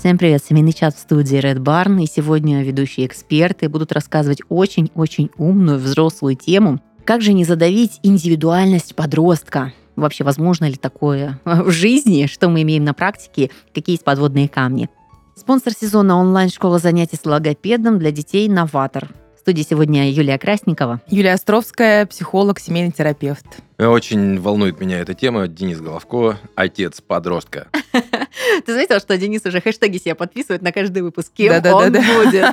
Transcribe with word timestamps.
Всем 0.00 0.16
привет, 0.16 0.42
семейный 0.42 0.72
чат 0.72 0.96
в 0.96 0.98
студии 0.98 1.38
Red 1.38 1.58
Barn. 1.58 2.02
И 2.02 2.06
сегодня 2.06 2.62
ведущие 2.62 3.06
эксперты 3.06 3.68
будут 3.68 3.92
рассказывать 3.92 4.40
очень-очень 4.48 5.28
умную 5.36 5.78
взрослую 5.78 6.36
тему. 6.36 6.80
Как 7.04 7.20
же 7.20 7.34
не 7.34 7.44
задавить 7.44 8.00
индивидуальность 8.02 8.96
подростка? 8.96 9.74
Вообще, 9.96 10.24
возможно 10.24 10.64
ли 10.64 10.76
такое 10.76 11.38
в 11.44 11.70
жизни? 11.70 12.24
Что 12.24 12.48
мы 12.48 12.62
имеем 12.62 12.82
на 12.82 12.94
практике? 12.94 13.50
Какие 13.74 13.96
есть 13.96 14.04
подводные 14.04 14.48
камни? 14.48 14.88
Спонсор 15.36 15.74
сезона 15.74 16.16
онлайн-школа 16.16 16.78
занятий 16.78 17.18
с 17.22 17.26
логопедом 17.26 17.98
для 17.98 18.10
детей 18.10 18.48
«Новатор». 18.48 19.10
В 19.36 19.40
студии 19.40 19.66
сегодня 19.68 20.10
Юлия 20.10 20.38
Красникова. 20.38 21.02
Юлия 21.08 21.34
Островская, 21.34 22.06
психолог, 22.06 22.58
семейный 22.58 22.92
терапевт. 22.92 23.44
Очень 23.88 24.38
волнует 24.38 24.78
меня 24.78 24.98
эта 24.98 25.14
тема. 25.14 25.48
Денис 25.48 25.80
Головко, 25.80 26.38
отец 26.54 27.00
подростка. 27.00 27.68
Ты 28.66 28.72
заметил, 28.74 29.00
что 29.00 29.16
Денис 29.16 29.44
уже 29.46 29.60
хэштеги 29.62 29.96
себе 29.96 30.14
подписывает 30.14 30.60
на 30.60 30.70
каждый 30.70 31.02
выпуск, 31.02 31.32
кем 31.34 31.62
да, 31.62 31.74
он 31.74 31.90
да, 31.90 32.00
будет. 32.00 32.44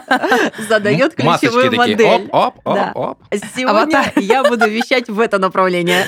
Задает 0.70 1.16
ключевую 1.16 1.76
модель. 1.76 1.98
Такие, 1.98 2.30
оп, 2.32 2.60
оп, 2.64 2.78
оп, 2.78 2.96
оп. 2.96 3.20
Сегодня 3.56 4.12
я 4.16 4.44
буду 4.44 4.70
вещать 4.70 5.10
в 5.10 5.20
это 5.20 5.38
направление. 5.38 6.06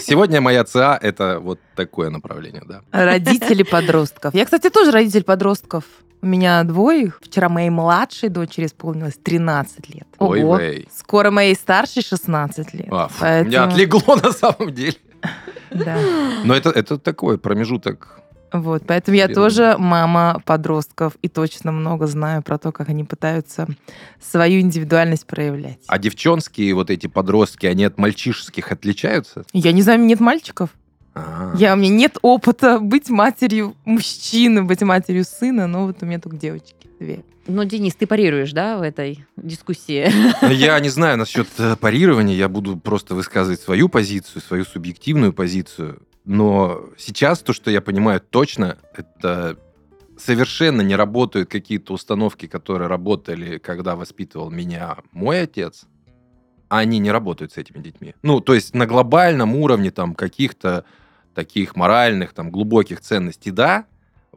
Сегодня 0.00 0.40
моя 0.40 0.64
ЦА– 0.64 0.98
это 1.02 1.38
вот 1.38 1.60
такое 1.76 2.10
направление, 2.10 2.62
да. 2.66 2.82
Родители 2.90 3.62
подростков. 3.62 4.34
Я, 4.34 4.44
кстати, 4.44 4.70
тоже 4.70 4.90
родитель 4.90 5.22
подростков. 5.22 5.84
У 6.20 6.26
меня 6.26 6.64
двое. 6.64 7.12
Вчера 7.22 7.48
моей 7.48 7.70
младшей 7.70 8.28
дочери 8.28 8.66
исполнилось 8.66 9.14
13 9.22 9.94
лет. 9.94 10.06
Ой, 10.18 10.42
Ого. 10.42 10.56
Вей. 10.56 10.88
Скоро 10.92 11.30
моей 11.30 11.54
старшей 11.54 12.02
16 12.02 12.74
лет. 12.74 12.88
А, 12.90 13.08
Поэтому... 13.20 13.48
Меня 13.48 13.64
отлегло 13.64 14.16
на 14.16 14.32
самом 14.32 14.47
деле. 14.74 14.96
Да. 15.70 15.98
Но 16.44 16.54
это, 16.54 16.70
это 16.70 16.98
такой 16.98 17.38
промежуток 17.38 18.18
вот, 18.52 18.84
поэтому 18.86 19.16
я 19.16 19.28
тоже 19.28 19.76
мама 19.78 20.40
подростков 20.44 21.14
и 21.20 21.28
точно 21.28 21.72
много 21.72 22.06
знаю 22.06 22.42
про 22.42 22.58
то, 22.58 22.72
как 22.72 22.88
они 22.88 23.04
пытаются 23.04 23.66
свою 24.20 24.60
индивидуальность 24.60 25.26
проявлять. 25.26 25.80
А 25.86 25.98
девчонские 25.98 26.74
вот 26.74 26.90
эти 26.90 27.06
подростки, 27.06 27.66
они 27.66 27.84
от 27.84 27.98
мальчишеских 27.98 28.72
отличаются? 28.72 29.44
Я 29.52 29.72
не 29.72 29.82
знаю, 29.82 30.00
нет 30.00 30.20
мальчиков. 30.20 30.70
А-а-а. 31.14 31.56
Я, 31.56 31.74
у 31.74 31.76
меня 31.76 31.90
нет 31.90 32.18
опыта 32.22 32.78
быть 32.78 33.10
матерью 33.10 33.74
мужчины, 33.84 34.62
быть 34.62 34.80
матерью 34.82 35.24
сына, 35.24 35.66
но 35.66 35.86
вот 35.86 36.02
у 36.02 36.06
меня 36.06 36.18
только 36.18 36.36
девочки 36.36 36.74
две. 36.98 37.24
Ну, 37.48 37.64
Денис, 37.64 37.94
ты 37.94 38.06
парируешь, 38.06 38.52
да, 38.52 38.76
в 38.76 38.82
этой 38.82 39.24
дискуссии? 39.36 40.12
Я 40.52 40.78
не 40.80 40.90
знаю 40.90 41.16
насчет 41.16 41.48
э, 41.56 41.76
парирования, 41.76 42.36
я 42.36 42.46
буду 42.46 42.76
просто 42.76 43.14
высказывать 43.14 43.60
свою 43.60 43.88
позицию, 43.88 44.42
свою 44.42 44.66
субъективную 44.66 45.32
позицию. 45.32 46.02
Но 46.26 46.84
сейчас 46.98 47.40
то, 47.40 47.54
что 47.54 47.70
я 47.70 47.80
понимаю 47.80 48.20
точно, 48.20 48.76
это 48.94 49.58
совершенно 50.18 50.82
не 50.82 50.94
работают 50.94 51.48
какие-то 51.48 51.94
установки, 51.94 52.46
которые 52.46 52.88
работали, 52.88 53.56
когда 53.56 53.96
воспитывал 53.96 54.50
меня 54.50 54.98
мой 55.12 55.40
отец, 55.40 55.86
они 56.68 56.98
не 56.98 57.10
работают 57.10 57.52
с 57.52 57.56
этими 57.56 57.82
детьми. 57.82 58.14
Ну, 58.22 58.40
то 58.40 58.52
есть 58.52 58.74
на 58.74 58.86
глобальном 58.86 59.56
уровне 59.56 59.90
там 59.90 60.14
каких-то 60.14 60.84
таких 61.34 61.76
моральных, 61.76 62.34
там 62.34 62.50
глубоких 62.50 63.00
ценностей, 63.00 63.52
да, 63.52 63.86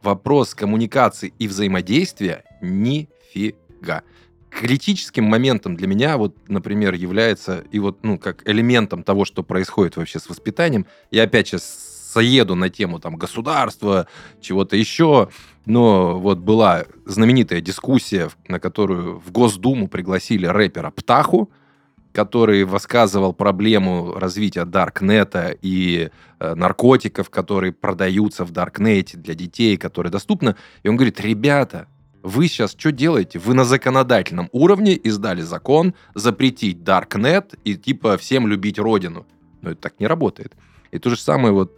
вопрос 0.00 0.54
коммуникации 0.54 1.34
и 1.38 1.46
взаимодействия 1.46 2.44
нифига. 2.62 4.02
Критическим 4.50 5.24
моментом 5.24 5.76
для 5.76 5.86
меня, 5.86 6.16
вот, 6.16 6.36
например, 6.48 6.94
является 6.94 7.64
и 7.70 7.78
вот, 7.78 8.02
ну, 8.02 8.18
как 8.18 8.48
элементом 8.48 9.02
того, 9.02 9.24
что 9.24 9.42
происходит 9.42 9.96
вообще 9.96 10.18
с 10.18 10.28
воспитанием. 10.28 10.86
Я 11.10 11.24
опять 11.24 11.48
сейчас 11.48 11.92
соеду 12.12 12.54
на 12.54 12.68
тему 12.68 13.00
там 13.00 13.16
государства, 13.16 14.06
чего-то 14.40 14.76
еще, 14.76 15.30
но 15.64 16.18
вот 16.18 16.38
была 16.38 16.84
знаменитая 17.06 17.60
дискуссия, 17.60 18.30
на 18.48 18.60
которую 18.60 19.18
в 19.18 19.32
Госдуму 19.32 19.88
пригласили 19.88 20.46
рэпера 20.46 20.90
Птаху, 20.90 21.50
который 22.12 22.64
высказывал 22.64 23.32
проблему 23.32 24.12
развития 24.14 24.66
Даркнета 24.66 25.56
и 25.62 26.10
э, 26.38 26.54
наркотиков, 26.54 27.30
которые 27.30 27.72
продаются 27.72 28.44
в 28.44 28.50
Даркнете 28.50 29.16
для 29.16 29.34
детей, 29.34 29.78
которые 29.78 30.10
доступны. 30.10 30.56
И 30.82 30.88
он 30.88 30.96
говорит, 30.96 31.20
ребята, 31.20 31.88
вы 32.22 32.48
сейчас 32.48 32.74
что 32.78 32.92
делаете? 32.92 33.38
Вы 33.38 33.54
на 33.54 33.64
законодательном 33.64 34.48
уровне 34.52 34.94
издали 34.94 35.42
закон 35.42 35.94
запретить 36.14 36.84
Даркнет 36.84 37.54
и 37.64 37.76
типа 37.76 38.16
всем 38.16 38.46
любить 38.46 38.78
родину. 38.78 39.26
Но 39.60 39.70
это 39.70 39.80
так 39.80 40.00
не 40.00 40.06
работает. 40.06 40.52
И 40.90 40.98
то 40.98 41.10
же 41.10 41.16
самое 41.16 41.52
вот 41.52 41.76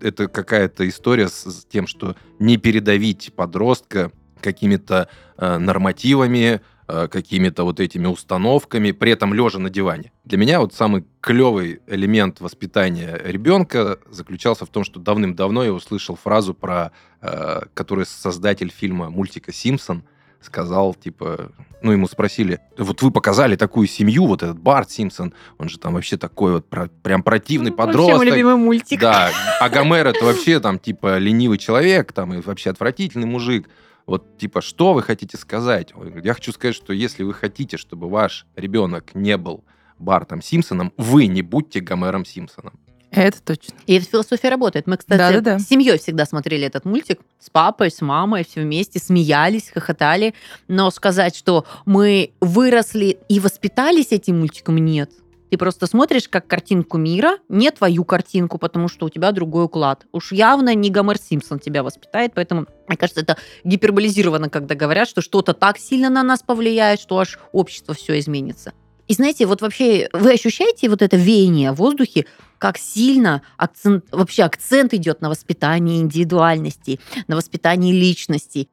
это 0.00 0.28
какая-то 0.28 0.88
история 0.88 1.28
с 1.28 1.66
тем, 1.70 1.86
что 1.86 2.16
не 2.38 2.56
передавить 2.56 3.32
подростка 3.34 4.12
какими-то 4.40 5.08
э, 5.36 5.58
нормативами, 5.58 6.60
какими-то 6.86 7.64
вот 7.64 7.80
этими 7.80 8.06
установками, 8.06 8.92
при 8.92 9.12
этом 9.12 9.34
лежа 9.34 9.58
на 9.58 9.70
диване. 9.70 10.12
Для 10.24 10.38
меня 10.38 10.60
вот 10.60 10.72
самый 10.72 11.04
клевый 11.20 11.80
элемент 11.86 12.40
воспитания 12.40 13.20
ребенка 13.24 13.98
заключался 14.10 14.66
в 14.66 14.68
том, 14.68 14.84
что 14.84 15.00
давным-давно 15.00 15.64
я 15.64 15.72
услышал 15.72 16.16
фразу 16.16 16.54
про, 16.54 16.92
э, 17.20 17.62
которую 17.74 18.06
создатель 18.06 18.70
фильма 18.70 19.10
мультика 19.10 19.52
«Симпсон» 19.52 20.04
сказал, 20.40 20.94
типа, 20.94 21.50
ну, 21.82 21.92
ему 21.92 22.06
спросили, 22.06 22.60
вот 22.78 23.02
вы 23.02 23.10
показали 23.10 23.56
такую 23.56 23.86
семью, 23.88 24.26
вот 24.26 24.42
этот 24.42 24.58
Барт 24.58 24.90
Симпсон, 24.90 25.34
он 25.58 25.68
же 25.68 25.78
там 25.78 25.94
вообще 25.94 26.16
такой 26.16 26.52
вот 26.54 26.68
про, 26.68 26.88
прям 27.02 27.22
противный 27.22 27.70
ну, 27.70 27.76
подросток. 27.76 28.18
Вообще 28.18 28.30
любимый 28.30 28.56
мультик. 28.56 29.00
Да, 29.00 29.30
а 29.60 29.68
Гомер 29.68 30.06
это 30.06 30.24
вообще 30.24 30.60
там 30.60 30.78
типа 30.78 31.18
ленивый 31.18 31.58
человек, 31.58 32.12
там 32.12 32.32
и 32.32 32.40
вообще 32.40 32.70
отвратительный 32.70 33.26
мужик. 33.26 33.68
Вот, 34.06 34.38
типа, 34.38 34.60
что 34.60 34.92
вы 34.94 35.02
хотите 35.02 35.36
сказать? 35.36 35.92
Я 36.22 36.34
хочу 36.34 36.52
сказать, 36.52 36.76
что 36.76 36.92
если 36.92 37.24
вы 37.24 37.34
хотите, 37.34 37.76
чтобы 37.76 38.08
ваш 38.08 38.46
ребенок 38.54 39.14
не 39.14 39.36
был 39.36 39.64
Бартом 39.98 40.42
Симпсоном, 40.42 40.92
вы 40.96 41.26
не 41.26 41.42
будьте 41.42 41.80
Гомером 41.80 42.24
Симпсоном. 42.24 42.78
Это 43.10 43.40
точно. 43.42 43.74
И 43.86 43.94
эта 43.94 44.06
философия 44.06 44.48
работает. 44.48 44.86
Мы, 44.86 44.96
кстати, 44.96 45.18
да, 45.18 45.32
да, 45.32 45.40
да. 45.40 45.58
с 45.58 45.68
семьей 45.68 45.98
всегда 45.98 46.26
смотрели 46.26 46.66
этот 46.66 46.84
мультик. 46.84 47.20
С 47.40 47.50
папой, 47.50 47.90
с 47.90 48.00
мамой, 48.00 48.44
все 48.44 48.60
вместе 48.60 48.98
смеялись, 48.98 49.70
хохотали. 49.72 50.34
Но 50.68 50.90
сказать, 50.90 51.34
что 51.34 51.64
мы 51.86 52.32
выросли 52.40 53.18
и 53.28 53.40
воспитались 53.40 54.12
этим 54.12 54.40
мультиком, 54.40 54.76
нет. 54.76 55.10
Ты 55.50 55.58
просто 55.58 55.86
смотришь 55.86 56.28
как 56.28 56.46
картинку 56.46 56.98
мира, 56.98 57.38
не 57.48 57.70
твою 57.70 58.04
картинку, 58.04 58.58
потому 58.58 58.88
что 58.88 59.06
у 59.06 59.08
тебя 59.08 59.30
другой 59.32 59.64
уклад. 59.64 60.06
Уж 60.12 60.32
явно 60.32 60.74
не 60.74 60.90
Гомер 60.90 61.18
Симпсон 61.18 61.60
тебя 61.60 61.82
воспитает, 61.82 62.32
поэтому, 62.34 62.66
мне 62.88 62.96
кажется, 62.96 63.20
это 63.20 63.36
гиперболизировано, 63.64 64.50
когда 64.50 64.74
говорят, 64.74 65.08
что 65.08 65.20
что-то 65.20 65.52
так 65.52 65.78
сильно 65.78 66.10
на 66.10 66.22
нас 66.22 66.42
повлияет, 66.42 67.00
что 67.00 67.18
аж 67.18 67.38
общество 67.52 67.94
все 67.94 68.18
изменится. 68.18 68.72
И 69.06 69.14
знаете, 69.14 69.46
вот 69.46 69.60
вообще 69.60 70.08
вы 70.12 70.32
ощущаете 70.32 70.88
вот 70.88 71.00
это 71.00 71.16
веяние 71.16 71.70
в 71.70 71.76
воздухе, 71.76 72.26
как 72.58 72.76
сильно 72.76 73.42
акцент, 73.56 74.04
вообще 74.10 74.42
акцент 74.42 74.94
идет 74.94 75.20
на 75.20 75.28
воспитании 75.28 76.00
индивидуальности, 76.00 76.98
на 77.28 77.36
воспитании 77.36 77.92
личности 77.92 78.68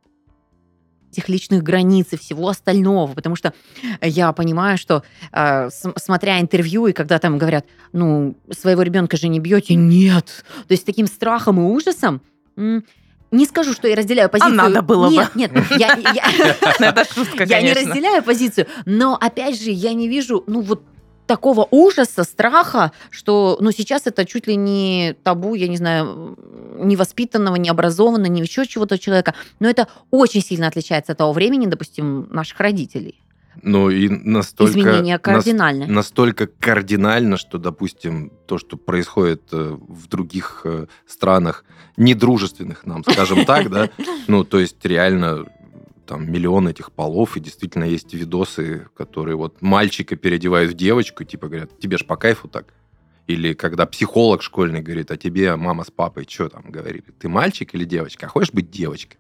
этих 1.14 1.30
личных 1.30 1.64
границ 1.64 2.08
и 2.12 2.18
всего 2.18 2.50
остального, 2.50 3.14
потому 3.14 3.36
что 3.36 3.54
я 4.02 4.32
понимаю, 4.34 4.78
что 4.78 5.04
э, 5.32 5.70
смотря 5.96 6.42
интервью, 6.42 6.88
и 6.88 6.94
когда 6.94 7.20
там 7.20 7.38
говорят, 7.38 7.66
ну, 7.92 8.36
своего 8.52 8.82
ребенка 8.82 9.18
же 9.18 9.28
не 9.28 9.40
бьете, 9.40 9.76
нет. 9.76 10.46
То 10.68 10.72
есть 10.72 10.84
с 10.84 10.86
таким 10.86 11.08
страхом 11.08 11.60
и 11.60 11.64
ужасом 11.64 12.22
не 13.34 13.46
скажу, 13.46 13.74
что 13.74 13.88
я 13.88 13.96
разделяю 13.96 14.30
позицию. 14.30 14.54
А 14.54 14.70
надо 14.70 14.82
было 14.82 15.10
нет, 15.10 15.34
бы. 15.34 15.40
Нет, 15.40 15.52
я, 15.72 15.96
я, 15.96 17.46
я 17.46 17.62
не 17.62 17.74
разделяю 17.74 18.24
позицию, 18.24 18.68
но 18.86 19.18
опять 19.20 19.60
же 19.60 19.72
я 19.72 19.94
не 19.94 20.08
вижу, 20.08 20.44
ну 20.48 20.62
вот 20.62 20.84
такого 21.26 21.68
ужаса, 21.72 22.24
страха, 22.24 22.92
что 23.10 23.58
ну, 23.60 23.72
сейчас 23.72 24.08
это 24.08 24.26
чуть 24.26 24.48
ли 24.48 24.56
не 24.56 25.16
табу, 25.24 25.56
я 25.56 25.68
не 25.68 25.78
знаю, 25.78 26.38
невоспитанного, 26.78 27.56
необразованного, 27.56 28.32
не 28.32 28.42
еще 28.42 28.66
чего-то 28.66 28.98
человека. 28.98 29.34
Но 29.60 29.70
это 29.70 29.88
очень 30.12 30.42
сильно 30.42 30.68
отличается 30.68 31.14
от 31.14 31.18
того 31.18 31.34
времени, 31.34 31.66
допустим, 31.66 32.28
наших 32.32 32.60
родителей. 32.60 33.24
Ну 33.62 33.90
и 33.90 34.10
настолько... 34.10 34.72
Изменения 34.72 35.20
кардинальны. 35.20 35.86
Нас, 35.86 35.96
настолько 35.96 36.48
кардинально, 36.48 37.38
что, 37.38 37.58
допустим, 37.58 38.32
то, 38.48 38.58
что 38.58 38.78
происходит 38.78 39.44
э, 39.52 39.78
в 39.88 40.08
других 40.08 40.62
э, 40.64 40.88
странах, 41.08 41.64
недружественных 41.96 42.86
нам, 42.86 43.04
скажем 43.04 43.46
так, 43.46 43.70
да, 43.70 43.90
ну, 44.28 44.44
то 44.44 44.60
есть 44.60 44.84
реально 44.84 45.46
там 46.06 46.32
миллион 46.32 46.68
этих 46.68 46.92
полов, 46.92 47.38
и 47.38 47.40
действительно 47.40 47.86
есть 47.86 48.14
видосы, 48.14 48.88
которые 48.96 49.36
вот 49.36 49.62
мальчика 49.62 50.16
переодевают 50.16 50.72
в 50.72 50.76
девочку, 50.76 51.24
типа 51.24 51.48
говорят, 51.48 51.80
тебе 51.80 51.98
ж 51.98 52.06
по 52.06 52.16
кайфу 52.16 52.48
так. 52.48 52.74
Или 53.28 53.54
когда 53.54 53.86
психолог 53.86 54.42
школьный 54.42 54.82
говорит, 54.82 55.10
а 55.12 55.18
тебе 55.18 55.56
мама 55.56 55.86
с 55.86 55.92
папой 55.92 56.28
что 56.30 56.50
там 56.50 56.70
говорили? 56.70 57.04
Ты 57.20 57.30
мальчик 57.30 57.74
или 57.74 57.86
девочка? 57.86 58.26
А 58.26 58.30
хочешь 58.30 58.52
быть 58.52 58.70
девочкой? 58.70 59.20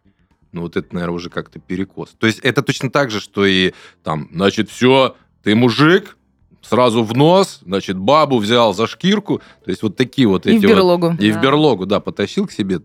Ну 0.51 0.61
вот 0.61 0.75
это, 0.75 0.93
наверное, 0.93 1.15
уже 1.15 1.29
как-то 1.29 1.59
перекос. 1.59 2.09
То 2.19 2.27
есть 2.27 2.39
это 2.39 2.61
точно 2.61 2.91
так 2.91 3.11
же, 3.11 3.19
что 3.19 3.45
и 3.45 3.73
там, 4.03 4.29
значит, 4.31 4.69
все, 4.69 5.15
ты 5.41 5.55
мужик, 5.55 6.17
сразу 6.61 7.03
в 7.03 7.15
нос, 7.15 7.59
значит, 7.63 7.97
бабу 7.97 8.37
взял 8.39 8.73
за 8.73 8.87
шкирку. 8.87 9.41
То 9.63 9.71
есть 9.71 9.83
вот 9.83 9.95
такие 9.95 10.27
вот 10.27 10.45
и 10.45 10.55
эти 10.55 10.65
в 10.65 10.69
берлогу. 10.69 11.11
Вот, 11.11 11.21
и 11.21 11.31
да. 11.31 11.39
в 11.39 11.41
берлогу, 11.41 11.85
да, 11.85 11.99
потащил 11.99 12.47
к 12.47 12.51
себе 12.51 12.81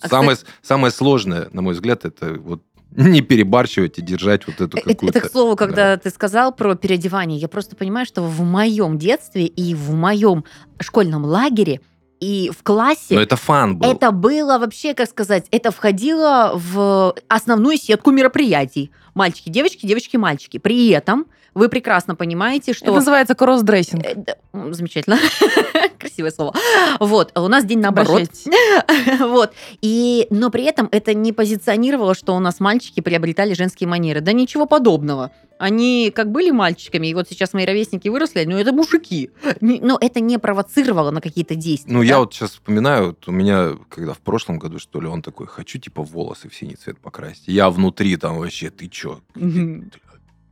А, 0.00 0.08
самое, 0.08 0.36
кстати... 0.36 0.52
самое 0.62 0.92
сложное, 0.92 1.48
на 1.52 1.62
мой 1.62 1.74
взгляд, 1.74 2.04
это 2.04 2.34
вот 2.34 2.62
не 2.96 3.20
перебарщивать 3.20 3.98
и 3.98 4.02
держать 4.02 4.46
вот 4.46 4.60
эту 4.60 4.76
какую-то... 4.76 5.18
Это, 5.18 5.28
к 5.28 5.30
слову, 5.30 5.56
когда 5.56 5.94
да. 5.94 5.98
ты 5.98 6.10
сказал 6.10 6.52
про 6.52 6.74
переодевание, 6.74 7.38
я 7.38 7.48
просто 7.48 7.76
понимаю, 7.76 8.06
что 8.06 8.22
в 8.22 8.40
моем 8.42 8.98
детстве 8.98 9.46
и 9.46 9.74
в 9.74 9.92
моем 9.92 10.44
школьном 10.80 11.24
лагере 11.24 11.80
и 12.20 12.50
в 12.56 12.62
классе... 12.62 13.14
Но 13.14 13.20
это 13.20 13.36
фан 13.36 13.78
был. 13.78 13.90
Это 13.90 14.10
было 14.10 14.58
вообще, 14.58 14.94
как 14.94 15.08
сказать, 15.08 15.46
это 15.50 15.70
входило 15.70 16.52
в 16.54 17.14
основную 17.28 17.78
сетку 17.78 18.10
мероприятий. 18.10 18.90
Мальчики, 19.14 19.48
девочки, 19.48 19.86
девочки, 19.86 20.16
мальчики. 20.16 20.58
При 20.58 20.88
этом 20.90 21.26
вы 21.54 21.68
прекрасно 21.68 22.14
понимаете, 22.14 22.74
что... 22.74 22.86
Это 22.86 22.94
называется 22.94 23.34
cross-dressing. 23.34 24.04
Э, 24.04 24.72
замечательно. 24.72 25.18
Красивое 26.10 26.32
слово. 26.32 26.54
Вот, 26.98 27.32
у 27.38 27.48
нас 27.48 27.64
день 27.64 27.78
наоборот. 27.78 28.28
вот. 29.20 29.52
И, 29.80 30.26
но 30.30 30.50
при 30.50 30.64
этом 30.64 30.88
это 30.90 31.14
не 31.14 31.32
позиционировало, 31.32 32.14
что 32.14 32.34
у 32.34 32.40
нас 32.40 32.58
мальчики 32.58 33.00
приобретали 33.00 33.54
женские 33.54 33.88
манеры. 33.88 34.20
Да 34.20 34.32
ничего 34.32 34.66
подобного. 34.66 35.30
Они 35.58 36.10
как 36.12 36.32
были 36.32 36.50
мальчиками, 36.50 37.06
и 37.06 37.14
вот 37.14 37.28
сейчас 37.28 37.52
мои 37.52 37.64
ровесники 37.64 38.08
выросли, 38.08 38.44
но 38.44 38.58
это 38.58 38.72
мужики. 38.72 39.30
Но 39.60 39.98
это 40.00 40.20
не 40.20 40.38
провоцировало 40.38 41.10
на 41.10 41.20
какие-то 41.20 41.54
действия. 41.54 41.92
Ну, 41.92 42.00
да? 42.00 42.06
я 42.06 42.18
вот 42.18 42.34
сейчас 42.34 42.52
вспоминаю, 42.52 43.08
вот 43.08 43.28
у 43.28 43.30
меня, 43.30 43.76
когда 43.88 44.14
в 44.14 44.18
прошлом 44.18 44.58
году, 44.58 44.78
что 44.78 45.00
ли, 45.00 45.06
он 45.06 45.22
такой, 45.22 45.46
хочу, 45.46 45.78
типа, 45.78 46.02
волосы 46.02 46.48
в 46.48 46.54
синий 46.54 46.74
цвет 46.74 46.98
покрасить. 46.98 47.44
Я 47.46 47.70
внутри 47.70 48.16
там 48.16 48.38
вообще, 48.38 48.70
ты 48.70 48.88
чё? 48.88 49.20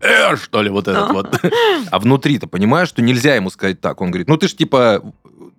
э, 0.00 0.36
что 0.36 0.62
ли, 0.62 0.70
вот 0.70 0.88
этот 0.88 1.10
вот. 1.10 1.40
А 1.90 1.98
внутри-то 1.98 2.46
понимаешь, 2.46 2.88
что 2.88 3.02
нельзя 3.02 3.34
ему 3.34 3.50
сказать 3.50 3.80
так. 3.80 4.00
Он 4.00 4.10
говорит, 4.10 4.28
ну 4.28 4.36
ты 4.36 4.48
ж 4.48 4.54
типа, 4.54 5.02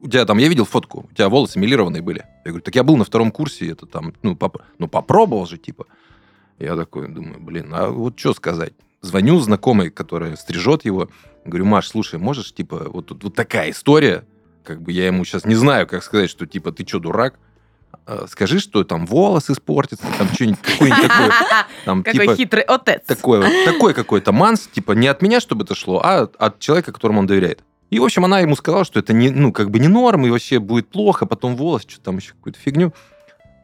у 0.02 0.08
тебя 0.08 0.26
там, 0.26 0.38
я 0.38 0.48
видел 0.48 0.66
фотку, 0.66 1.08
у 1.12 1.14
тебя 1.14 1.30
волосы 1.30 1.60
милированные 1.60 2.02
были. 2.02 2.26
Я 2.46 2.52
говорю, 2.52 2.62
так 2.62 2.76
я 2.76 2.84
был 2.84 2.98
на 2.98 3.04
втором 3.04 3.32
курсе, 3.32 3.70
это 3.72 3.86
там, 3.86 4.14
ну, 4.22 4.36
поп 4.36 4.58
ну 4.78 4.88
попробовал 4.88 5.46
же, 5.46 5.58
типа. 5.58 5.86
Я 6.58 6.76
такой 6.76 7.08
думаю, 7.08 7.40
блин, 7.40 7.74
а 7.74 7.90
вот 7.90 8.20
что 8.20 8.34
сказать? 8.34 8.74
Звоню 9.02 9.40
знакомой, 9.40 9.90
которая 9.90 10.36
стрижет 10.36 10.84
его, 10.84 11.10
говорю, 11.46 11.66
Маш, 11.66 11.88
слушай, 11.88 12.20
можешь, 12.20 12.54
типа, 12.54 12.90
вот 12.90 13.08
тут 13.08 13.24
вот 13.24 13.34
такая 13.34 13.72
история, 13.72 14.26
как 14.64 14.82
бы 14.82 14.92
я 14.92 15.08
ему 15.08 15.24
сейчас 15.24 15.46
не 15.46 15.56
знаю, 15.56 15.88
как 15.88 16.04
сказать, 16.04 16.30
что, 16.30 16.46
типа, 16.46 16.72
ты 16.74 16.86
что, 16.86 17.00
дурак? 17.00 17.40
Э, 18.06 18.26
скажи, 18.30 18.60
что 18.60 18.84
там 18.84 19.06
волос 19.06 19.50
испортится, 19.50 20.06
там 20.18 20.28
что-нибудь 20.34 20.62
какой-нибудь 20.62 21.08
такой. 21.08 21.32
Там, 21.86 22.04
Какой 22.04 22.20
типа, 22.20 22.36
хитрый 22.36 22.64
отец. 22.64 23.06
Такой, 23.06 23.66
такой 23.66 23.94
какой-то 23.94 24.32
манс, 24.32 24.68
типа 24.68 24.92
не 24.94 25.08
от 25.08 25.22
меня, 25.22 25.40
чтобы 25.40 25.64
это 25.64 25.76
шло, 25.76 26.02
а 26.04 26.30
от 26.38 26.60
человека, 26.60 26.92
которому 26.92 27.20
он 27.20 27.28
доверяет. 27.28 27.64
И, 27.90 28.00
в 28.00 28.04
общем, 28.04 28.26
она 28.26 28.40
ему 28.40 28.56
сказала, 28.56 28.86
что 28.86 29.00
это 29.00 29.14
не, 29.14 29.30
ну, 29.30 29.52
как 29.52 29.72
бы 29.72 29.80
не 29.80 29.88
норм, 29.88 30.26
и 30.26 30.30
вообще 30.30 30.60
будет 30.60 30.90
плохо, 30.90 31.26
потом 31.26 31.56
волос, 31.56 31.84
что 31.88 32.00
там 32.02 32.18
еще 32.18 32.34
какую-то 32.34 32.60
фигню. 32.60 32.94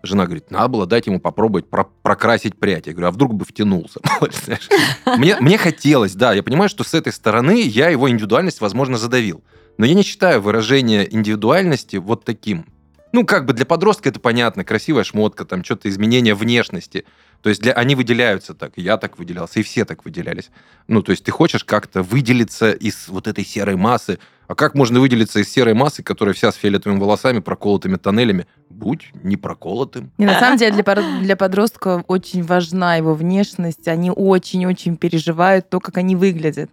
Жена 0.01 0.25
говорит, 0.25 0.51
надо 0.51 0.67
было 0.67 0.85
дать 0.85 1.07
ему 1.07 1.19
попробовать 1.19 1.67
про 1.67 1.83
прокрасить 1.83 2.55
прядь. 2.57 2.87
Я 2.87 2.93
говорю, 2.93 3.07
а 3.07 3.11
вдруг 3.11 3.33
бы 3.33 3.45
втянулся? 3.45 3.99
мне, 5.17 5.35
мне 5.39 5.57
хотелось, 5.57 6.13
да, 6.13 6.33
я 6.33 6.43
понимаю, 6.43 6.69
что 6.69 6.83
с 6.83 6.93
этой 6.93 7.11
стороны 7.11 7.61
я 7.61 7.89
его 7.89 8.09
индивидуальность, 8.09 8.61
возможно, 8.61 8.97
задавил. 8.97 9.43
Но 9.77 9.85
я 9.85 9.93
не 9.93 10.03
считаю 10.03 10.41
выражение 10.41 11.11
индивидуальности 11.13 11.97
вот 11.97 12.23
таким. 12.23 12.65
Ну, 13.11 13.25
как 13.25 13.45
бы 13.45 13.53
для 13.53 13.65
подростка 13.65 14.09
это 14.09 14.19
понятно, 14.19 14.63
красивая 14.63 15.03
шмотка, 15.03 15.45
там 15.45 15.63
что-то 15.63 15.89
изменение 15.89 16.35
внешности. 16.35 17.05
То 17.41 17.49
есть 17.49 17.61
для, 17.61 17.73
они 17.73 17.95
выделяются 17.95 18.53
так, 18.53 18.73
я 18.75 18.97
так 18.97 19.17
выделялся, 19.17 19.59
и 19.59 19.63
все 19.63 19.85
так 19.85 20.03
выделялись. 20.05 20.49
Ну, 20.87 21.01
то 21.01 21.11
есть 21.11 21.23
ты 21.23 21.31
хочешь 21.31 21.63
как-то 21.63 22.01
выделиться 22.01 22.71
из 22.71 23.07
вот 23.07 23.27
этой 23.27 23.45
серой 23.45 23.75
массы. 23.75 24.19
А 24.47 24.55
как 24.55 24.75
можно 24.75 24.99
выделиться 24.99 25.39
из 25.39 25.49
серой 25.49 25.73
массы, 25.73 26.03
которая 26.03 26.33
вся 26.33 26.51
с 26.51 26.55
фиолетовыми 26.55 26.99
волосами, 26.99 27.39
проколотыми 27.39 27.97
тоннелями? 27.97 28.47
Будь 28.69 29.11
не 29.23 29.37
проколотым. 29.37 30.11
И 30.17 30.25
на 30.25 30.39
самом 30.39 30.57
деле 30.59 30.81
для, 30.81 31.19
для 31.21 31.35
подростка 31.35 32.03
очень 32.07 32.43
важна 32.43 32.95
его 32.95 33.13
внешность. 33.13 33.87
Они 33.87 34.11
очень-очень 34.11 34.97
переживают 34.97 35.69
то, 35.69 35.79
как 35.79 35.97
они 35.97 36.15
выглядят. 36.15 36.69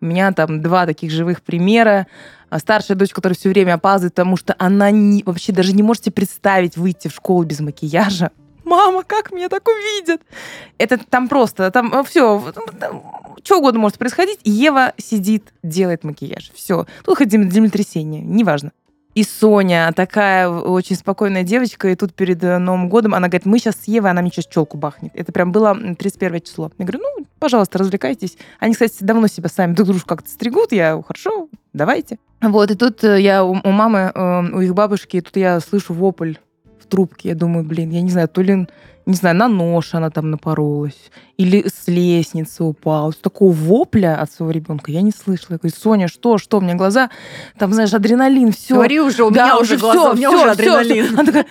У 0.00 0.06
меня 0.06 0.32
там 0.32 0.62
два 0.62 0.86
таких 0.86 1.10
живых 1.10 1.42
примера. 1.42 2.06
А 2.48 2.58
старшая 2.58 2.96
дочь, 2.96 3.12
которая 3.12 3.36
все 3.36 3.48
время 3.48 3.74
опаздывает, 3.74 4.14
потому 4.14 4.36
что 4.36 4.56
она 4.58 4.90
не, 4.90 5.22
вообще 5.24 5.52
даже 5.52 5.72
не 5.72 5.84
можете 5.84 6.10
представить 6.10 6.76
выйти 6.76 7.06
в 7.08 7.14
школу 7.14 7.44
без 7.44 7.60
макияжа. 7.60 8.32
Мама, 8.70 9.02
как 9.02 9.32
меня 9.32 9.48
так 9.48 9.66
увидят? 9.66 10.22
Это 10.78 10.96
там 10.96 11.26
просто, 11.26 11.72
там 11.72 11.92
э, 11.92 12.04
все, 12.04 12.52
что 13.42 13.58
угодно 13.58 13.80
может 13.80 13.98
происходить. 13.98 14.38
Ева 14.44 14.92
сидит, 14.96 15.52
делает 15.64 16.04
макияж. 16.04 16.52
Все. 16.54 16.86
Тут 17.04 17.18
хоть 17.18 17.32
землетрясение, 17.32 18.20
неважно. 18.20 18.70
И 19.16 19.24
Соня, 19.24 19.92
такая 19.92 20.48
очень 20.48 20.94
спокойная 20.94 21.42
девочка, 21.42 21.88
и 21.88 21.96
тут 21.96 22.14
перед 22.14 22.44
э, 22.44 22.58
Новым 22.58 22.88
годом 22.88 23.12
она 23.12 23.26
говорит, 23.26 23.44
мы 23.44 23.58
сейчас 23.58 23.74
с 23.74 23.88
Евой, 23.88 24.12
она 24.12 24.22
мне 24.22 24.30
сейчас 24.30 24.46
челку 24.46 24.78
бахнет. 24.78 25.10
Это 25.14 25.32
прям 25.32 25.50
было 25.50 25.76
31 25.98 26.40
число. 26.42 26.70
Я 26.78 26.84
говорю, 26.84 27.00
ну, 27.02 27.26
пожалуйста, 27.40 27.76
развлекайтесь. 27.78 28.38
Они, 28.60 28.74
кстати, 28.74 28.94
давно 29.00 29.26
себя 29.26 29.48
сами 29.48 29.74
друг 29.74 29.88
дружку 29.88 30.06
как-то 30.06 30.30
стригут. 30.30 30.70
Я, 30.70 31.02
хорошо, 31.04 31.48
давайте. 31.72 32.20
Вот, 32.40 32.70
и 32.70 32.76
тут 32.76 33.02
э, 33.02 33.20
я 33.20 33.42
у, 33.42 33.50
у 33.50 33.70
мамы, 33.72 34.12
у 34.54 34.60
их 34.60 34.74
бабушки, 34.74 35.16
и 35.16 35.20
тут 35.20 35.36
я 35.36 35.58
слышу 35.58 35.92
вопль 35.92 36.34
трубке. 36.90 37.28
Я 37.28 37.34
думаю, 37.34 37.64
блин, 37.64 37.90
я 37.90 38.02
не 38.02 38.10
знаю, 38.10 38.28
то 38.28 38.42
ли 38.42 38.66
не 39.10 39.16
знаю, 39.16 39.36
на 39.36 39.48
нож 39.48 39.94
она 39.94 40.10
там 40.10 40.30
напоролась, 40.30 41.10
или 41.36 41.66
с 41.66 41.88
лестницы 41.88 42.64
упала. 42.64 43.12
Такого 43.12 43.52
вопля 43.52 44.20
от 44.20 44.32
своего 44.32 44.50
ребенка 44.50 44.90
я 44.90 45.00
не 45.02 45.10
слышала. 45.10 45.52
Я 45.52 45.58
говорю, 45.58 45.74
Соня, 45.76 46.08
что, 46.08 46.38
что? 46.38 46.58
У 46.58 46.60
меня 46.60 46.74
глаза, 46.74 47.10
там, 47.58 47.72
знаешь, 47.72 47.92
адреналин, 47.92 48.52
все. 48.52 48.74
Говори 48.74 49.00
уже, 49.00 49.24
у 49.24 49.30
да, 49.30 49.44
меня 49.44 49.58
уже 49.58 49.76
глаза, 49.76 50.00
все, 50.00 50.12
у 50.12 50.16
меня 50.16 50.28
все, 50.28 50.40
уже 50.40 50.50
адреналин. 50.50 51.04
Все, 51.04 51.14
Она 51.14 51.24
такая, 51.24 51.46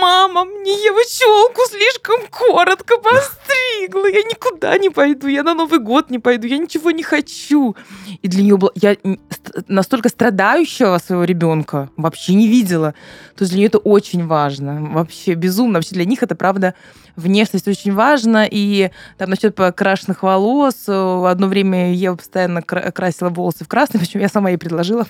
мама, 0.00 0.44
мне 0.44 0.72
его 0.72 1.00
челку 1.08 1.60
слишком 1.70 2.20
коротко 2.30 2.96
постригла, 2.98 4.06
я 4.06 4.22
никуда 4.22 4.76
не 4.78 4.90
пойду, 4.90 5.26
я 5.26 5.42
на 5.42 5.54
Новый 5.54 5.78
год 5.78 6.10
не 6.10 6.18
пойду, 6.18 6.46
я 6.46 6.58
ничего 6.58 6.90
не 6.90 7.02
хочу. 7.02 7.76
И 8.22 8.28
для 8.28 8.42
нее 8.42 8.56
было... 8.56 8.72
Я 8.74 8.96
настолько 9.68 10.08
страдающего 10.08 10.98
своего 10.98 11.24
ребенка 11.24 11.90
вообще 11.96 12.34
не 12.34 12.48
видела. 12.48 12.94
То 13.36 13.42
есть 13.42 13.52
для 13.52 13.58
нее 13.58 13.68
это 13.68 13.78
очень 13.78 14.26
важно. 14.26 14.90
Вообще 14.92 15.34
безумно. 15.34 15.78
Вообще 15.78 15.94
для 15.94 16.04
них 16.04 16.22
это, 16.22 16.34
правда, 16.34 16.74
внешность 17.16 17.68
очень 17.68 17.92
важна. 17.92 18.46
И 18.50 18.90
там 19.18 19.30
насчет 19.30 19.56
крашенных 19.76 20.22
волос. 20.22 20.88
Одно 20.88 21.46
время 21.46 21.92
я 21.92 22.14
постоянно 22.14 22.62
красила 22.62 23.28
волосы 23.28 23.64
в 23.64 23.68
красный, 23.68 24.00
почему 24.00 24.22
я 24.22 24.28
сама 24.28 24.50
ей 24.50 24.58
предложила. 24.58 25.06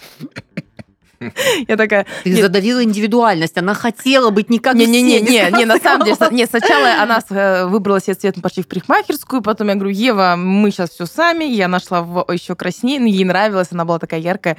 Я 1.69 1.77
такая... 1.77 2.07
Ты 2.25 2.31
нет. 2.31 2.41
задавила 2.41 2.83
индивидуальность, 2.83 3.59
она 3.59 3.75
хотела 3.75 4.31
быть 4.31 4.49
не 4.49 4.59
как 4.59 4.75
не, 4.75 4.87
не, 4.87 5.03
не, 5.03 5.21
не, 5.21 5.51
не, 5.51 5.65
на 5.67 5.79
самом 5.79 6.07
деле, 6.07 6.17
нет, 6.31 6.49
сначала 6.49 7.03
она 7.03 7.23
э, 7.29 7.67
выбрала 7.67 8.01
себе 8.01 8.15
цвет 8.15 8.41
почти 8.41 8.63
в 8.63 8.69
парикмахерскую, 8.69 9.43
потом 9.43 9.69
я 9.69 9.75
говорю, 9.75 9.91
Ева, 9.91 10.35
мы 10.39 10.71
сейчас 10.71 10.91
все 10.91 11.05
сами, 11.05 11.45
я 11.45 11.69
нашла 11.69 11.99
еще 12.33 12.55
краснее, 12.55 13.01
но 13.01 13.07
ей 13.07 13.25
нравилось, 13.25 13.69
она 13.71 13.85
была 13.85 13.99
такая 13.99 14.21
яркая, 14.21 14.57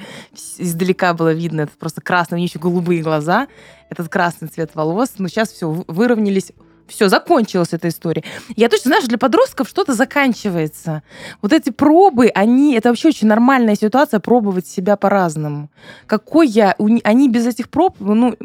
издалека 0.58 1.14
было 1.14 1.32
видно, 1.32 1.62
это 1.62 1.72
просто 1.78 2.00
красный, 2.00 2.36
у 2.36 2.38
нее 2.38 2.46
еще 2.46 2.60
голубые 2.60 3.02
глаза, 3.02 3.48
этот 3.90 4.08
красный 4.08 4.46
цвет 4.46 4.70
волос, 4.74 5.14
но 5.18 5.26
сейчас 5.26 5.50
все 5.50 5.68
выровнялись, 5.68 6.52
все, 6.88 7.08
закончилась 7.08 7.72
эта 7.72 7.88
история. 7.88 8.24
Я 8.56 8.68
точно 8.68 8.90
знаю, 8.90 9.02
что 9.02 9.08
для 9.08 9.18
подростков 9.18 9.68
что-то 9.68 9.94
заканчивается. 9.94 11.02
Вот 11.40 11.52
эти 11.52 11.70
пробы, 11.70 12.28
они, 12.34 12.74
это 12.74 12.88
вообще 12.88 13.08
очень 13.08 13.28
нормальная 13.28 13.76
ситуация, 13.76 14.20
пробовать 14.20 14.66
себя 14.66 14.96
по-разному. 14.96 15.70
Какой 16.06 16.48
я, 16.48 16.76
они 17.04 17.28
без 17.28 17.46
этих 17.46 17.68
проб, 17.68 17.96
ну, 18.00 18.36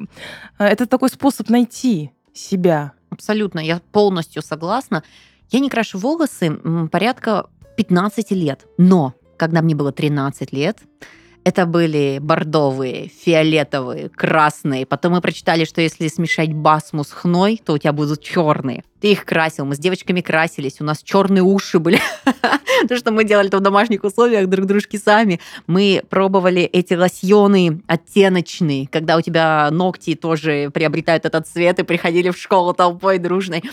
это 0.58 0.86
такой 0.86 1.10
способ 1.10 1.50
найти 1.50 2.12
себя. 2.34 2.94
Абсолютно, 3.10 3.60
я 3.60 3.82
полностью 3.92 4.42
согласна. 4.42 5.04
Я 5.50 5.60
не 5.60 5.70
крашу 5.70 5.98
волосы 5.98 6.60
порядка 6.92 7.48
15 7.78 8.32
лет, 8.32 8.66
но 8.78 9.14
когда 9.38 9.62
мне 9.62 9.76
было 9.76 9.92
13 9.92 10.52
лет, 10.52 10.80
это 11.48 11.66
были 11.66 12.20
бордовые, 12.22 13.08
фиолетовые, 13.08 14.10
красные. 14.10 14.86
Потом 14.86 15.14
мы 15.14 15.22
прочитали, 15.22 15.64
что 15.64 15.80
если 15.80 16.10
смешать 16.10 16.52
басму 16.52 17.06
с 17.06 17.12
хной, 17.12 17.62
то 17.64 17.72
у 17.72 17.78
тебя 17.78 17.94
будут 17.94 18.22
черные. 18.22 18.84
Ты 19.00 19.14
их 19.14 19.24
красил, 19.24 19.64
мы 19.64 19.76
с 19.76 19.80
девочками 19.80 20.20
красились, 20.20 20.82
у 20.82 20.84
нас 20.84 21.02
черные 21.02 21.44
уши 21.44 21.80
были. 21.80 22.02
То, 22.90 22.98
что 22.98 23.12
мы 23.12 23.24
делали 23.24 23.48
в 23.48 23.62
домашних 23.62 24.04
условиях 24.04 24.50
друг 24.50 24.66
дружки 24.66 24.98
сами. 24.98 25.40
Мы 25.68 26.04
пробовали 26.10 26.64
эти 26.64 26.96
лосьоны 26.96 27.82
оттеночные, 27.88 28.86
когда 28.88 29.16
у 29.16 29.22
тебя 29.22 29.70
ногти 29.72 30.16
тоже 30.16 30.70
приобретают 30.74 31.24
этот 31.24 31.48
цвет, 31.48 31.80
и 31.80 31.84
приходили 31.84 32.30
в 32.30 32.38
школу 32.38 32.74
толпой 32.74 33.20
дружной. 33.20 33.64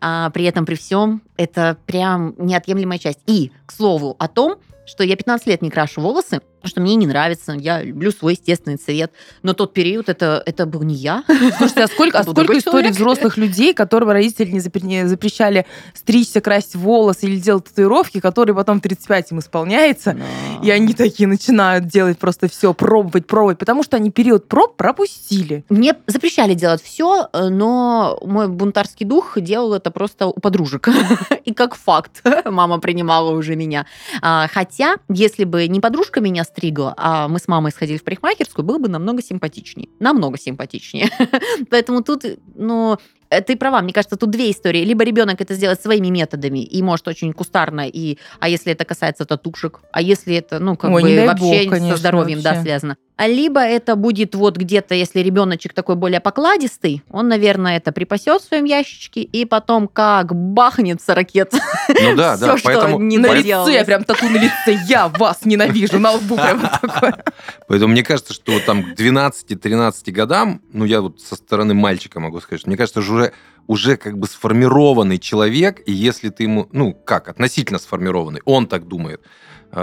А 0.00 0.30
при 0.30 0.44
этом, 0.44 0.66
при 0.66 0.76
всем, 0.76 1.20
это 1.36 1.78
прям 1.86 2.36
неотъемлемая 2.38 3.00
часть. 3.00 3.20
И, 3.26 3.50
к 3.66 3.72
слову, 3.72 4.14
о 4.20 4.28
том, 4.28 4.60
что 4.86 5.02
я 5.02 5.16
15 5.16 5.46
лет 5.48 5.62
не 5.62 5.70
крашу 5.70 6.00
волосы, 6.00 6.40
что 6.68 6.80
мне 6.80 6.94
не 6.94 7.06
нравится, 7.06 7.52
я 7.52 7.82
люблю 7.82 8.10
свой 8.10 8.34
естественный 8.34 8.76
цвет. 8.76 9.12
Но 9.42 9.54
тот 9.54 9.72
период 9.72 10.08
это, 10.08 10.42
это 10.44 10.66
был 10.66 10.82
не 10.82 10.94
я. 10.94 11.24
Слушайте, 11.58 11.84
а 11.84 11.88
сколько, 11.88 12.18
а 12.18 12.22
сколько 12.22 12.56
историй 12.58 12.90
взрослых 12.90 13.36
людей, 13.36 13.74
которым 13.74 14.10
родители 14.10 14.50
не 14.50 14.60
запрещали 14.60 15.66
стричься, 15.94 16.40
красить 16.40 16.74
волосы 16.74 17.26
или 17.26 17.36
делать 17.36 17.64
татуировки, 17.64 18.20
которые 18.20 18.54
потом 18.54 18.80
35 18.80 19.32
им 19.32 19.38
исполняется, 19.38 20.16
и 20.62 20.70
они 20.70 20.94
такие 20.94 21.28
начинают 21.28 21.86
делать 21.86 22.18
просто 22.18 22.48
все, 22.48 22.74
пробовать, 22.74 23.26
пробовать, 23.26 23.58
потому 23.58 23.82
что 23.82 23.96
они 23.96 24.10
период 24.10 24.48
проб 24.48 24.76
пропустили. 24.76 25.64
Мне 25.68 25.94
запрещали 26.06 26.54
делать 26.54 26.82
все, 26.82 27.28
но 27.32 28.18
мой 28.22 28.48
бунтарский 28.48 29.06
дух 29.06 29.40
делал 29.40 29.74
это 29.74 29.90
просто 29.90 30.26
у 30.26 30.40
подружек. 30.40 30.88
И 31.44 31.52
как 31.52 31.74
факт 31.74 32.22
мама 32.44 32.78
принимала 32.78 33.30
уже 33.30 33.56
меня. 33.56 33.86
А, 34.22 34.48
хотя, 34.52 34.96
если 35.08 35.44
бы 35.44 35.68
не 35.68 35.80
подружка 35.80 36.20
меня 36.20 36.44
стригла, 36.54 36.94
а 36.96 37.28
мы 37.28 37.38
с 37.38 37.48
мамой 37.48 37.72
сходили 37.72 37.98
в 37.98 38.04
парикмахерскую, 38.04 38.64
было 38.64 38.78
бы 38.78 38.88
намного 38.88 39.22
симпатичнее. 39.22 39.88
Намного 39.98 40.38
симпатичнее. 40.38 41.08
Поэтому 41.70 42.02
тут, 42.02 42.24
ну, 42.54 42.96
Э, 43.34 43.40
ты 43.40 43.56
права, 43.56 43.82
мне 43.82 43.92
кажется, 43.92 44.16
тут 44.16 44.30
две 44.30 44.50
истории. 44.50 44.84
Либо 44.84 45.04
ребенок 45.04 45.40
это 45.40 45.54
сделает 45.54 45.80
своими 45.80 46.08
методами 46.08 46.60
и 46.60 46.82
может 46.82 47.08
очень 47.08 47.32
кустарно, 47.32 47.88
и, 47.88 48.18
а 48.40 48.48
если 48.48 48.72
это 48.72 48.84
касается 48.84 49.24
татушек, 49.24 49.80
а 49.92 50.00
если 50.00 50.36
это, 50.36 50.58
ну, 50.58 50.76
как 50.76 50.90
Ой, 50.90 51.02
бы 51.02 51.26
вообще 51.26 51.64
бог, 51.64 51.70
конечно, 51.70 51.92
со 51.92 51.96
здоровьем, 51.96 52.40
вообще. 52.40 52.54
да, 52.54 52.62
связано. 52.62 52.96
А 53.16 53.28
либо 53.28 53.60
это 53.60 53.94
будет 53.94 54.34
вот 54.34 54.56
где-то, 54.56 54.94
если 54.96 55.20
ребеночек 55.20 55.72
такой 55.72 55.94
более 55.94 56.18
покладистый, 56.18 57.04
он, 57.10 57.28
наверное, 57.28 57.76
это 57.76 57.92
припасет 57.92 58.42
в 58.42 58.48
своем 58.48 58.64
ящичке, 58.64 59.22
и 59.22 59.44
потом 59.44 59.86
как 59.86 60.34
бахнется 60.34 61.14
ракета. 61.14 61.58
Ну 61.88 62.16
да, 62.16 62.36
да, 62.40 62.56
поэтому... 62.62 62.98
Не 62.98 63.18
на 63.18 63.32
лице, 63.32 63.84
прям 63.84 64.02
тату 64.02 64.28
на 64.28 64.38
лице, 64.38 64.80
я 64.88 65.06
вас 65.06 65.44
ненавижу, 65.44 66.00
на 66.00 66.12
лбу 66.12 66.34
прям 66.34 66.60
такое. 66.60 67.24
Поэтому 67.68 67.92
мне 67.92 68.02
кажется, 68.02 68.32
что 68.32 68.58
там 68.58 68.82
к 68.82 68.98
12-13 68.98 70.10
годам, 70.10 70.60
ну 70.72 70.84
я 70.84 71.00
вот 71.00 71.20
со 71.20 71.36
стороны 71.36 71.72
мальчика 71.72 72.18
могу 72.18 72.40
сказать, 72.40 72.60
что 72.60 72.68
мне 72.68 72.76
кажется, 72.76 73.00
что 73.00 73.12
уже 73.12 73.32
уже 73.66 73.96
как 73.96 74.18
бы 74.18 74.26
сформированный 74.26 75.18
человек, 75.18 75.80
и 75.86 75.92
если 75.92 76.28
ты 76.28 76.42
ему, 76.42 76.68
ну, 76.72 76.92
как, 76.92 77.28
относительно 77.28 77.78
сформированный, 77.78 78.42
он 78.44 78.66
так 78.66 78.86
думает, 78.86 79.22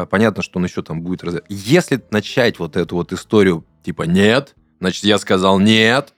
понятно, 0.09 0.43
что 0.43 0.59
он 0.59 0.65
еще 0.65 0.81
там 0.81 1.01
будет... 1.01 1.23
Раз... 1.23 1.35
Если 1.49 2.01
начать 2.11 2.59
вот 2.59 2.77
эту 2.77 2.95
вот 2.95 3.13
историю, 3.13 3.65
типа, 3.83 4.03
нет, 4.03 4.55
значит, 4.79 5.03
я 5.03 5.17
сказал 5.17 5.59
нет, 5.59 6.13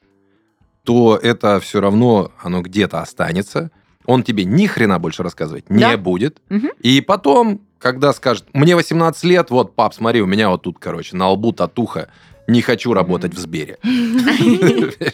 то 0.84 1.18
это 1.22 1.60
все 1.60 1.82
равно, 1.82 2.32
оно 2.42 2.62
где-то 2.62 3.01
останется, 3.01 3.72
он 4.06 4.24
тебе 4.24 4.44
ни 4.44 4.68
хрена 4.68 5.00
больше 5.00 5.24
рассказывать 5.24 5.65
да? 5.70 5.92
не 5.92 5.98
будет, 5.98 6.42
угу. 6.50 6.68
и 6.82 7.01
потом, 7.01 7.62
когда 7.80 8.13
скажет, 8.13 8.46
мне 8.53 8.75
18 8.75 9.24
лет, 9.24 9.50
вот, 9.50 9.75
пап, 9.75 9.94
смотри, 9.94 10.22
у 10.22 10.25
меня 10.25 10.50
вот 10.50 10.63
тут, 10.63 10.77
короче, 10.80 11.15
на 11.15 11.30
лбу 11.30 11.53
татуха, 11.53 12.10
не 12.48 12.62
хочу 12.62 12.94
работать 12.94 13.34
в 13.34 13.39
Сбере. 13.39 13.77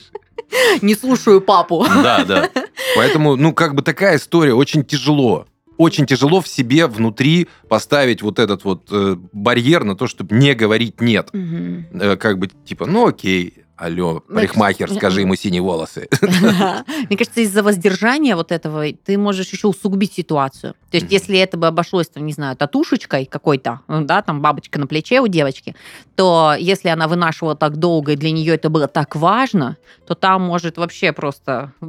Не 0.82 0.96
слушаю 0.96 1.42
папу. 1.42 1.86
Да, 1.88 2.26
да. 2.26 2.50
Поэтому, 2.96 3.36
ну, 3.36 3.54
как 3.54 3.76
бы 3.76 3.84
такая 3.84 4.18
история 4.18 4.56
очень 4.56 4.84
тяжело. 4.84 5.46
Очень 5.80 6.06
тяжело 6.06 6.42
в 6.42 6.48
себе 6.50 6.88
внутри 6.88 7.48
поставить 7.70 8.22
вот 8.22 8.38
этот 8.38 8.66
вот 8.66 8.90
э, 8.92 9.16
барьер 9.32 9.86
на 9.86 9.96
то, 9.96 10.08
чтобы 10.08 10.36
не 10.36 10.54
говорить 10.54 11.00
нет. 11.00 11.30
Угу. 11.32 12.02
Э, 12.04 12.18
как 12.18 12.38
бы 12.38 12.50
типа, 12.50 12.86
ну 12.86 13.08
окей, 13.08 13.64
Алло, 13.80 14.20
парикмахер, 14.28 14.92
скажи 14.92 15.22
ему 15.22 15.36
синие 15.36 15.62
волосы. 15.62 16.10
Мне 16.22 17.18
кажется, 17.18 17.40
из-за 17.40 17.64
воздержания 17.64 18.36
вот 18.36 18.52
этого 18.52 18.84
ты 18.92 19.18
можешь 19.18 19.50
еще 19.52 19.68
усугубить 19.68 20.14
ситуацию. 20.14 20.74
То 20.92 20.98
есть, 20.98 21.10
если 21.10 21.40
это 21.40 21.56
бы 21.56 21.68
обошлось, 21.68 22.10
там, 22.10 22.26
не 22.26 22.34
знаю, 22.34 22.58
татушечкой 22.58 23.26
какой-то, 23.26 23.80
да, 23.88 24.22
там 24.22 24.42
бабочка 24.42 24.80
на 24.80 24.88
плече 24.88 25.22
у 25.22 25.28
девочки, 25.28 25.78
то 26.16 26.56
если 26.60 26.90
она 26.90 27.08
вынашивала 27.08 27.56
так 27.56 27.78
долго, 27.78 28.14
и 28.14 28.16
для 28.18 28.32
нее 28.32 28.56
это 28.56 28.70
было 28.70 28.88
так 28.88 29.16
важно, 29.16 29.78
то 30.06 30.14
там 30.14 30.42
может 30.42 30.78
вообще 30.78 31.14
просто 31.14 31.72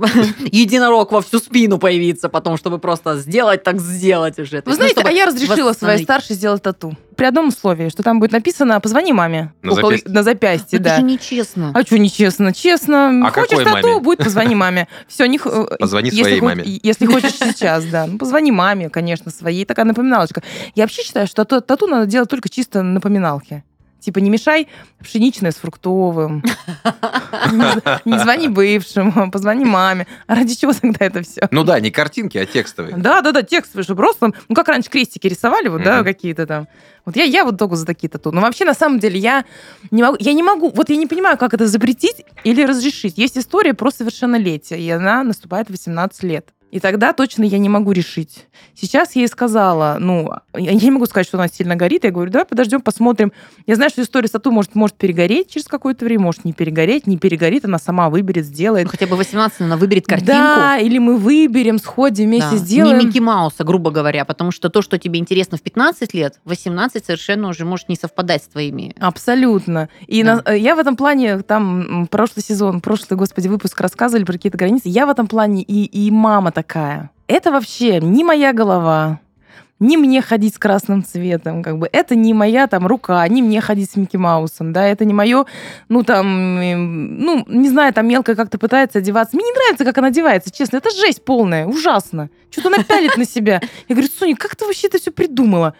единорог 0.53 1.11
во 1.11 1.23
всю 1.23 1.41
спину 1.41 1.79
появиться 1.79 2.29
потом, 2.29 2.57
чтобы 2.57 2.79
просто 2.79 3.19
сделать 3.19 3.65
так 3.65 3.81
сделать 3.81 4.39
уже. 4.39 4.59
Вы 4.59 4.63
ну, 4.67 4.75
знаете, 4.75 5.01
а 5.03 5.11
я 5.11 5.27
разрешила 5.27 5.73
своей 5.73 6.05
старшей 6.05 6.37
сделать 6.37 6.63
тату 6.63 6.97
при 7.21 7.27
одном 7.27 7.49
условии, 7.49 7.91
что 7.91 8.03
там 8.03 8.19
будет 8.19 8.33
написано 8.33 8.81
«позвони 8.81 9.13
маме». 9.13 9.53
На 9.61 9.73
около, 9.73 9.91
запястье? 9.91 10.11
На 10.11 10.23
запястье, 10.23 10.79
Но 10.79 10.85
да. 10.85 10.91
Это 10.93 11.01
же 11.01 11.07
нечестно. 11.07 11.73
А 11.75 11.83
что 11.83 11.99
нечестно? 11.99 12.55
Честно. 12.55 13.27
А 13.27 13.31
Хочешь 13.31 13.59
тату, 13.59 13.89
маме? 13.89 14.01
будет 14.01 14.21
«позвони 14.21 14.55
маме». 14.55 14.89
Все, 15.07 15.27
не... 15.27 15.39
Позвони 15.79 16.09
если 16.09 16.23
своей 16.23 16.41
маме. 16.41 16.65
Если 16.83 17.05
хочешь 17.05 17.35
сейчас, 17.35 17.85
да. 17.85 18.07
Ну, 18.07 18.17
позвони 18.17 18.51
маме, 18.51 18.89
конечно, 18.89 19.31
своей. 19.31 19.67
Такая 19.67 19.85
напоминалочка. 19.85 20.43
Я 20.75 20.85
вообще 20.85 21.03
считаю, 21.03 21.27
что 21.27 21.45
тату 21.45 21.87
надо 21.87 22.07
делать 22.07 22.31
только 22.31 22.49
чисто 22.49 22.83
напоминалки. 22.83 23.65
Типа, 24.01 24.19
не 24.19 24.31
мешай 24.31 24.69
пшеничное 25.03 25.51
с 25.51 25.57
фруктовым. 25.57 26.43
Не 28.05 28.19
звони 28.19 28.49
бывшему, 28.49 29.31
позвони 29.31 29.65
маме. 29.65 30.07
А 30.27 30.35
ради 30.35 30.55
чего 30.55 30.73
тогда 30.73 31.07
это 31.07 31.23
все? 31.23 31.49
Ну 31.51 31.65
да, 31.65 31.81
не 31.81 31.91
картинки, 31.91 32.39
а 32.39 32.47
текстовые. 32.47 32.97
Да, 32.97 33.21
да, 33.21 33.33
да, 33.33 33.43
текстовые, 33.43 33.85
что 33.85 33.95
просто, 33.95 34.33
ну 34.49 34.55
как 34.55 34.69
раньше 34.69 34.91
крестики 34.91 35.27
рисовали, 35.27 35.69
вот, 35.69 35.83
да, 35.83 36.03
какие-то 36.03 36.47
там. 36.47 36.69
Вот 37.05 37.17
я, 37.17 37.25
я 37.25 37.45
вот 37.45 37.59
только 37.59 37.77
за 37.77 37.87
такие 37.87 38.09
тату. 38.09 38.31
Но 38.31 38.41
вообще, 38.41 38.65
на 38.65 38.75
самом 38.75 38.99
деле, 38.99 39.19
я 39.19 39.45
не 39.91 40.03
могу, 40.03 40.17
я 40.21 40.33
не 40.33 40.43
могу, 40.43 40.71
вот 40.71 40.91
я 40.91 40.97
не 40.97 41.07
понимаю, 41.07 41.39
как 41.39 41.55
это 41.55 41.67
запретить 41.67 42.25
или 42.45 42.63
разрешить. 42.63 43.19
Есть 43.19 43.39
история 43.39 43.75
про 43.75 43.91
совершеннолетие, 43.91 44.81
и 44.81 44.91
она 44.91 45.23
наступает 45.25 45.69
в 45.69 45.71
18 45.71 46.23
лет. 46.25 46.49
И 46.71 46.79
тогда 46.79 47.13
точно 47.13 47.43
я 47.43 47.59
не 47.59 47.69
могу 47.69 47.93
решить. 47.93 48.47
Сейчас 48.75 49.17
я 49.17 49.23
ей 49.23 49.29
сказала, 49.29 49.97
ну, 49.99 50.31
я 50.57 50.73
не 50.73 50.91
могу 50.91 51.07
сказать, 51.07 51.27
что 51.27 51.37
она 51.37 51.49
сильно 51.49 51.75
горит. 51.75 52.05
Я 52.05 52.13
говорю, 52.13 52.31
давай 52.31 52.47
подождем, 52.47 52.81
посмотрим. 52.81 53.33
Я 53.67 53.75
знаю, 53.75 53.91
что 53.91 54.03
история 54.03 54.29
с 54.29 54.31
тату 54.31 54.53
может, 54.53 54.75
может 54.75 54.97
перегореть 54.97 55.51
через 55.51 55.67
какое-то 55.67 56.05
время, 56.05 56.25
может 56.25 56.45
не 56.45 56.53
перегореть, 56.53 57.07
не 57.07 57.19
перегорит, 57.19 57.65
она 57.65 57.79
сама 57.79 58.09
выберет, 58.09 58.45
сделает. 58.45 58.85
Ну, 58.85 58.91
хотя 58.91 59.07
бы 59.07 59.17
18 59.17 59.63
она 59.63 59.77
выберет 59.77 60.07
картинку. 60.07 60.33
Да, 60.33 60.79
или 60.79 60.99
мы 60.99 61.17
выберем, 61.17 61.79
сходим 61.79 62.27
вместе, 62.27 62.53
да. 62.53 62.57
сделаем. 62.57 62.99
Не 62.99 63.07
Микки 63.07 63.19
Мауса, 63.19 63.65
грубо 63.65 63.91
говоря, 63.91 64.25
потому 64.25 64.53
что 64.53 64.71
то, 64.71 64.81
что 64.81 64.99
тебе 64.99 65.19
интересно 65.19 65.59
в 65.59 65.63
15 65.63 66.15
лет, 66.15 66.39
18 66.45 67.05
совершенно 67.05 67.49
уже 67.49 67.65
может 67.65 67.89
не 67.89 67.97
совпадать 67.97 68.45
с 68.45 68.47
твоими. 68.47 68.95
Абсолютно. 69.01 69.89
И 70.07 70.23
да. 70.23 70.43
на, 70.47 70.53
я 70.53 70.77
в 70.77 70.79
этом 70.79 70.97
плане, 70.97 71.41
там, 71.41 72.07
прошлый 72.11 72.45
сезон, 72.45 72.81
прошлый, 72.81 73.19
господи, 73.19 73.49
выпуск 73.49 73.81
рассказывали 73.81 74.25
про 74.25 74.35
какие-то 74.35 74.57
границы, 74.57 74.89
я 74.89 75.07
в 75.07 75.11
этом 75.11 75.27
плане 75.27 75.63
и, 75.63 75.85
и 75.85 76.11
мама 76.11 76.53
такая. 76.61 77.11
Это 77.27 77.51
вообще 77.51 78.01
не 78.01 78.23
моя 78.23 78.53
голова, 78.53 79.21
не 79.79 79.97
мне 79.97 80.21
ходить 80.21 80.55
с 80.55 80.59
красным 80.59 81.03
цветом, 81.03 81.63
как 81.63 81.79
бы 81.79 81.89
это 81.91 82.15
не 82.15 82.35
моя 82.35 82.67
там 82.67 82.87
рука, 82.87 83.27
не 83.29 83.41
мне 83.41 83.63
ходить 83.63 83.91
с 83.91 83.97
Микки 83.97 84.19
Маусом, 84.19 84.75
да, 84.75 84.85
это 84.85 85.07
не 85.07 85.15
мое, 85.15 85.47
ну 85.89 86.03
там, 86.03 86.57
ну 86.57 87.45
не 87.49 87.71
знаю, 87.71 87.95
там 87.95 88.07
мелко 88.07 88.35
как-то 88.35 88.59
пытается 88.59 88.99
одеваться. 88.99 89.37
Мне 89.37 89.47
не 89.47 89.53
нравится, 89.53 89.87
как 89.87 89.97
она 89.97 90.09
одевается, 90.09 90.51
честно, 90.51 90.77
это 90.77 90.91
жесть 90.91 91.25
полная, 91.25 91.67
ужасно. 91.67 92.29
Что-то 92.51 92.69
она 92.69 92.85
пялит 92.85 93.17
на 93.17 93.25
себя. 93.25 93.63
Я 93.89 93.95
говорю, 93.95 94.11
Соня, 94.19 94.37
как 94.37 94.55
ты 94.55 94.67
вообще 94.67 94.89
это 94.89 94.99
все 94.99 95.11
придумала? 95.11 95.75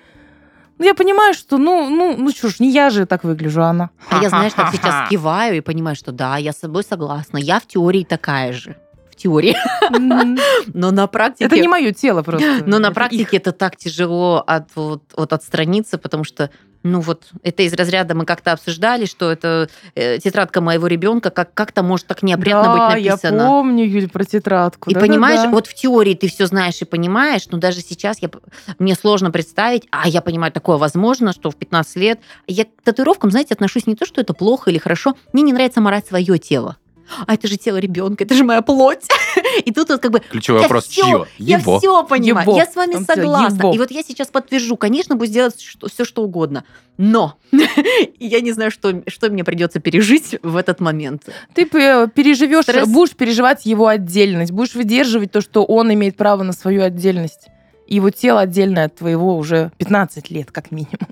Ну, 0.79 0.87
я 0.87 0.95
понимаю, 0.95 1.35
что, 1.35 1.59
ну, 1.59 1.91
ну, 1.91 2.17
ну 2.17 2.31
что 2.31 2.49
ж, 2.49 2.61
не 2.61 2.71
я 2.71 2.89
же 2.89 3.05
так 3.05 3.25
выгляжу, 3.25 3.61
а 3.61 3.71
она. 3.71 3.91
А 4.09 4.23
я, 4.23 4.31
знаешь, 4.31 4.55
так 4.55 4.71
сейчас 4.73 5.11
киваю 5.11 5.59
и 5.59 5.61
понимаю, 5.61 5.95
что 5.95 6.11
да, 6.11 6.39
я 6.39 6.53
с 6.53 6.61
собой 6.61 6.85
согласна. 6.85 7.37
Я 7.37 7.61
в 7.61 7.67
теории 7.67 8.05
такая 8.05 8.55
же 8.55 8.77
теории. 9.21 9.57
Но 10.75 10.91
на 10.91 11.07
практике... 11.07 11.45
Это 11.45 11.59
не 11.59 11.69
мое 11.69 11.93
тело 11.93 12.23
просто. 12.23 12.65
Но 12.67 12.79
на 12.79 12.91
практике 12.93 13.37
это 13.37 13.53
так 13.53 13.77
тяжело 13.77 14.43
от, 14.47 14.69
вот, 14.75 15.03
вот 15.17 15.33
отстраниться, 15.33 15.99
потому 15.99 16.25
что 16.25 16.51
ну 16.83 17.01
вот 17.01 17.25
это 17.43 17.63
из 17.63 17.75
разряда 17.75 18.15
мы 18.15 18.25
как-то 18.25 18.53
обсуждали, 18.53 19.05
что 19.05 19.31
это 19.31 19.69
э, 19.95 20.19
тетрадка 20.19 20.61
моего 20.61 20.87
ребенка, 20.87 21.31
как 21.31 21.53
как-то 21.53 21.83
может 21.83 22.07
так 22.07 22.23
неопрятно 22.23 22.63
да, 22.65 22.73
быть 22.73 23.05
написана. 23.05 23.37
я 23.37 23.47
помню, 23.49 23.85
Юль, 23.85 24.09
про 24.09 24.25
тетрадку. 24.25 24.91
И 24.91 24.95
да, 24.95 25.01
понимаешь, 25.01 25.41
да, 25.41 25.47
да. 25.47 25.51
вот 25.51 25.67
в 25.67 25.75
теории 25.75 26.15
ты 26.15 26.29
все 26.29 26.47
знаешь 26.47 26.81
и 26.81 26.85
понимаешь, 26.85 27.47
но 27.51 27.59
даже 27.59 27.81
сейчас 27.81 28.23
я, 28.23 28.31
мне 28.79 28.95
сложно 28.95 29.31
представить, 29.31 29.87
а 29.91 30.09
я 30.09 30.23
понимаю, 30.23 30.53
такое 30.53 30.79
возможно, 30.79 31.33
что 31.33 31.51
в 31.51 31.57
15 31.57 31.97
лет 31.97 32.21
я 32.47 32.65
к 32.65 32.69
татуировкам, 32.83 33.31
знаете, 33.31 33.55
отношусь 33.55 33.87
не 33.87 33.95
то, 33.95 34.07
что 34.07 34.21
это 34.21 34.33
плохо 34.33 34.71
или 34.71 34.79
хорошо, 34.79 35.15
мне 35.33 35.43
не 35.43 35.53
нравится 35.53 35.81
морать 35.81 36.07
свое 36.07 36.39
тело 36.39 36.79
а 37.27 37.35
это 37.35 37.49
же 37.49 37.57
тело 37.57 37.77
ребенка, 37.77 38.25
это 38.25 38.35
же 38.35 38.45
моя 38.45 38.63
плоть. 38.63 39.05
И 39.65 39.73
тут 39.73 39.89
вот 39.89 40.01
как 40.01 40.13
бы... 40.13 40.21
Ключевой 40.21 40.63
вопрос, 40.63 40.87
все, 40.87 41.03
чье? 41.03 41.27
Я 41.39 41.59
все 41.59 42.05
понимаю, 42.05 42.49
Его. 42.49 42.57
я 42.57 42.67
с 42.67 42.75
вами 42.75 43.03
согласна. 43.05 43.59
Его. 43.59 43.75
И 43.75 43.79
вот 43.79 43.91
я 43.91 44.03
сейчас 44.03 44.29
подтвержу, 44.29 44.77
конечно, 44.77 45.17
буду 45.17 45.27
сделать 45.27 45.61
что, 45.61 45.89
все, 45.89 46.05
что 46.05 46.23
угодно. 46.23 46.65
Но 46.97 47.37
я 48.19 48.41
не 48.41 48.53
знаю, 48.53 48.71
что, 48.71 49.03
что 49.07 49.31
мне 49.31 49.45
придется 49.45 49.81
пережить 49.81 50.37
в 50.43 50.57
этот 50.57 50.81
момент. 50.81 51.29
Ты 51.55 51.67
переживешь, 51.67 52.65
Стресс... 52.65 52.89
будешь 52.89 53.15
переживать 53.15 53.67
его 53.67 53.87
отдельность, 53.87 54.53
будешь 54.53 54.75
выдерживать 54.75 55.33
то, 55.33 55.41
что 55.41 55.65
он 55.65 55.93
имеет 55.95 56.17
право 56.17 56.43
на 56.43 56.53
свою 56.53 56.83
отдельность. 56.83 57.49
И 57.87 57.97
его 57.97 58.11
тело 58.11 58.41
отдельное 58.41 58.87
от 58.87 58.97
твоего 58.97 59.37
уже 59.37 59.73
15 59.79 60.31
лет, 60.31 60.51
как 60.53 60.71
минимум. 60.71 61.09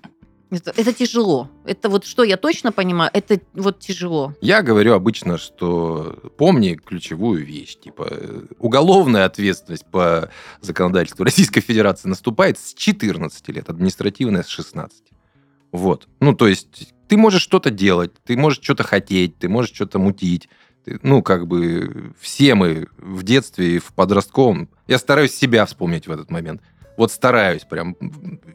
Это, 0.50 0.72
это 0.76 0.92
тяжело. 0.92 1.50
Это 1.64 1.88
вот 1.88 2.04
что 2.04 2.24
я 2.24 2.36
точно 2.36 2.72
понимаю, 2.72 3.10
это 3.12 3.40
вот 3.52 3.80
тяжело. 3.80 4.34
Я 4.40 4.62
говорю 4.62 4.94
обычно, 4.94 5.36
что 5.36 6.18
помни 6.38 6.74
ключевую 6.74 7.44
вещь. 7.44 7.76
Типа, 7.76 8.10
уголовная 8.58 9.26
ответственность 9.26 9.84
по 9.86 10.30
законодательству 10.62 11.24
Российской 11.24 11.60
Федерации 11.60 12.08
наступает 12.08 12.58
с 12.58 12.72
14 12.74 13.48
лет, 13.48 13.68
административная 13.68 14.42
с 14.42 14.48
16. 14.48 15.02
Вот. 15.72 16.08
Ну, 16.20 16.34
то 16.34 16.48
есть 16.48 16.94
ты 17.08 17.16
можешь 17.16 17.42
что-то 17.42 17.70
делать, 17.70 18.12
ты 18.24 18.36
можешь 18.36 18.62
что-то 18.62 18.84
хотеть, 18.84 19.38
ты 19.38 19.48
можешь 19.48 19.74
что-то 19.74 19.98
мутить. 19.98 20.48
Ты, 20.84 20.98
ну, 21.02 21.22
как 21.22 21.46
бы 21.46 22.14
все 22.18 22.54
мы 22.54 22.88
в 22.96 23.22
детстве 23.22 23.76
и 23.76 23.78
в 23.78 23.92
подростковом... 23.92 24.70
Я 24.86 24.98
стараюсь 24.98 25.34
себя 25.34 25.66
вспомнить 25.66 26.06
в 26.06 26.10
этот 26.10 26.30
момент. 26.30 26.62
Вот 26.98 27.12
стараюсь 27.12 27.62
прям. 27.62 27.96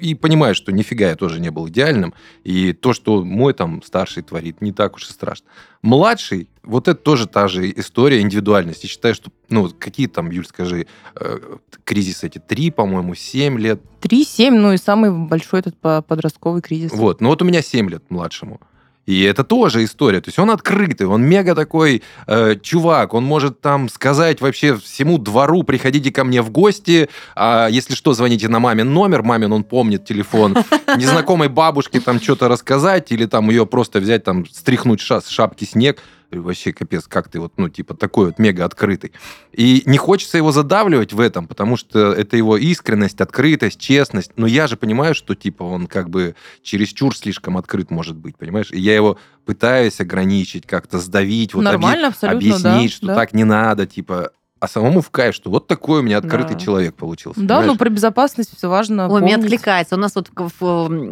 И 0.02 0.16
понимаю, 0.16 0.54
что 0.54 0.74
нифига 0.74 1.08
я 1.08 1.16
тоже 1.16 1.40
не 1.40 1.50
был 1.50 1.70
идеальным. 1.70 2.14
И 2.44 2.74
то, 2.74 2.92
что 2.92 3.24
мой 3.24 3.54
там 3.54 3.82
старший 3.82 4.22
творит, 4.22 4.60
не 4.60 4.74
так 4.74 4.96
уж 4.96 5.10
и 5.10 5.14
страшно. 5.14 5.48
Младший, 5.82 6.50
вот 6.62 6.90
это 6.90 7.00
тоже 7.00 7.26
та 7.26 7.48
же 7.48 7.72
история 7.72 8.20
индивидуальности. 8.20 8.86
Считаю, 8.86 9.16
что, 9.16 9.32
ну, 9.48 9.70
какие 9.80 10.08
там, 10.08 10.30
Юль, 10.30 10.46
скажи, 10.46 10.88
э, 11.16 11.40
кризис 11.86 12.26
эти? 12.26 12.38
Три, 12.38 12.70
по-моему, 12.70 13.16
семь 13.16 13.58
лет? 13.58 13.82
Три, 14.02 14.26
семь, 14.26 14.56
ну 14.56 14.74
и 14.74 14.78
самый 14.78 15.12
большой 15.12 15.62
этот 15.62 15.80
подростковый 15.80 16.62
кризис. 16.62 16.92
Вот, 16.92 17.22
ну 17.22 17.30
вот 17.30 17.42
у 17.42 17.46
меня 17.46 17.62
семь 17.62 17.90
лет 17.90 18.04
младшему. 18.10 18.60
И 19.06 19.24
это 19.24 19.44
тоже 19.44 19.84
история. 19.84 20.22
То 20.22 20.30
есть 20.30 20.40
он 20.40 20.50
открытый, 20.50 21.08
он 21.08 21.24
мега 21.24 21.56
такой 21.56 22.04
э, 22.26 22.56
чувак, 22.62 23.14
он 23.14 23.26
может 23.26 23.60
там 23.60 23.90
сказать 23.90 24.40
вообще 24.40 24.78
всему 24.78 25.18
двору, 25.18 25.64
приходите 25.64 26.12
ко 26.12 26.24
мне 26.24 26.42
в 26.42 26.50
гости, 26.50 27.10
а 27.36 27.68
если 27.68 27.96
что, 27.96 28.14
звоните 28.14 28.48
на 28.48 28.60
мамин 28.60 28.94
номер, 28.94 29.24
мамин 29.24 29.52
он 29.52 29.64
помнит 29.64 30.06
телефон, 30.06 30.56
незнакомой 30.98 31.50
бабушке 31.50 32.00
там 32.00 32.22
что-то 32.22 32.48
рассказать 32.48 33.12
или 33.12 33.26
там 33.26 33.50
ее 33.50 33.66
просто 33.66 34.00
взять, 34.00 34.24
там, 34.24 34.46
стряхнуть 34.46 35.02
с 35.02 35.28
шапки 35.28 35.66
снег 35.66 36.00
вообще 36.32 36.74
капец, 36.74 37.06
как 37.08 37.30
ты 37.30 37.40
вот, 37.40 37.54
ну, 37.58 37.70
типа, 37.70 37.94
такой 37.94 38.28
вот 38.28 38.40
мега 38.40 38.66
открытый. 38.66 39.12
И 39.52 39.84
не 39.86 39.98
хочется 39.98 40.38
его 40.38 40.52
задавливать 40.52 41.14
в 41.14 41.20
этом, 41.20 41.48
потому 41.48 41.78
что 41.78 42.14
это 42.14 42.38
его 42.38 42.58
искренность, 42.58 43.22
открытость, 43.22 43.80
честность. 43.80 44.32
Но 44.36 44.48
я 44.48 44.68
же 44.68 44.78
понимаю, 44.78 45.16
что, 45.16 45.36
типа, 45.36 45.64
он 45.64 45.88
как 45.88 46.10
бы 46.10 46.36
чересчур 46.62 47.16
слишком 47.16 47.58
открыт 47.58 47.92
может 47.92 48.16
быть, 48.16 48.38
понимаешь? 48.38 48.72
И 48.72 48.80
я 48.80 48.96
его 48.96 49.18
пытаюсь 49.46 50.00
ограничить, 50.00 50.66
как-то 50.66 51.00
сдавить, 51.00 51.54
вот 51.54 51.64
Нормально, 51.64 52.08
объ... 52.08 52.32
объяснить, 52.32 52.92
да, 52.92 52.96
что 52.96 53.08
да. 53.08 53.16
так 53.16 53.34
не 53.34 53.44
надо, 53.44 53.86
типа, 53.86 54.32
а 54.64 54.68
самому 54.70 55.02
в 55.02 55.10
кайф, 55.10 55.36
что 55.36 55.50
вот 55.50 55.68
такой 55.68 56.00
у 56.00 56.04
меня 56.04 56.20
открытый 56.20 56.56
Да. 56.56 56.60
человек 56.62 56.96
получился. 56.96 57.42
Да, 57.42 57.56
понимаешь? 57.58 57.72
ну 57.74 57.78
про 57.78 57.90
безопасность 57.90 58.56
все 58.56 58.70
важно 58.70 59.10
Ой, 59.10 59.20
мне 59.20 59.34
помнить. 59.34 59.52
откликается. 59.52 59.96
У 59.96 59.98
нас 59.98 60.16
вот 60.16 60.30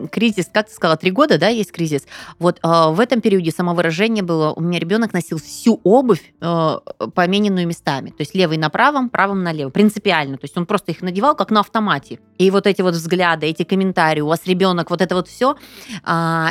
кризис, 0.10 0.50
как 0.54 0.70
ты 0.70 0.74
сказала, 0.74 0.96
три 0.96 1.12
года, 1.12 1.38
да, 1.38 1.50
есть 1.50 1.74
кризис. 1.74 2.04
Вот 2.40 2.60
э, 2.64 2.68
в 2.92 2.98
этом 2.98 3.20
периоде 3.20 3.52
самовыражение 3.52 4.24
было, 4.24 4.54
у 4.54 4.62
меня 4.62 4.80
ребенок 4.80 5.12
носил 5.12 5.38
всю 5.38 5.82
обувь 5.84 6.34
э, 6.40 6.78
помененную 7.14 7.68
местами. 7.68 8.12
То 8.12 8.22
есть 8.22 8.34
левый 8.36 8.56
на 8.56 8.70
правом, 8.70 9.10
правым 9.10 9.44
на 9.44 9.52
левом. 9.52 9.74
Принципиально. 9.74 10.38
То 10.38 10.46
есть 10.46 10.58
он 10.58 10.66
просто 10.66 10.94
их 10.94 11.02
надевал 11.02 11.36
как 11.36 11.52
на 11.52 11.60
автомате. 11.60 12.22
И 12.38 12.50
вот 12.52 12.66
эти 12.66 12.82
вот 12.82 12.94
взгляды, 12.94 13.48
эти 13.48 13.64
комментарии, 13.64 14.22
у 14.22 14.28
вас 14.28 14.40
ребенок, 14.46 14.90
вот 14.90 15.02
это 15.02 15.14
вот 15.14 15.28
все. 15.28 15.58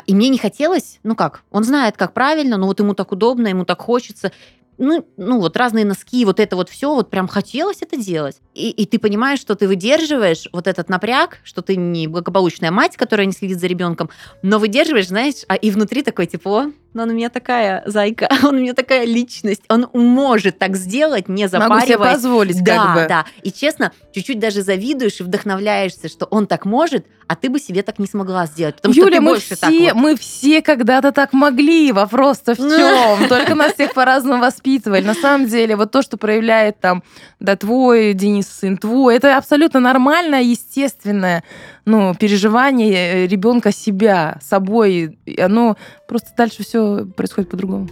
и 0.07 0.14
мне 0.14 0.28
не 0.28 0.37
хотелось, 0.37 0.99
ну 1.02 1.16
как, 1.16 1.45
он 1.50 1.64
знает, 1.64 1.97
как 1.97 2.12
правильно, 2.12 2.59
но 2.59 2.66
вот 2.66 2.78
ему 2.78 2.92
так 2.92 3.11
удобно, 3.11 3.49
ему 3.49 3.64
так 3.64 3.80
хочется. 3.80 4.33
Ну, 4.82 5.06
ну, 5.18 5.40
вот 5.40 5.58
разные 5.58 5.84
носки, 5.84 6.25
вот 6.25 6.40
это 6.40 6.56
вот 6.56 6.70
все, 6.70 6.94
вот 6.94 7.10
прям 7.10 7.28
хотелось 7.28 7.82
это 7.82 7.99
делать. 7.99 8.40
И, 8.54 8.70
и 8.70 8.87
ты 8.87 8.99
понимаешь, 8.99 9.38
что 9.38 9.54
ты 9.54 9.68
выдерживаешь 9.68 10.49
вот 10.54 10.66
этот 10.66 10.88
напряг, 10.88 11.40
что 11.44 11.60
ты 11.60 11.76
не 11.76 12.06
благополучная 12.06 12.70
мать, 12.70 12.96
которая 12.96 13.26
не 13.26 13.34
следит 13.34 13.60
за 13.60 13.66
ребенком, 13.66 14.08
но 14.40 14.58
выдерживаешь, 14.58 15.08
знаешь, 15.08 15.44
а 15.49 15.56
и 15.56 15.70
внутри 15.70 16.02
такой 16.02 16.26
тепло. 16.26 16.72
Но 16.92 17.04
он 17.04 17.11
у 17.11 17.12
меня 17.12 17.30
такая 17.30 17.82
зайка, 17.87 18.28
он 18.42 18.56
у 18.56 18.59
меня 18.59 18.75
такая 18.75 19.04
личность, 19.04 19.62
он 19.68 19.88
может 19.92 20.59
так 20.59 20.76
сделать, 20.76 21.28
не 21.28 21.44
Могу 21.44 21.50
себе 21.50 21.61
запариваясь. 21.61 22.14
позволить, 22.14 22.64
да, 22.64 22.76
как 22.76 22.94
бы. 22.94 23.06
да. 23.09 23.26
И 23.42 23.52
честно, 23.52 23.92
чуть-чуть 24.12 24.38
даже 24.38 24.62
завидуешь 24.62 25.20
и 25.20 25.23
вдохновляешься, 25.23 26.09
что 26.09 26.26
он 26.26 26.47
так 26.47 26.64
может, 26.64 27.06
а 27.30 27.37
ты 27.37 27.49
бы 27.49 27.61
себе 27.61 27.85
так 27.85 28.00
не 28.00 28.06
смогла 28.09 28.47
сделать. 28.47 28.75
Потому 28.76 28.92
что 28.92 29.02
Юля, 29.02 29.18
ты 29.18 29.20
мы 29.23 29.30
больше 29.30 29.56
так 29.56 29.70
все, 29.70 29.92
вот. 29.92 30.02
мы 30.02 30.16
все 30.16 30.62
когда-то 30.62 31.12
так 31.12 31.32
могли. 31.32 31.92
Вопрос-то 31.92 32.54
в 32.54 32.59
чем? 32.59 33.28
Только 33.28 33.54
нас 33.54 33.75
всех 33.75 33.94
по-разному 33.94 34.42
воспитывали. 34.42 35.04
На 35.04 35.14
самом 35.14 35.47
деле, 35.47 35.76
вот 35.76 35.92
то, 35.92 36.02
что 36.02 36.16
проявляет 36.16 36.80
там, 36.80 37.04
да, 37.38 37.54
твой, 37.54 38.14
Денис, 38.14 38.49
сын 38.49 38.76
твой, 38.76 39.14
это 39.14 39.37
абсолютно 39.37 39.78
нормальное, 39.78 40.42
естественное 40.42 41.44
ну, 41.90 42.14
переживание 42.14 43.26
ребенка 43.26 43.73
себя, 43.73 44.38
собой. 44.40 45.18
Оно 45.38 45.76
просто 46.09 46.30
дальше 46.37 46.62
все 46.62 47.04
происходит 47.04 47.50
по-другому. 47.50 47.88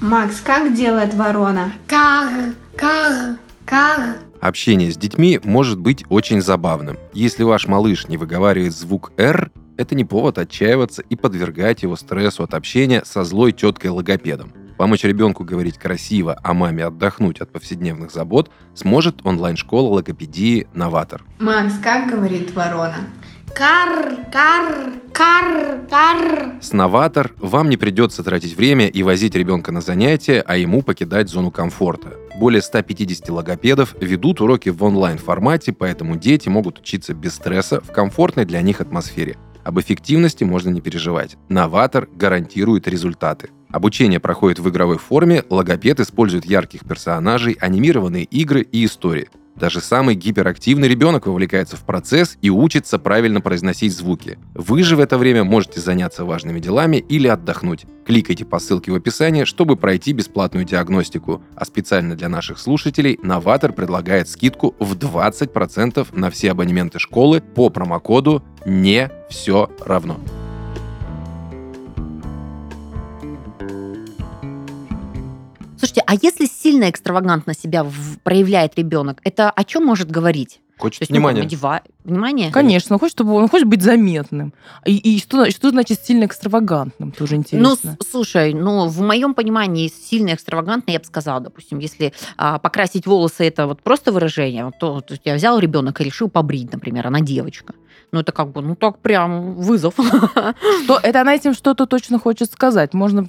Макс, 0.00 0.40
как 0.40 0.74
делает 0.74 1.14
ворона? 1.14 1.72
Кар, 1.86 2.30
кар, 2.76 3.36
кар. 3.64 4.16
Общение 4.40 4.90
с 4.90 4.96
детьми 4.96 5.40
может 5.44 5.78
быть 5.78 6.04
очень 6.08 6.40
забавным. 6.40 6.96
Если 7.12 7.42
ваш 7.42 7.66
малыш 7.66 8.08
не 8.08 8.16
выговаривает 8.16 8.72
звук 8.72 9.12
«Р», 9.18 9.50
это 9.76 9.94
не 9.94 10.04
повод 10.04 10.38
отчаиваться 10.38 11.02
и 11.02 11.16
подвергать 11.16 11.82
его 11.82 11.96
стрессу 11.96 12.44
от 12.44 12.54
общения 12.54 13.02
со 13.04 13.24
злой 13.24 13.52
теткой-логопедом. 13.52 14.52
Помочь 14.80 15.04
ребенку 15.04 15.44
говорить 15.44 15.76
красиво, 15.76 16.40
а 16.42 16.54
маме 16.54 16.86
отдохнуть 16.86 17.42
от 17.42 17.52
повседневных 17.52 18.10
забот 18.10 18.50
сможет 18.72 19.26
онлайн-школа 19.26 19.96
логопедии 19.96 20.68
«Новатор». 20.72 21.22
Макс, 21.38 21.74
как 21.82 22.08
говорит 22.10 22.54
ворона? 22.54 22.96
Кар, 23.54 24.16
кар, 24.32 24.94
кар, 25.12 25.80
кар. 25.90 26.54
С 26.62 26.72
«Новатор» 26.72 27.34
вам 27.36 27.68
не 27.68 27.76
придется 27.76 28.24
тратить 28.24 28.56
время 28.56 28.86
и 28.86 29.02
возить 29.02 29.34
ребенка 29.34 29.70
на 29.70 29.82
занятия, 29.82 30.40
а 30.46 30.56
ему 30.56 30.80
покидать 30.80 31.28
зону 31.28 31.50
комфорта. 31.50 32.14
Более 32.38 32.62
150 32.62 33.28
логопедов 33.28 33.94
ведут 34.00 34.40
уроки 34.40 34.70
в 34.70 34.82
онлайн-формате, 34.82 35.74
поэтому 35.74 36.16
дети 36.16 36.48
могут 36.48 36.78
учиться 36.78 37.12
без 37.12 37.34
стресса 37.34 37.82
в 37.82 37.92
комфортной 37.92 38.46
для 38.46 38.62
них 38.62 38.80
атмосфере. 38.80 39.36
Об 39.62 39.78
эффективности 39.78 40.44
можно 40.44 40.70
не 40.70 40.80
переживать. 40.80 41.36
«Новатор» 41.50 42.08
гарантирует 42.10 42.88
результаты. 42.88 43.50
Обучение 43.72 44.18
проходит 44.18 44.58
в 44.58 44.68
игровой 44.68 44.98
форме, 44.98 45.44
логопед 45.48 46.00
использует 46.00 46.44
ярких 46.44 46.80
персонажей, 46.80 47.56
анимированные 47.60 48.24
игры 48.24 48.62
и 48.62 48.84
истории. 48.84 49.28
Даже 49.60 49.80
самый 49.80 50.14
гиперактивный 50.14 50.88
ребенок 50.88 51.26
вовлекается 51.26 51.76
в 51.76 51.80
процесс 51.80 52.38
и 52.40 52.48
учится 52.48 52.98
правильно 52.98 53.42
произносить 53.42 53.94
звуки. 53.94 54.38
Вы 54.54 54.82
же 54.82 54.96
в 54.96 55.00
это 55.00 55.18
время 55.18 55.44
можете 55.44 55.80
заняться 55.80 56.24
важными 56.24 56.60
делами 56.60 56.96
или 56.96 57.28
отдохнуть. 57.28 57.84
Кликайте 58.06 58.46
по 58.46 58.58
ссылке 58.58 58.90
в 58.90 58.94
описании, 58.94 59.44
чтобы 59.44 59.76
пройти 59.76 60.14
бесплатную 60.14 60.64
диагностику. 60.64 61.42
А 61.54 61.64
специально 61.66 62.16
для 62.16 62.30
наших 62.30 62.58
слушателей 62.58 63.18
Новатор 63.22 63.72
предлагает 63.72 64.30
скидку 64.30 64.74
в 64.78 64.94
20% 64.94 66.08
на 66.12 66.30
все 66.30 66.52
абонементы 66.52 66.98
школы 66.98 67.42
по 67.42 67.68
промокоду 67.68 68.42
«Не 68.64 69.10
все 69.28 69.68
равно». 69.84 70.18
Слушайте, 75.90 76.04
а 76.06 76.14
если 76.22 76.46
сильно 76.46 76.88
экстравагантно 76.88 77.52
себя 77.52 77.82
в- 77.82 78.18
проявляет 78.22 78.78
ребенок, 78.78 79.18
это 79.24 79.50
о 79.50 79.64
чем 79.64 79.84
может 79.84 80.08
говорить? 80.08 80.60
Хочет 80.78 81.00
есть, 81.00 81.10
ну, 81.10 81.16
внимания. 81.16 81.42
надева- 81.42 81.80
Внимание? 82.04 82.52
Конечно, 82.52 82.94
он 82.94 83.00
хочет, 83.00 83.16
чтобы 83.16 83.34
он 83.34 83.48
хочет 83.48 83.66
быть 83.66 83.82
заметным. 83.82 84.54
И, 84.86 84.96
и 84.96 85.18
что, 85.18 85.50
что 85.50 85.70
значит 85.70 86.00
сильно 86.04 86.24
экстравагантным? 86.26 87.10
Тоже 87.10 87.34
Ну, 87.34 87.40
интересно. 87.40 87.96
с- 88.00 88.08
слушай, 88.08 88.54
ну, 88.54 88.86
в 88.86 89.00
моем 89.00 89.34
понимании 89.34 89.88
сильно 89.88 90.32
экстравагантно, 90.32 90.92
я 90.92 91.00
бы 91.00 91.04
сказала, 91.04 91.40
допустим, 91.40 91.80
если 91.80 92.12
а, 92.36 92.58
покрасить 92.60 93.06
волосы 93.06 93.44
это 93.48 93.66
вот 93.66 93.82
просто 93.82 94.12
выражение, 94.12 94.70
то, 94.78 95.00
то 95.00 95.14
есть 95.14 95.22
я 95.26 95.34
взял 95.34 95.58
ребенка 95.58 96.02
и 96.04 96.06
решил 96.06 96.28
побрить, 96.30 96.72
например, 96.72 97.08
она 97.08 97.20
девочка. 97.20 97.74
Ну, 98.12 98.20
это 98.20 98.30
как 98.32 98.52
бы, 98.52 98.62
ну, 98.62 98.76
так 98.76 99.00
прям 99.00 99.54
вызов. 99.56 99.94
Что, 100.84 100.98
это 101.02 101.20
она 101.20 101.34
этим 101.34 101.52
что-то 101.52 101.86
точно 101.86 102.18
хочет 102.20 102.50
сказать. 102.52 102.94
Можно, 102.94 103.28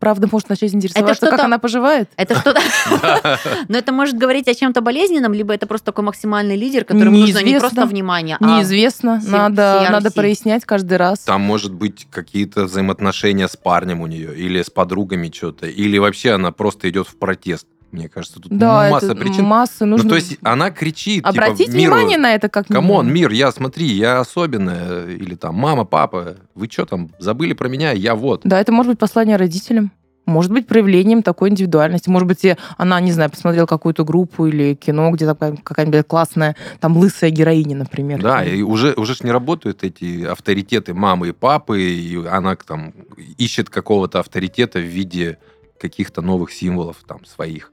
правда, 0.00 0.28
может 0.32 0.48
начать 0.48 0.74
интересоваться, 0.74 1.20
как 1.20 1.28
что-то- 1.28 1.44
она 1.44 1.58
поживает. 1.58 2.08
Это 2.16 2.34
что-то... 2.34 2.60
Но 3.68 3.78
это 3.78 3.92
может 3.92 4.16
говорить 4.16 4.48
о 4.48 4.54
чем-то 4.54 4.80
болезненном, 4.80 5.32
либо 5.32 5.54
это 5.54 5.66
просто 5.66 5.86
такой 5.86 6.04
максимальный 6.04 6.56
лидер, 6.56 6.84
которому 6.84 7.18
нужно 7.18 7.38
не 7.42 7.60
просто 7.60 7.86
внимание, 7.86 8.36
а 8.40 8.58
Неизвестно. 8.58 9.22
надо, 9.28 10.10
прояснять 10.10 10.64
каждый 10.64 10.96
раз. 10.96 11.20
Там 11.20 11.42
может 11.42 11.72
быть 11.72 12.06
какие-то 12.10 12.64
взаимоотношения 12.64 13.46
с 13.46 13.56
парнем 13.56 14.00
у 14.00 14.06
нее, 14.06 14.36
или 14.36 14.62
с 14.62 14.70
подругами 14.70 15.30
что-то, 15.32 15.66
или 15.66 15.98
вообще 15.98 16.32
она 16.32 16.50
просто 16.50 16.90
идет 16.90 17.06
в 17.06 17.16
протест. 17.16 17.66
Мне 17.92 18.08
кажется, 18.08 18.40
тут 18.40 18.56
Да, 18.56 18.88
масса 18.90 19.06
это 19.06 19.14
причин. 19.16 19.44
масса. 19.44 19.84
Нужно 19.84 20.04
Ну, 20.04 20.10
то 20.10 20.16
есть 20.16 20.38
она 20.42 20.70
кричит, 20.70 21.24
обратить 21.26 21.66
типа, 21.66 21.76
миру, 21.76 21.94
внимание 21.94 22.18
на 22.18 22.34
это 22.34 22.48
как 22.48 22.68
Come 22.68 22.93
on, 22.93 23.12
мир, 23.12 23.30
я 23.30 23.50
смотри, 23.50 23.86
я 23.86 24.20
особенная. 24.20 25.08
Или 25.08 25.34
там, 25.34 25.56
мама, 25.56 25.84
папа, 25.84 26.36
вы 26.54 26.68
что 26.70 26.86
там, 26.86 27.10
забыли 27.18 27.52
про 27.52 27.68
меня? 27.68 27.92
Я 27.92 28.14
вот. 28.14 28.42
Да, 28.44 28.60
это 28.60 28.70
может 28.72 28.92
быть 28.92 28.98
послание 28.98 29.36
родителям. 29.36 29.90
Может 30.26 30.52
быть, 30.52 30.68
проявлением 30.68 31.22
такой 31.24 31.48
индивидуальности. 31.48 32.08
Может 32.08 32.28
быть, 32.28 32.46
она, 32.76 33.00
не 33.00 33.10
знаю, 33.10 33.30
посмотрела 33.30 33.66
какую-то 33.66 34.04
группу 34.04 34.46
или 34.46 34.74
кино, 34.74 35.10
где 35.10 35.26
такая 35.26 35.56
какая-нибудь 35.56 36.06
классная, 36.06 36.54
там, 36.78 36.96
лысая 36.96 37.30
героиня, 37.30 37.76
например. 37.76 38.22
Да, 38.22 38.44
и 38.44 38.62
уже, 38.62 38.92
уже 38.92 39.14
ж 39.16 39.22
не 39.24 39.32
работают 39.32 39.82
эти 39.82 40.24
авторитеты 40.24 40.94
мамы 40.94 41.28
и 41.30 41.32
папы, 41.32 41.82
и 41.82 42.24
она 42.26 42.54
там 42.54 42.92
ищет 43.38 43.70
какого-то 43.70 44.20
авторитета 44.20 44.78
в 44.78 44.84
виде 44.84 45.38
каких-то 45.80 46.22
новых 46.22 46.52
символов 46.52 46.98
там 47.08 47.24
своих. 47.24 47.72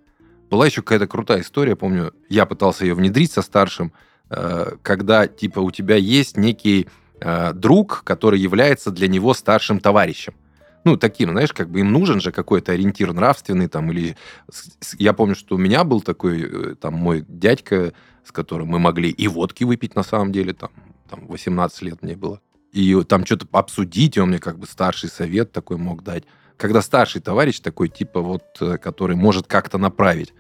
Была 0.50 0.66
еще 0.66 0.82
какая-то 0.82 1.08
крутая 1.08 1.42
история, 1.42 1.76
помню, 1.76 2.14
я 2.30 2.46
пытался 2.46 2.86
ее 2.86 2.94
внедрить 2.94 3.32
со 3.32 3.42
старшим, 3.42 3.92
э, 4.30 4.76
когда, 4.82 5.28
типа, 5.28 5.60
у 5.60 5.72
тебя 5.72 5.96
есть 5.96 6.38
некий 6.38 6.88
э, 7.20 7.54
друг, 7.54 8.04
который 8.06 8.40
является 8.40 8.92
для 8.92 9.08
него 9.08 9.34
старшим 9.34 9.80
товарищем. 9.80 10.34
Ну, 10.86 10.96
таким, 10.96 11.32
знаешь, 11.32 11.52
как 11.52 11.70
бы 11.70 11.82
им 11.82 11.92
нужен 11.92 12.22
же 12.22 12.32
какой-то 12.32 12.72
ориентир 12.72 13.12
нравственный 13.12 13.68
там, 13.68 13.92
или... 13.92 14.16
Я 14.98 15.12
помню, 15.12 15.36
что 15.36 15.56
у 15.56 15.58
меня 15.58 15.84
был 15.84 16.00
такой, 16.00 16.42
э, 16.42 16.76
там, 16.76 16.94
мой 16.94 17.26
дядька, 17.28 17.92
с 18.24 18.32
которым 18.32 18.70
мы 18.70 18.80
могли 18.80 19.10
и 19.10 19.28
водки 19.28 19.66
выпить, 19.66 19.96
на 19.96 20.04
самом 20.04 20.32
деле, 20.32 20.54
там, 20.54 20.70
там 21.10 21.28
18 21.28 21.82
лет 21.82 22.02
мне 22.04 22.16
было. 22.16 22.40
И 22.72 23.04
там 23.04 23.26
что-то 23.26 23.48
обсудить, 23.52 24.16
и 24.16 24.22
он 24.22 24.30
мне 24.30 24.40
как 24.40 24.60
бы 24.60 24.66
старший 24.66 25.10
совет 25.10 25.52
такой 25.52 25.76
мог 25.78 26.04
дать. 26.04 26.24
Когда 26.58 26.82
старший 26.82 27.22
товарищ 27.22 27.60
такой, 27.60 27.88
типа, 27.88 28.22
вот, 28.22 28.44
э, 28.62 28.78
который 28.78 29.16
может 29.16 29.48
как-то 29.48 29.78
направить. 29.78 30.34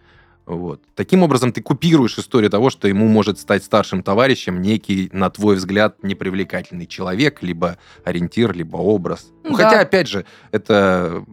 Вот. 0.48 0.82
Таким 0.96 1.24
образом, 1.24 1.52
ты 1.52 1.62
купируешь 1.62 2.18
историю 2.18 2.50
того, 2.50 2.70
что 2.70 2.88
ему 2.88 3.06
может 3.08 3.38
стать 3.38 3.66
старшим 3.66 4.02
товарищем 4.02 4.62
некий, 4.62 5.10
на 5.12 5.30
твой 5.30 5.58
взгляд, 5.58 6.02
непривлекательный 6.04 6.88
человек, 6.88 7.44
либо 7.44 7.78
ориентир, 8.06 8.54
либо 8.54 8.78
образ. 8.78 9.28
Ну, 9.44 9.58
да. 9.58 9.66
Хотя, 9.66 9.82
опять 9.82 10.08
же, 10.08 10.26
это 10.52 11.26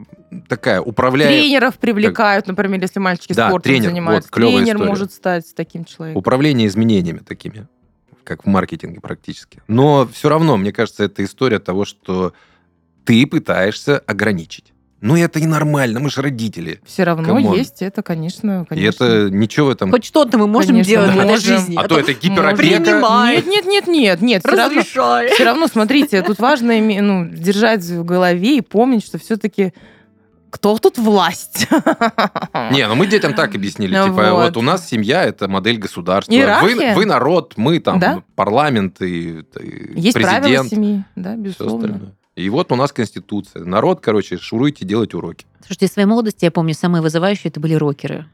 такая 0.49 0.81
управляя... 0.81 1.29
Тренеров 1.29 1.79
привлекают, 1.79 2.47
как... 2.47 2.57
например, 2.57 2.81
если 2.81 2.99
мальчики 2.99 3.35
да, 3.35 3.51
спортом 3.51 3.71
тренер, 3.71 3.91
занимаются. 3.91 4.29
Вот, 4.33 4.37
Тренер 4.37 4.75
история. 4.75 4.89
может 4.89 5.13
стать 5.13 5.55
таким 5.55 5.85
человеком. 5.85 6.19
Управление 6.19 6.67
изменениями 6.67 7.21
такими, 7.21 7.69
как 8.25 8.43
в 8.45 8.49
маркетинге 8.49 9.01
практически. 9.01 9.63
Но 9.69 10.09
все 10.13 10.29
равно, 10.29 10.57
мне 10.57 10.73
кажется, 10.73 11.05
это 11.05 11.23
история 11.23 11.61
того, 11.61 11.85
что 11.85 12.33
ты 13.05 13.29
пытаешься 13.29 14.01
ограничить. 14.01 14.74
Ну, 15.05 15.19
это 15.19 15.39
и 15.39 15.45
нормально, 15.45 16.01
мы 16.01 16.09
же 16.09 16.23
родители. 16.23 16.81
Все 16.87 17.05
равно 17.05 17.27
Come 17.27 17.42
on. 17.42 17.53
есть 17.53 17.83
это, 17.83 18.03
конечно, 18.03 18.65
конечно. 18.67 18.87
И 18.87 18.89
это 18.89 19.29
ничего 19.31 19.67
в 19.67 19.71
этом... 19.71 19.91
Хоть 19.91 20.07
что-то 20.07 20.39
мы 20.39 20.47
можем 20.47 20.71
конечно, 20.71 20.89
делать 20.91 21.11
можем. 21.13 21.29
в 21.29 21.33
этой 21.33 21.41
жизни. 21.43 21.77
А, 21.77 21.83
а 21.83 21.89
то 21.89 22.01
это 22.01 22.15
гиперопека. 22.15 22.79
Нет, 22.79 23.45
нет, 23.47 23.67
нет, 23.67 23.87
нет, 23.87 24.23
нет. 24.23 24.43
Все 24.47 24.57
равно, 24.57 24.81
все 24.83 25.45
равно, 25.45 25.67
смотрите, 25.69 26.23
тут 26.23 26.39
важно 26.39 26.81
ну, 26.81 27.27
держать 27.27 27.85
в 27.85 28.03
голове 28.03 28.57
и 28.57 28.61
помнить, 28.63 29.05
что 29.05 29.19
все-таки 29.19 29.75
кто 30.49 30.79
тут 30.79 30.97
власть? 30.97 31.69
Не, 32.71 32.89
ну 32.89 32.95
мы 32.95 33.07
детям 33.07 33.35
так 33.35 33.55
объяснили. 33.55 33.91
Типа, 33.91 34.31
вот, 34.31 34.45
вот 34.45 34.57
у 34.57 34.63
нас 34.63 34.89
семья 34.89 35.23
это 35.25 35.49
модель 35.49 35.77
государства. 35.77 36.33
Вы, 36.63 36.95
вы 36.95 37.05
народ, 37.05 37.55
мы 37.57 37.79
там 37.79 37.99
да? 37.99 38.23
парламент 38.37 39.03
и, 39.03 39.41
и 39.61 40.01
Есть 40.01 40.15
президент. 40.15 40.41
правила 40.41 40.65
семьи, 40.65 41.05
да, 41.15 41.37
безусловно. 41.37 42.15
И 42.37 42.49
вот 42.49 42.73
у 42.73 42.77
нас 42.77 42.93
Конституция. 42.93 43.65
Народ, 43.65 44.01
короче, 44.01 44.39
шуруйте 44.39 44.85
делать 44.85 45.15
уроки. 45.15 45.47
Слушайте, 45.61 45.87
из 45.87 45.93
своей 45.93 46.07
молодости, 46.07 46.45
я 46.45 46.51
помню, 46.51 46.75
самые 46.75 47.01
вызывающие 47.01 47.51
это 47.51 47.61
были 47.61 47.75
рокеры. 47.75 48.27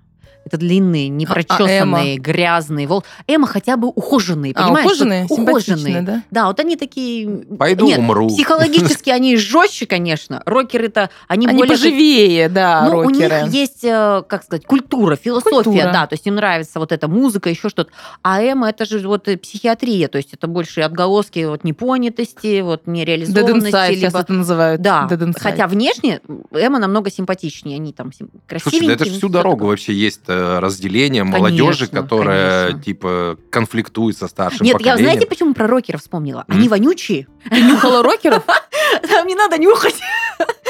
Это 0.44 0.56
длинные, 0.56 1.08
непрочесанные, 1.08 2.14
а, 2.14 2.16
а 2.16 2.18
грязные 2.18 2.86
волосы. 2.86 3.06
Эма 3.26 3.46
хотя 3.46 3.76
бы 3.76 3.88
ухоженные, 3.88 4.52
а, 4.54 4.64
понимаешь? 4.64 4.86
ухоженные? 4.86 5.26
Ухоженные, 5.28 6.02
да? 6.02 6.22
Да, 6.30 6.46
вот 6.46 6.58
они 6.60 6.76
такие... 6.76 7.28
Пойду 7.58 7.86
Нет, 7.86 7.98
умру. 7.98 8.28
психологически 8.28 9.10
они 9.10 9.36
жестче, 9.36 9.86
конечно. 9.86 10.42
Рокеры-то, 10.46 11.10
они, 11.28 11.46
они 11.46 11.58
более... 11.58 11.76
поживее, 11.76 12.48
да, 12.48 12.88
Ну, 12.90 12.98
у 13.00 13.10
них 13.10 13.30
есть, 13.52 13.84
э, 13.84 14.22
как 14.26 14.44
сказать, 14.44 14.64
культура, 14.64 15.16
философия, 15.16 15.62
культура. 15.62 15.92
да, 15.92 16.06
то 16.06 16.14
есть 16.14 16.26
им 16.26 16.36
нравится 16.36 16.78
вот 16.78 16.90
эта 16.92 17.06
музыка, 17.06 17.50
еще 17.50 17.68
что-то. 17.68 17.90
А 18.22 18.42
Эма 18.42 18.70
это 18.70 18.86
же 18.86 19.06
вот 19.06 19.28
психиатрия, 19.42 20.08
то 20.08 20.16
есть 20.16 20.32
это 20.32 20.46
больше 20.46 20.80
отголоски 20.80 21.44
вот 21.44 21.64
непонятости, 21.64 22.60
вот 22.62 22.86
нереализованности. 22.86 23.74
Dead 23.74 23.88
либо... 23.90 24.00
сейчас 24.00 24.14
это 24.14 24.32
называют. 24.32 24.80
Да, 24.80 25.08
хотя 25.36 25.66
внешне 25.66 26.20
Эма 26.50 26.78
намного 26.78 27.10
симпатичнее, 27.10 27.76
они 27.76 27.92
там 27.92 28.10
красивенькие. 28.46 28.80
Слушай, 28.80 28.86
да 28.86 28.92
это 28.94 29.04
же 29.04 29.10
всю 29.12 29.28
дорогу 29.28 29.66
вообще 29.66 29.92
есть 29.92 30.29
Э, 30.30 30.58
разделение 30.60 31.22
конечно, 31.22 31.38
молодежи, 31.38 31.86
которая 31.88 32.66
конечно. 32.66 32.82
типа 32.84 33.36
конфликтует 33.50 34.16
со 34.16 34.28
старшим 34.28 34.64
Нет, 34.64 34.74
поколением. 34.74 34.98
я 34.98 35.04
знаете, 35.04 35.26
почему 35.26 35.54
про 35.54 35.66
рокеров 35.66 36.00
вспомнила? 36.00 36.44
Они 36.48 36.68
вонючие. 36.68 37.26
Ты 37.50 37.60
нюхала 37.60 38.02
рокеров? 38.02 38.44
Там 39.10 39.26
не 39.26 39.34
надо 39.34 39.58
нюхать. 39.58 40.00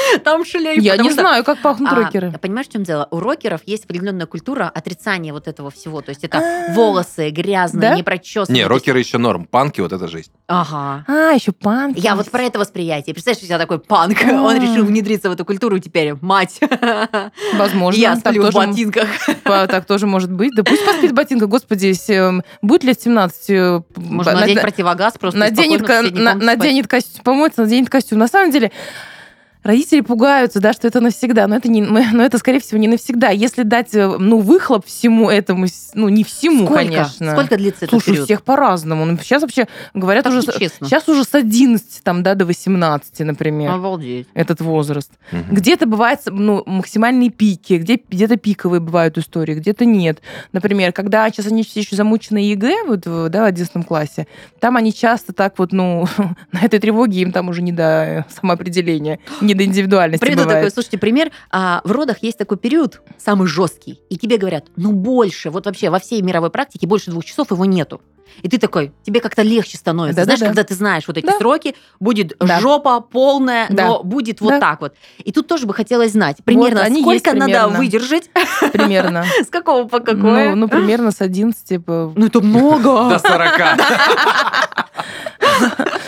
Там 0.23 0.45
шлейф. 0.45 0.81
Я 0.81 0.97
не 0.97 1.11
знаю, 1.11 1.43
как 1.43 1.59
пахнут 1.61 1.91
а, 1.91 1.95
рокеры. 1.95 2.31
Понимаешь, 2.41 2.67
в 2.67 2.71
чем 2.71 2.83
дело? 2.83 3.07
У 3.11 3.19
рокеров 3.19 3.61
есть 3.65 3.85
определенная 3.85 4.25
культура 4.25 4.69
отрицания 4.73 5.33
вот 5.33 5.47
этого 5.47 5.71
всего. 5.71 6.01
То 6.01 6.09
есть 6.09 6.23
это 6.23 6.39
а. 6.39 6.73
волосы 6.73 7.29
грязные, 7.29 7.95
не 7.95 8.03
прочесанные. 8.03 8.63
Не, 8.63 8.67
рокеры 8.67 8.99
еще 8.99 9.17
норм. 9.17 9.45
Панки 9.45 9.81
вот 9.81 9.91
это 9.91 10.07
жесть. 10.07 10.31
Ага. 10.47 11.05
А, 11.07 11.31
еще 11.31 11.51
панки. 11.51 11.99
Я 11.99 12.15
вот 12.15 12.29
про 12.29 12.43
это 12.43 12.59
восприятие. 12.59 13.13
Представляешь, 13.13 13.43
у 13.43 13.47
тебя 13.47 13.57
такой 13.57 13.79
панк. 13.79 14.17
Он 14.23 14.55
решил 14.55 14.85
внедриться 14.85 15.29
в 15.29 15.33
эту 15.33 15.45
культуру 15.45 15.79
теперь. 15.79 16.15
Мать. 16.21 16.59
Возможно. 17.53 17.99
Я 17.99 18.15
сплю 18.15 18.49
в 18.49 18.53
ботинках. 18.53 19.07
Так 19.71 19.85
тоже 19.85 20.07
может 20.07 20.31
быть. 20.31 20.53
Да 20.55 20.63
пусть 20.63 20.85
поспит 20.85 21.11
в 21.11 21.13
ботинках. 21.13 21.49
Господи, 21.49 21.93
эм, 22.11 22.43
будет 22.61 22.83
лет 22.83 23.01
17... 23.01 23.49
Э, 23.49 23.81
Можно 23.95 24.33
надеть 24.33 24.61
противогаз 24.61 25.17
просто 25.17 25.39
Наденет 25.39 26.87
костюм, 26.87 27.23
помоется, 27.23 27.61
наденет 27.61 27.89
костюм. 27.89 28.19
На 28.19 28.27
самом 28.27 28.51
деле, 28.51 28.71
родители 29.63 30.01
пугаются, 30.01 30.59
да, 30.59 30.73
что 30.73 30.87
это 30.87 30.99
навсегда, 30.99 31.47
но 31.47 31.55
это, 31.55 31.69
не, 31.69 31.81
но 31.81 32.23
это, 32.23 32.37
скорее 32.37 32.59
всего, 32.59 32.79
не 32.79 32.87
навсегда. 32.87 33.29
Если 33.29 33.63
дать, 33.63 33.93
э, 33.93 34.07
ну, 34.17 34.39
выхлоп 34.39 34.85
всему 34.85 35.29
этому, 35.29 35.67
ну, 35.93 36.09
не 36.09 36.23
всему, 36.23 36.65
Сколько? 36.65 36.83
конечно. 36.83 37.31
Сколько 37.31 37.57
длится 37.57 37.87
Слушай, 37.87 38.05
период? 38.05 38.21
у 38.21 38.25
всех 38.25 38.43
по-разному. 38.43 39.05
Ну, 39.05 39.17
сейчас 39.17 39.41
вообще 39.41 39.67
говорят 39.93 40.23
так 40.23 40.33
уже... 40.33 40.51
Честно. 40.57 40.87
Сейчас 40.87 41.07
уже 41.07 41.23
с 41.23 41.33
11 41.33 42.03
там, 42.03 42.23
да, 42.23 42.35
до 42.35 42.45
18, 42.45 43.19
например. 43.19 43.71
Обалдеть. 43.71 44.27
Этот 44.33 44.61
возраст. 44.61 45.11
Угу. 45.31 45.55
Где-то 45.55 45.85
бывают 45.85 46.21
ну, 46.25 46.63
максимальные 46.65 47.29
пики, 47.29 47.73
где, 47.73 47.99
где-то 48.09 48.37
пиковые 48.37 48.79
бывают 48.79 49.17
истории, 49.17 49.55
где-то 49.55 49.85
нет. 49.85 50.21
Например, 50.51 50.91
когда 50.91 51.29
сейчас 51.29 51.47
они 51.47 51.63
все 51.63 51.81
еще 51.81 51.95
замучены 51.95 52.39
ЕГЭ, 52.39 52.83
вот, 52.87 53.01
да, 53.01 53.41
в 53.41 53.45
11 53.45 53.85
классе, 53.85 54.27
там 54.59 54.77
они 54.77 54.93
часто 54.93 55.33
так 55.33 55.57
вот, 55.59 55.71
ну, 55.71 56.07
на 56.51 56.59
этой 56.61 56.79
тревоге 56.79 57.21
им 57.21 57.31
там 57.31 57.49
уже 57.49 57.61
не 57.61 57.71
до 57.71 58.25
самоопределения, 58.29 59.19
не 59.41 59.50
до 59.53 59.65
индивидуальности 59.65 60.23
Приведу 60.23 60.43
бывает. 60.43 60.59
такой, 60.59 60.71
слушайте, 60.71 60.97
пример. 60.97 61.31
А, 61.49 61.81
в 61.83 61.91
родах 61.91 62.23
есть 62.23 62.37
такой 62.37 62.57
период, 62.57 63.01
самый 63.17 63.47
жесткий, 63.47 64.01
и 64.09 64.17
тебе 64.17 64.37
говорят, 64.37 64.65
ну 64.75 64.91
больше, 64.91 65.49
вот 65.49 65.65
вообще 65.65 65.89
во 65.89 65.99
всей 65.99 66.21
мировой 66.21 66.49
практике 66.49 66.87
больше 66.87 67.11
двух 67.11 67.25
часов 67.25 67.51
его 67.51 67.65
нету. 67.65 68.01
И 68.41 68.49
ты 68.49 68.57
такой, 68.57 68.91
тебе 69.03 69.19
как-то 69.19 69.41
легче 69.41 69.77
становится. 69.77 70.21
Да, 70.21 70.23
знаешь, 70.23 70.39
да, 70.39 70.45
да. 70.45 70.49
когда 70.51 70.63
ты 70.63 70.73
знаешь 70.73 71.03
вот 71.07 71.17
эти 71.17 71.25
да. 71.25 71.37
сроки, 71.37 71.75
будет 71.99 72.35
да. 72.39 72.59
жопа 72.59 73.01
полная, 73.01 73.67
да. 73.69 73.87
но 73.87 74.03
будет 74.03 74.41
вот 74.41 74.51
да. 74.51 74.59
так 74.59 74.81
вот. 74.81 74.95
И 75.23 75.31
тут 75.31 75.47
тоже 75.47 75.65
бы 75.65 75.73
хотелось 75.73 76.11
знать, 76.11 76.37
примерно 76.43 76.85
вот, 76.87 77.01
сколько 77.01 77.33
надо 77.33 77.67
выдержать. 77.67 78.29
Примерно. 78.71 79.25
С 79.45 79.47
какого 79.47 79.87
по 79.87 79.99
какое? 79.99 80.49
Ну, 80.51 80.55
ну 80.55 80.67
примерно 80.67 81.11
с 81.11 81.21
11. 81.21 81.87
Ну, 81.87 82.13
это 82.15 82.41
много. 82.41 83.09
До 83.09 83.19
40. 83.19 83.51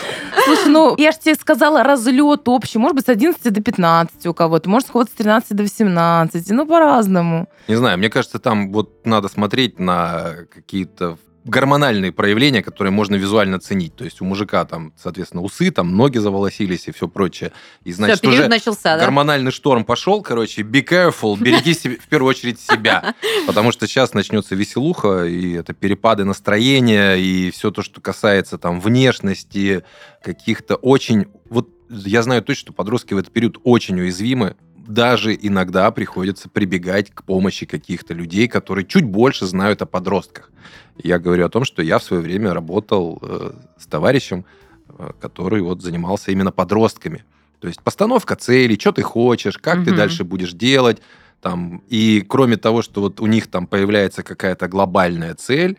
Слушай, 0.44 0.68
ну, 0.68 0.94
я 0.98 1.12
же 1.12 1.18
тебе 1.18 1.34
сказала, 1.34 1.82
разлет 1.82 2.48
общий. 2.48 2.78
Может 2.78 2.96
быть, 2.96 3.06
с 3.06 3.08
11 3.08 3.52
до 3.52 3.62
15 3.62 4.26
у 4.26 4.34
кого-то. 4.34 4.68
Может, 4.68 4.88
с 4.88 5.08
13 5.16 5.54
до 5.54 5.62
18. 5.62 6.50
Ну, 6.50 6.66
по-разному. 6.66 7.48
Не 7.68 7.76
знаю, 7.76 7.98
мне 7.98 8.10
кажется, 8.10 8.38
там 8.38 8.72
вот 8.72 9.06
надо 9.06 9.28
смотреть 9.28 9.78
на 9.78 10.34
какие-то 10.54 11.16
гормональные 11.44 12.10
проявления, 12.10 12.62
которые 12.62 12.90
можно 12.90 13.16
визуально 13.16 13.60
ценить. 13.60 13.94
То 13.94 14.04
есть 14.04 14.20
у 14.22 14.24
мужика 14.24 14.64
там, 14.64 14.92
соответственно, 14.96 15.42
усы, 15.42 15.70
там 15.70 15.94
ноги 15.96 16.18
заволосились 16.18 16.88
и 16.88 16.92
все 16.92 17.06
прочее. 17.06 17.52
И 17.84 17.92
значит, 17.92 18.18
все, 18.18 18.28
уже 18.28 18.48
начался, 18.48 18.96
да? 18.96 18.98
гормональный 18.98 19.52
шторм 19.52 19.84
пошел, 19.84 20.22
короче, 20.22 20.62
be 20.62 20.82
careful, 20.82 21.38
береги 21.40 21.74
себе, 21.74 21.96
в 21.96 22.08
первую 22.08 22.30
очередь 22.30 22.58
себя. 22.58 23.14
Потому 23.46 23.72
что 23.72 23.86
сейчас 23.86 24.14
начнется 24.14 24.54
веселуха, 24.54 25.24
и 25.26 25.52
это 25.52 25.74
перепады 25.74 26.24
настроения, 26.24 27.14
и 27.14 27.50
все 27.50 27.70
то, 27.70 27.82
что 27.82 28.00
касается 28.00 28.56
там 28.56 28.80
внешности, 28.80 29.84
каких-то 30.22 30.76
очень... 30.76 31.26
Вот 31.50 31.68
я 31.90 32.22
знаю 32.22 32.42
точно, 32.42 32.60
что 32.60 32.72
подростки 32.72 33.12
в 33.12 33.18
этот 33.18 33.32
период 33.32 33.58
очень 33.64 34.00
уязвимы, 34.00 34.56
даже 34.86 35.36
иногда 35.40 35.90
приходится 35.90 36.48
прибегать 36.48 37.10
к 37.10 37.22
помощи 37.24 37.66
каких-то 37.66 38.14
людей, 38.14 38.48
которые 38.48 38.84
чуть 38.84 39.04
больше 39.04 39.46
знают 39.46 39.82
о 39.82 39.86
подростках. 39.86 40.50
Я 40.96 41.18
говорю 41.18 41.46
о 41.46 41.48
том, 41.48 41.64
что 41.64 41.82
я 41.82 41.98
в 41.98 42.02
свое 42.02 42.22
время 42.22 42.54
работал 42.54 43.18
э, 43.22 43.52
с 43.78 43.86
товарищем, 43.86 44.44
э, 44.88 45.10
который 45.20 45.62
вот 45.62 45.82
занимался 45.82 46.30
именно 46.30 46.52
подростками. 46.52 47.24
То 47.60 47.68
есть 47.68 47.80
постановка 47.82 48.36
целей, 48.36 48.78
что 48.78 48.92
ты 48.92 49.02
хочешь, 49.02 49.58
как 49.58 49.78
угу. 49.78 49.84
ты 49.86 49.96
дальше 49.96 50.24
будешь 50.24 50.52
делать. 50.52 51.00
Там, 51.40 51.82
и 51.88 52.24
кроме 52.26 52.56
того, 52.56 52.82
что 52.82 53.00
вот 53.00 53.20
у 53.20 53.26
них 53.26 53.48
там 53.48 53.66
появляется 53.66 54.22
какая-то 54.22 54.68
глобальная 54.68 55.34
цель, 55.34 55.78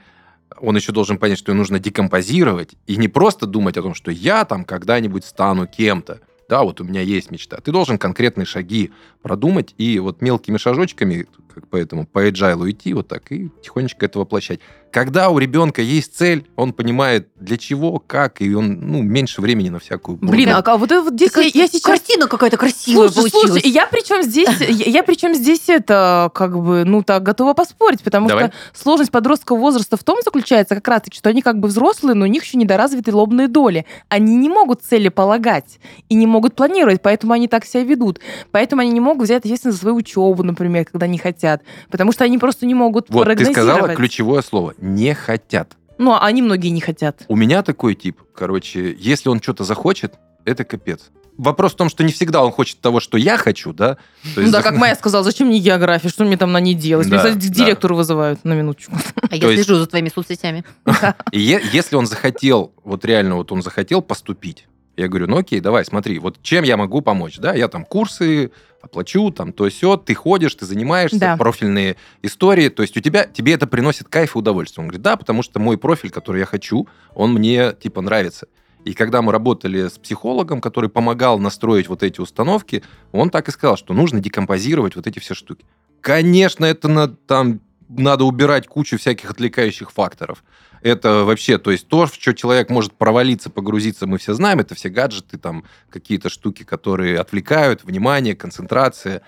он 0.60 0.76
еще 0.76 0.92
должен 0.92 1.18
понять, 1.18 1.38
что 1.38 1.52
ее 1.52 1.58
нужно 1.58 1.80
декомпозировать 1.80 2.76
и 2.88 2.98
не 2.98 3.08
просто 3.08 3.46
думать 3.46 3.78
о 3.78 3.82
том, 3.82 3.94
что 3.94 4.12
я 4.12 4.46
там 4.46 4.64
когда-нибудь 4.64 5.26
стану 5.26 5.68
кем-то, 5.68 6.22
да, 6.48 6.64
вот 6.64 6.82
у 6.82 6.84
меня 6.84 7.02
есть 7.02 7.32
мечта. 7.32 7.58
Ты 7.58 7.72
должен 7.72 7.98
конкретные 7.98 8.46
шаги 8.46 8.92
продумать 9.22 9.74
и 9.78 10.00
вот 10.00 10.22
мелкими 10.22 10.58
шажочками, 10.58 11.28
как 11.56 11.68
поэтому 11.70 12.06
по 12.06 12.28
agile 12.28 12.70
идти 12.70 12.94
вот 12.94 13.08
так 13.08 13.32
и 13.32 13.50
тихонечко 13.64 14.06
это 14.06 14.20
воплощать. 14.20 14.60
Когда 14.92 15.30
у 15.30 15.40
ребенка 15.40 15.82
есть 15.82 16.16
цель, 16.16 16.46
он 16.56 16.72
понимает 16.72 17.28
для 17.36 17.58
чего, 17.58 18.00
как, 18.00 18.42
и 18.42 18.54
он 18.54 18.80
ну, 18.82 19.02
меньше 19.02 19.42
времени 19.42 19.70
на 19.70 19.80
всякую... 19.80 20.18
Блин, 20.18 20.50
а, 20.50 20.60
а 20.60 20.78
вот, 20.78 20.90
вот 20.90 21.14
здесь 21.14 21.32
я, 21.36 21.44
я 21.44 21.68
сейчас... 21.68 21.82
Картина 21.82 22.28
какая-то 22.28 22.58
красивая 22.58 23.10
слушай, 23.10 23.32
получилась. 23.32 23.62
Слушай, 23.62 23.74
я 23.74 23.88
причем 23.88 24.24
здесь, 24.24 24.50
я, 24.62 24.86
я 24.86 25.04
причем 25.04 25.34
здесь 25.34 25.68
это, 25.68 26.32
как 26.34 26.58
бы, 26.58 26.84
ну 26.86 27.04
так, 27.04 27.24
готова 27.24 27.54
поспорить, 27.54 28.04
потому 28.04 28.30
Давай. 28.30 28.48
что 28.48 28.54
сложность 28.74 29.12
подросткового 29.12 29.62
возраста 29.62 29.98
в 29.98 30.04
том 30.04 30.20
заключается 30.24 30.76
как 30.76 30.88
раз-таки, 30.88 31.18
что 31.18 31.30
они 31.30 31.42
как 31.42 31.60
бы 31.60 31.68
взрослые, 31.68 32.14
но 32.16 32.24
у 32.24 32.30
них 32.30 32.44
еще 32.44 32.58
недоразвиты 32.58 33.14
лобные 33.14 33.48
доли. 33.48 33.86
Они 34.08 34.36
не 34.36 34.50
могут 34.50 34.82
цели 34.82 35.10
полагать 35.10 35.80
и 36.08 36.16
не 36.16 36.28
могут 36.28 36.56
планировать, 36.56 37.02
поэтому 37.02 37.34
они 37.34 37.48
так 37.48 37.66
себя 37.66 37.84
ведут. 37.84 38.20
Поэтому 38.52 38.82
они 38.82 38.92
не 38.92 39.02
могут 39.02 39.24
взять 39.24 39.40
ответственность 39.40 39.78
за 39.78 39.82
свою 39.82 39.98
учебу, 39.98 40.44
например, 40.44 40.86
когда 40.86 41.08
не 41.08 41.18
хотят. 41.18 41.45
Потому 41.90 42.12
что 42.12 42.24
они 42.24 42.38
просто 42.38 42.66
не 42.66 42.74
могут 42.74 43.10
Вот, 43.10 43.28
ты 43.38 43.46
сказала 43.46 43.96
ключевое 43.96 44.42
слово 44.42 44.74
не 44.78 45.14
хотят. 45.14 45.76
Ну, 45.98 46.14
а 46.14 46.20
они 46.20 46.42
многие 46.42 46.70
не 46.70 46.82
хотят. 46.82 47.24
У 47.28 47.36
меня 47.36 47.64
такой 47.64 47.96
тип, 47.96 48.22
короче, 48.34 48.96
если 49.00 49.30
он 49.30 49.42
что-то 49.42 49.64
захочет, 49.64 50.16
это 50.44 50.64
капец. 50.64 51.12
Вопрос 51.38 51.74
в 51.74 51.76
том, 51.76 51.90
что 51.90 52.04
не 52.04 52.14
всегда 52.14 52.44
он 52.44 52.52
хочет 52.52 52.80
того, 52.80 53.02
что 53.02 53.18
я 53.18 53.38
хочу, 53.38 53.74
да? 53.74 53.98
То 54.36 54.42
есть... 54.42 54.54
Да, 54.54 54.62
как 54.62 54.76
Майя 54.76 54.96
сказала, 54.96 55.24
зачем 55.24 55.48
мне 55.48 55.60
география, 55.60 56.08
что 56.08 56.24
мне 56.24 56.38
там 56.38 56.52
на 56.54 56.62
ней 56.62 56.74
делать? 56.74 57.10
Да, 57.10 57.18
меня, 57.24 57.36
кстати, 57.36 57.78
да. 57.78 57.94
вызывают 57.94 58.46
на 58.46 58.54
минуточку. 58.54 58.94
А 59.30 59.36
я 59.36 59.42
слежу 59.54 59.76
за 59.76 59.86
твоими 59.86 60.10
соцсетями. 60.10 60.64
И 61.32 61.40
если 61.40 61.98
он 61.98 62.08
захотел, 62.08 62.74
вот 62.86 63.04
реально 63.04 63.36
вот 63.36 63.52
он 63.52 63.62
захотел 63.62 64.02
поступить, 64.02 64.66
я 64.98 65.08
говорю, 65.08 65.28
ну 65.28 65.38
окей, 65.38 65.60
давай, 65.60 65.86
смотри, 65.86 66.20
вот 66.20 66.42
чем 66.42 66.64
я 66.64 66.78
могу 66.78 67.02
помочь, 67.02 67.38
да? 67.38 67.54
Я 67.54 67.68
там 67.68 67.86
курсы 67.86 68.52
оплачу, 68.82 69.32
там 69.32 69.52
то 69.52 69.68
все, 69.70 69.98
ты 69.98 70.14
ходишь, 70.14 70.56
ты 70.56 70.66
занимаешься, 70.66 71.20
да. 71.20 71.38
профильные 71.38 71.98
истории, 72.22 72.70
то 72.70 72.84
есть 72.84 72.96
у 72.96 73.02
тебя, 73.02 73.26
тебе 73.26 73.54
это 73.54 73.68
приносит 73.68 74.08
кайф 74.08 74.36
и 74.36 74.40
удовольствие. 74.40 74.84
Он 74.84 74.88
говорит, 74.88 75.02
да, 75.02 75.18
потому 75.18 75.42
что 75.44 75.60
мой 75.60 75.78
профиль, 75.78 76.12
который 76.12 76.40
я 76.40 76.46
хочу, 76.46 76.88
он 77.14 77.34
мне, 77.34 77.74
типа, 77.74 78.02
нравится. 78.02 78.48
И 78.86 78.94
когда 78.94 79.24
мы 79.24 79.32
работали 79.32 79.88
с 79.88 79.98
психологом, 79.98 80.62
который 80.62 80.92
помогал 80.92 81.40
настроить 81.40 81.90
вот 81.90 82.04
эти 82.04 82.22
установки, 82.22 82.84
он 83.12 83.32
так 83.32 83.48
и 83.50 83.52
сказал, 83.52 83.78
что 83.78 83.96
нужно 83.96 84.20
декомпозировать 84.20 84.96
вот 84.96 85.08
эти 85.08 85.18
все 85.18 85.34
штуки. 85.34 85.66
Конечно, 86.02 86.66
это 86.66 86.88
на, 86.88 87.08
там 87.08 87.62
надо 87.90 88.24
убирать 88.24 88.68
кучу 88.68 88.98
всяких 88.98 89.32
отвлекающих 89.32 89.92
факторов. 89.92 90.44
Это 90.82 91.24
вообще, 91.24 91.58
то 91.58 91.72
есть 91.72 91.88
то, 91.88 92.06
в 92.06 92.14
что 92.14 92.34
человек 92.34 92.70
может 92.70 92.94
провалиться, 92.94 93.50
погрузиться, 93.50 94.06
мы 94.06 94.18
все 94.18 94.34
знаем, 94.34 94.60
это 94.60 94.76
все 94.76 94.90
гаджеты, 94.90 95.38
там 95.38 95.64
какие-то 95.90 96.30
штуки, 96.30 96.64
которые 96.64 97.20
отвлекают, 97.20 97.84
внимание, 97.84 98.36
концентрация. 98.36 99.22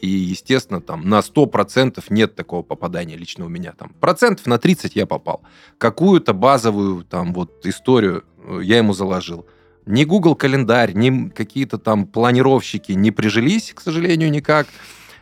И, 0.00 0.08
естественно, 0.08 0.80
там 0.80 1.08
на 1.08 1.20
100% 1.20 2.02
нет 2.08 2.34
такого 2.34 2.62
попадания 2.62 3.16
лично 3.16 3.44
у 3.44 3.48
меня. 3.48 3.72
Там 3.78 3.90
процентов 4.00 4.46
на 4.46 4.58
30 4.58 4.96
я 4.96 5.06
попал. 5.06 5.42
Какую-то 5.78 6.32
базовую 6.32 7.04
там 7.04 7.32
вот 7.32 7.64
историю 7.64 8.24
э, 8.38 8.60
я 8.64 8.78
ему 8.78 8.92
заложил. 8.92 9.46
Ни 9.86 10.04
Google 10.04 10.34
календарь, 10.34 10.94
ни 10.94 11.28
какие-то 11.28 11.78
там 11.78 12.06
планировщики 12.06 12.92
не 12.92 13.10
прижились, 13.10 13.72
к 13.72 13.80
сожалению, 13.80 14.30
никак. 14.30 14.66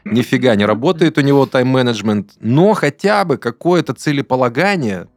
Нифига 0.05 0.55
не 0.57 0.65
работает 0.65 1.19
у 1.19 1.21
него 1.21 1.47
тайм-менеджмент, 1.47 2.33
но 2.41 2.75
хотя 2.75 3.25
бы 3.25 3.39
какое-то 3.39 3.95
целеполагание, 3.95 5.09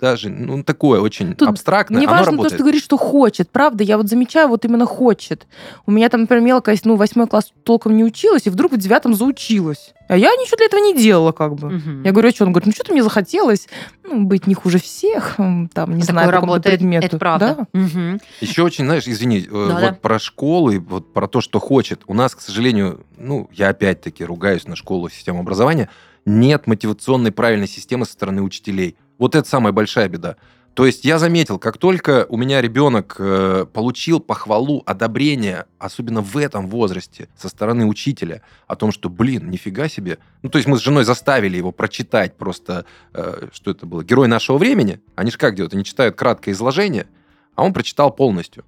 даже, 0.00 0.28
ну, 0.28 0.62
такое 0.64 1.00
очень 1.00 1.34
Тут 1.34 1.48
абстрактное, 1.48 2.00
не 2.00 2.06
важно 2.06 2.36
то, 2.36 2.48
что 2.48 2.56
ты 2.56 2.62
говоришь, 2.62 2.82
что 2.82 2.96
хочет, 2.96 3.50
правда, 3.50 3.84
я 3.84 3.96
вот 3.96 4.08
замечаю, 4.08 4.48
вот 4.48 4.64
именно 4.64 4.86
хочет. 4.86 5.46
У 5.86 5.92
меня 5.92 6.08
там, 6.08 6.22
например, 6.22 6.42
мелкая, 6.42 6.76
ну, 6.84 6.96
восьмой 6.96 7.26
класс 7.26 7.52
толком 7.62 7.96
не 7.96 8.04
училась, 8.04 8.46
и 8.46 8.50
вдруг 8.50 8.72
в 8.72 8.76
девятом 8.76 9.14
заучилась. 9.14 9.94
А 10.08 10.16
я 10.16 10.28
ничего 10.32 10.56
для 10.56 10.66
этого 10.66 10.80
не 10.80 10.94
делала, 10.94 11.32
как 11.32 11.54
бы. 11.54 11.76
Угу. 11.76 11.90
Я 12.04 12.12
говорю, 12.12 12.28
а 12.28 12.32
что? 12.32 12.44
Он 12.44 12.52
говорит, 12.52 12.66
ну, 12.66 12.72
что-то 12.72 12.92
мне 12.92 13.02
захотелось 13.02 13.68
ну, 14.02 14.24
быть 14.24 14.46
не 14.46 14.54
хуже 14.54 14.78
всех, 14.78 15.36
там, 15.36 15.68
не 15.68 16.02
Такое 16.02 16.02
знаю, 16.02 16.46
по 16.46 16.60
предмету. 16.60 17.06
Это 17.06 17.18
правда. 17.18 17.66
Да? 17.72 17.80
Угу. 17.80 18.20
Еще 18.40 18.62
очень, 18.62 18.84
знаешь, 18.84 19.06
извини, 19.06 19.42
да, 19.42 19.56
вот 19.56 19.80
да. 19.80 19.98
про 20.00 20.18
школу 20.18 20.70
и 20.70 20.78
вот 20.78 21.12
про 21.12 21.26
то, 21.28 21.40
что 21.40 21.58
хочет. 21.60 22.02
У 22.06 22.14
нас, 22.14 22.34
к 22.34 22.40
сожалению, 22.40 23.06
ну, 23.16 23.48
я 23.52 23.68
опять-таки 23.68 24.24
ругаюсь 24.24 24.66
на 24.66 24.76
школу, 24.76 25.08
систему 25.08 25.40
образования, 25.40 25.88
нет 26.26 26.66
мотивационной 26.66 27.32
правильной 27.32 27.68
системы 27.68 28.04
со 28.06 28.12
стороны 28.12 28.42
учителей. 28.42 28.96
Вот 29.18 29.34
это 29.34 29.48
самая 29.48 29.72
большая 29.72 30.08
беда. 30.08 30.36
То 30.74 30.86
есть 30.86 31.04
я 31.04 31.20
заметил, 31.20 31.60
как 31.60 31.78
только 31.78 32.26
у 32.28 32.36
меня 32.36 32.60
ребенок 32.60 33.14
э, 33.20 33.64
получил 33.72 34.18
похвалу, 34.18 34.82
одобрение, 34.86 35.66
особенно 35.78 36.20
в 36.20 36.36
этом 36.36 36.68
возрасте, 36.68 37.28
со 37.38 37.48
стороны 37.48 37.86
учителя, 37.86 38.42
о 38.66 38.74
том, 38.74 38.90
что, 38.90 39.08
блин, 39.08 39.50
нифига 39.50 39.88
себе. 39.88 40.18
Ну, 40.42 40.50
то 40.50 40.58
есть 40.58 40.66
мы 40.66 40.76
с 40.76 40.80
женой 40.80 41.04
заставили 41.04 41.56
его 41.56 41.70
прочитать 41.70 42.36
просто, 42.36 42.86
э, 43.12 43.48
что 43.52 43.70
это 43.70 43.86
было, 43.86 44.02
«Герой 44.02 44.26
нашего 44.26 44.58
времени». 44.58 45.00
Они 45.14 45.30
же 45.30 45.38
как 45.38 45.54
делают? 45.54 45.74
Они 45.74 45.84
читают 45.84 46.16
краткое 46.16 46.50
изложение, 46.50 47.06
а 47.54 47.62
он 47.62 47.72
прочитал 47.72 48.10
полностью. 48.10 48.64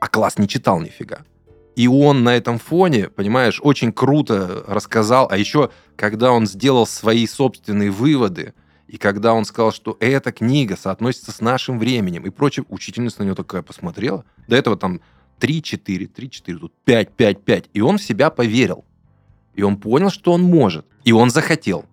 А 0.00 0.08
класс 0.08 0.38
не 0.38 0.48
читал 0.48 0.80
нифига. 0.80 1.26
И 1.76 1.86
он 1.88 2.24
на 2.24 2.34
этом 2.34 2.58
фоне, 2.58 3.10
понимаешь, 3.10 3.60
очень 3.62 3.92
круто 3.92 4.64
рассказал. 4.66 5.28
А 5.30 5.36
еще, 5.36 5.70
когда 5.94 6.32
он 6.32 6.46
сделал 6.46 6.86
свои 6.86 7.26
собственные 7.26 7.90
выводы, 7.90 8.54
и 8.88 8.96
когда 8.96 9.34
он 9.34 9.44
сказал, 9.44 9.70
что 9.70 9.98
эта 10.00 10.32
книга 10.32 10.76
соотносится 10.76 11.30
с 11.30 11.40
нашим 11.40 11.78
временем 11.78 12.24
и 12.24 12.30
прочее, 12.30 12.64
учительница 12.70 13.20
на 13.20 13.24
него 13.24 13.34
такая 13.34 13.60
посмотрела. 13.60 14.24
До 14.48 14.56
этого 14.56 14.76
там 14.76 15.02
3-4, 15.40 16.10
3-4, 16.10 16.58
тут 16.58 16.72
5, 16.84 17.12
5, 17.12 17.44
5. 17.44 17.64
И 17.74 17.80
он 17.82 17.98
в 17.98 18.02
себя 18.02 18.30
поверил. 18.30 18.86
И 19.54 19.62
он 19.62 19.76
понял, 19.76 20.08
что 20.08 20.32
он 20.32 20.42
может. 20.42 20.86
И 21.04 21.12
он 21.12 21.30
захотел. 21.30 21.84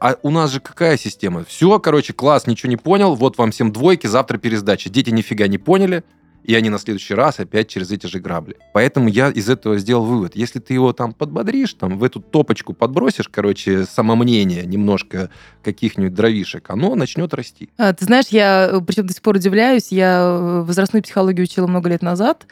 А 0.00 0.16
у 0.22 0.30
нас 0.30 0.50
же 0.50 0.60
какая 0.60 0.98
система? 0.98 1.44
Все, 1.44 1.78
короче, 1.78 2.12
класс, 2.12 2.46
ничего 2.46 2.68
не 2.68 2.76
понял, 2.76 3.14
вот 3.14 3.38
вам 3.38 3.50
всем 3.50 3.72
двойки, 3.72 4.06
завтра 4.06 4.36
пересдача. 4.36 4.90
Дети 4.90 5.08
нифига 5.08 5.48
не 5.48 5.56
поняли, 5.56 6.04
и 6.44 6.54
они 6.54 6.70
на 6.70 6.78
следующий 6.78 7.14
раз 7.14 7.40
опять 7.40 7.68
через 7.68 7.90
эти 7.90 8.06
же 8.06 8.20
грабли. 8.20 8.56
Поэтому 8.72 9.08
я 9.08 9.30
из 9.30 9.48
этого 9.48 9.78
сделал 9.78 10.04
вывод. 10.04 10.36
Если 10.36 10.60
ты 10.60 10.74
его 10.74 10.92
там 10.92 11.12
подбодришь, 11.12 11.74
там 11.74 11.98
в 11.98 12.04
эту 12.04 12.20
топочку 12.20 12.74
подбросишь, 12.74 13.28
короче, 13.28 13.84
самомнение 13.84 14.64
немножко 14.64 15.30
каких-нибудь 15.62 16.14
дровишек, 16.14 16.70
оно 16.70 16.94
начнет 16.94 17.32
расти. 17.34 17.70
А, 17.78 17.92
ты 17.92 18.04
знаешь, 18.04 18.26
я 18.28 18.82
причем 18.86 19.06
до 19.06 19.14
сих 19.14 19.22
пор 19.22 19.36
удивляюсь, 19.36 19.88
я 19.90 20.20
э, 20.20 20.62
возрастную 20.62 21.02
психологию 21.02 21.44
учила 21.44 21.66
много 21.66 21.88
лет 21.88 22.02
назад, 22.02 22.46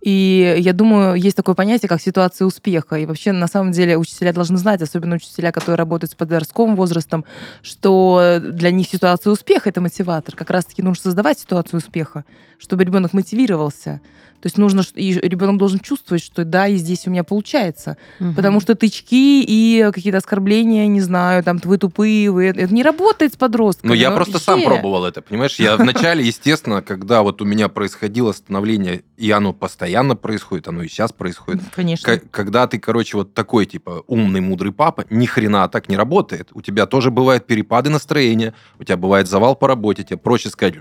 и 0.00 0.56
я 0.58 0.72
думаю, 0.72 1.16
есть 1.16 1.36
такое 1.36 1.54
понятие, 1.54 1.88
как 1.88 2.00
ситуация 2.00 2.46
успеха. 2.46 2.96
И 2.96 3.06
вообще, 3.06 3.32
на 3.32 3.48
самом 3.48 3.72
деле, 3.72 3.96
учителя 3.96 4.32
должны 4.32 4.56
знать, 4.56 4.80
особенно 4.80 5.16
учителя, 5.16 5.50
которые 5.50 5.76
работают 5.76 6.12
с 6.12 6.14
подростковым 6.14 6.76
возрастом, 6.76 7.24
что 7.62 8.38
для 8.40 8.70
них 8.70 8.88
ситуация 8.88 9.32
успеха— 9.32 9.68
это 9.70 9.80
мотиватор. 9.80 10.36
Как 10.36 10.50
раз-таки 10.50 10.82
нужно 10.82 11.02
создавать 11.02 11.40
ситуацию 11.40 11.78
успеха, 11.78 12.24
чтобы 12.58 12.84
ребенок 12.84 13.12
мотивировался. 13.12 14.00
То 14.40 14.46
есть 14.46 14.56
нужно, 14.56 14.82
и 14.94 15.12
ребенок 15.14 15.58
должен 15.58 15.80
чувствовать, 15.80 16.22
что 16.22 16.44
да, 16.44 16.68
и 16.68 16.76
здесь 16.76 17.06
у 17.06 17.10
меня 17.10 17.24
получается. 17.24 17.96
Угу. 18.20 18.34
Потому 18.34 18.60
что 18.60 18.76
тычки 18.76 19.42
и 19.42 19.90
какие-то 19.92 20.18
оскорбления, 20.18 20.86
не 20.86 21.00
знаю, 21.00 21.42
там, 21.42 21.60
вы 21.64 21.76
тупые, 21.76 22.30
вы... 22.30 22.46
Это 22.46 22.72
не 22.72 22.82
работает 22.82 23.34
с 23.34 23.36
подростками. 23.36 23.88
Ну, 23.88 23.94
я 23.94 24.12
просто 24.12 24.34
вообще. 24.34 24.44
сам 24.44 24.62
пробовал 24.62 25.04
это, 25.04 25.22
понимаешь? 25.22 25.58
Я 25.58 25.76
вначале, 25.76 26.24
естественно, 26.24 26.82
когда 26.82 27.22
вот 27.22 27.42
у 27.42 27.44
меня 27.44 27.68
происходило 27.68 28.32
становление, 28.32 29.02
и 29.16 29.30
оно 29.32 29.52
постоянно 29.52 30.14
происходит, 30.14 30.68
оно 30.68 30.82
и 30.82 30.88
сейчас 30.88 31.12
происходит. 31.12 31.62
Конечно. 31.74 32.20
Когда 32.30 32.66
ты, 32.68 32.78
короче, 32.78 33.16
вот 33.16 33.34
такой, 33.34 33.66
типа, 33.66 34.04
умный, 34.06 34.40
мудрый 34.40 34.72
папа, 34.72 35.04
ни 35.10 35.26
хрена 35.26 35.68
так 35.68 35.88
не 35.88 35.96
работает. 35.96 36.50
У 36.52 36.62
тебя 36.62 36.86
тоже 36.86 37.10
бывают 37.10 37.46
перепады 37.46 37.90
настроения, 37.90 38.54
у 38.78 38.84
тебя 38.84 38.96
бывает 38.96 39.28
завал 39.28 39.56
по 39.56 39.66
работе, 39.66 40.04
тебе 40.04 40.16
проще 40.16 40.48
сказать... 40.48 40.74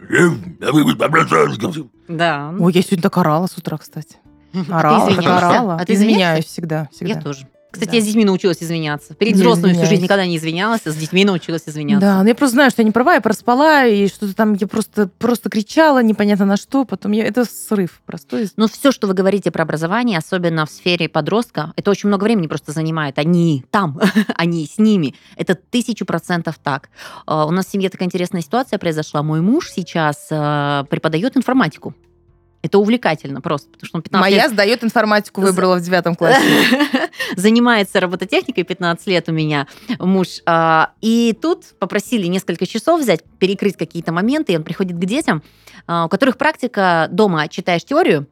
Да. 2.07 2.53
Ой, 2.57 2.71
я 2.73 2.81
сегодня 2.81 3.03
так 3.03 3.17
орала 3.17 3.46
с 3.47 3.57
утра, 3.57 3.77
кстати. 3.77 4.17
Орала, 4.69 5.15
так 5.15 5.25
орала. 5.25 5.75
А 5.75 5.85
ты 5.85 5.93
извиняюсь 5.93 6.45
всегда, 6.45 6.89
всегда. 6.91 7.13
Я 7.13 7.21
тоже. 7.21 7.47
Кстати, 7.69 7.89
да. 7.89 7.95
я 7.97 8.01
с 8.01 8.05
детьми 8.05 8.25
научилась 8.25 8.63
извиняться. 8.63 9.13
Перед 9.13 9.35
взрослыми 9.35 9.73
всю 9.73 9.85
жизнь 9.85 10.03
никогда 10.03 10.25
не 10.25 10.37
извинялась, 10.37 10.81
а 10.85 10.91
с 10.91 10.95
детьми 10.95 11.25
научилась 11.25 11.63
извиняться. 11.67 12.01
Да, 12.01 12.23
но 12.23 12.29
я 12.29 12.35
просто 12.35 12.55
знаю, 12.55 12.71
что 12.71 12.81
я 12.81 12.85
не 12.85 12.91
права, 12.91 13.13
я 13.15 13.21
проспала, 13.21 13.85
и 13.85 14.07
что-то 14.07 14.33
там 14.33 14.53
я 14.53 14.67
просто, 14.67 15.07
просто 15.07 15.49
кричала, 15.49 16.01
непонятно 16.01 16.45
на 16.45 16.57
что, 16.57 16.85
потом 16.85 17.11
я... 17.11 17.25
Это 17.25 17.45
срыв 17.45 18.01
простой. 18.05 18.49
Но 18.55 18.67
все, 18.67 18.91
что 18.91 19.07
вы 19.07 19.13
говорите 19.13 19.51
про 19.51 19.63
образование, 19.63 20.17
особенно 20.17 20.65
в 20.65 20.71
сфере 20.71 21.09
подростка, 21.09 21.73
это 21.75 21.91
очень 21.91 22.07
много 22.07 22.23
времени 22.23 22.47
просто 22.47 22.71
занимает. 22.71 23.19
Они 23.19 23.65
там, 23.69 23.99
они 24.35 24.65
с 24.65 24.77
ними. 24.79 25.13
Это 25.35 25.55
тысячу 25.55 26.05
процентов 26.05 26.57
так. 26.63 26.89
А, 27.25 27.45
у 27.45 27.51
нас 27.51 27.65
в 27.65 27.71
семье 27.71 27.89
такая 27.89 28.07
интересная 28.07 28.41
ситуация 28.41 28.79
произошла. 28.79 29.23
Мой 29.23 29.41
муж 29.41 29.69
сейчас 29.69 30.27
а, 30.31 30.85
преподает 30.85 31.35
информатику. 31.35 31.93
Это 32.63 32.79
увлекательно 32.79 33.39
просто, 33.39 33.69
потому 33.69 33.87
что 33.87 33.97
он 33.97 34.01
15 34.01 34.21
Моя 34.21 34.43
лет... 34.43 34.51
сдает 34.51 34.83
информатику, 34.83 35.41
выбрала 35.41 35.77
в 35.77 35.81
девятом 35.81 36.15
классе. 36.15 36.41
Занимается 37.35 37.99
робототехникой 37.99 38.63
15 38.63 39.07
лет 39.07 39.29
у 39.29 39.31
меня 39.31 39.67
муж. 39.99 40.41
А, 40.45 40.91
и 41.01 41.37
тут 41.39 41.77
попросили 41.79 42.25
несколько 42.27 42.65
часов 42.65 43.01
взять, 43.01 43.23
перекрыть 43.39 43.77
какие-то 43.77 44.11
моменты, 44.11 44.53
и 44.53 44.57
он 44.57 44.63
приходит 44.63 44.97
к 44.97 45.05
детям, 45.05 45.43
а, 45.85 46.05
у 46.05 46.09
которых 46.09 46.37
практика 46.37 47.07
дома 47.11 47.47
читаешь 47.47 47.83
теорию, 47.83 48.27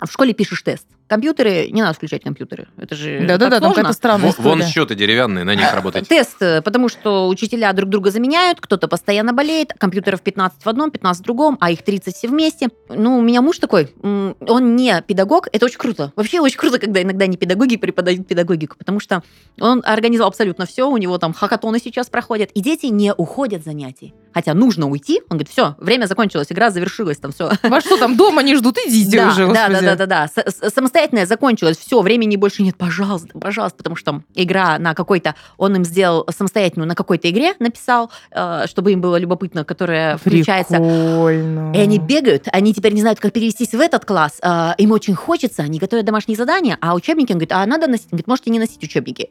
а 0.00 0.06
в 0.06 0.12
школе 0.12 0.34
пишешь 0.34 0.62
тест. 0.62 0.86
Компьютеры, 1.08 1.68
не 1.70 1.80
надо 1.80 1.94
включать 1.94 2.22
компьютеры. 2.22 2.68
Это 2.76 2.94
же 2.94 3.24
Да-да-да, 3.26 3.60
там 3.60 3.72
какая-то 3.72 3.94
странная 3.94 4.32
Вон 4.38 4.60
история. 4.60 4.66
счеты 4.70 4.94
деревянные, 4.94 5.44
на 5.44 5.54
них 5.54 5.72
работать. 5.72 6.06
Тест, 6.08 6.36
э, 6.40 6.60
потому 6.60 6.88
что 6.90 7.28
учителя 7.28 7.72
друг 7.72 7.88
друга 7.88 8.10
заменяют, 8.10 8.60
кто-то 8.60 8.88
постоянно 8.88 9.32
болеет, 9.32 9.72
компьютеров 9.72 10.20
15 10.20 10.64
в 10.64 10.68
одном, 10.68 10.90
15 10.90 11.22
в 11.22 11.24
другом, 11.24 11.56
а 11.60 11.70
их 11.70 11.82
30 11.82 12.14
все 12.14 12.28
вместе. 12.28 12.68
Ну, 12.90 13.18
у 13.18 13.22
меня 13.22 13.40
муж 13.40 13.58
такой, 13.58 13.88
он 14.02 14.76
не 14.76 15.02
педагог, 15.06 15.48
это 15.50 15.64
очень 15.64 15.78
круто. 15.78 16.12
Вообще 16.14 16.40
очень 16.40 16.58
круто, 16.58 16.78
когда 16.78 17.02
иногда 17.02 17.26
не 17.26 17.36
педагоги 17.38 17.76
преподают 17.76 18.26
педагогику, 18.28 18.76
потому 18.76 19.00
что 19.00 19.22
он 19.60 19.82
организовал 19.86 20.28
абсолютно 20.28 20.66
все, 20.66 20.88
у 20.88 20.96
него 20.98 21.16
там 21.18 21.32
хакатоны 21.32 21.78
сейчас 21.78 22.10
проходят, 22.10 22.50
и 22.52 22.60
дети 22.60 22.86
не 22.86 23.14
уходят 23.14 23.64
занятий. 23.64 24.14
Хотя 24.34 24.54
нужно 24.54 24.88
уйти, 24.88 25.20
он 25.30 25.38
говорит, 25.38 25.48
все, 25.48 25.74
время 25.78 26.06
закончилось, 26.06 26.48
игра 26.50 26.70
завершилась, 26.70 27.18
там 27.18 27.32
все. 27.32 27.50
Вас 27.62 27.84
что 27.84 27.96
там 27.96 28.16
дома 28.16 28.42
не 28.42 28.56
ждут? 28.56 28.78
Идите 28.86 29.16
Да, 29.18 29.28
уже, 29.28 29.46
да, 29.52 29.68
да, 29.68 29.80
да, 29.80 29.96
да, 29.96 30.06
да. 30.06 30.28
С- 30.28 30.72
Самостоятельное 30.74 31.26
закончилось, 31.26 31.76
все, 31.78 32.00
времени 32.02 32.36
больше 32.36 32.62
нет, 32.62 32.76
пожалуйста, 32.76 33.38
пожалуйста, 33.38 33.78
потому 33.78 33.96
что 33.96 34.04
там 34.12 34.24
игра 34.34 34.78
на 34.78 34.94
какой-то, 34.94 35.34
он 35.56 35.76
им 35.76 35.84
сделал 35.84 36.26
самостоятельную 36.30 36.88
на 36.88 36.94
какой-то 36.94 37.28
игре, 37.30 37.54
написал, 37.58 38.10
э, 38.30 38.64
чтобы 38.68 38.92
им 38.92 39.00
было 39.00 39.16
любопытно, 39.16 39.64
которая 39.64 40.16
включается. 40.18 40.76
Прикольно. 40.76 41.72
И 41.74 41.78
они 41.78 41.98
бегают, 41.98 42.46
они 42.52 42.72
теперь 42.74 42.92
не 42.92 43.00
знают, 43.00 43.20
как 43.20 43.32
перевестись 43.32 43.72
в 43.72 43.80
этот 43.80 44.04
класс. 44.04 44.38
э, 44.42 44.70
Им 44.78 44.92
очень 44.92 45.14
хочется, 45.14 45.62
они 45.62 45.78
готовят 45.78 46.04
домашние 46.06 46.36
задания, 46.36 46.78
а 46.80 46.94
учебники, 46.94 47.32
он 47.32 47.38
говорит, 47.38 47.52
а 47.52 47.64
надо 47.66 47.86
носить? 47.86 48.06
Он 48.06 48.10
говорит, 48.12 48.26
можете 48.28 48.50
не 48.50 48.58
носить 48.58 48.82
учебники. 48.82 49.28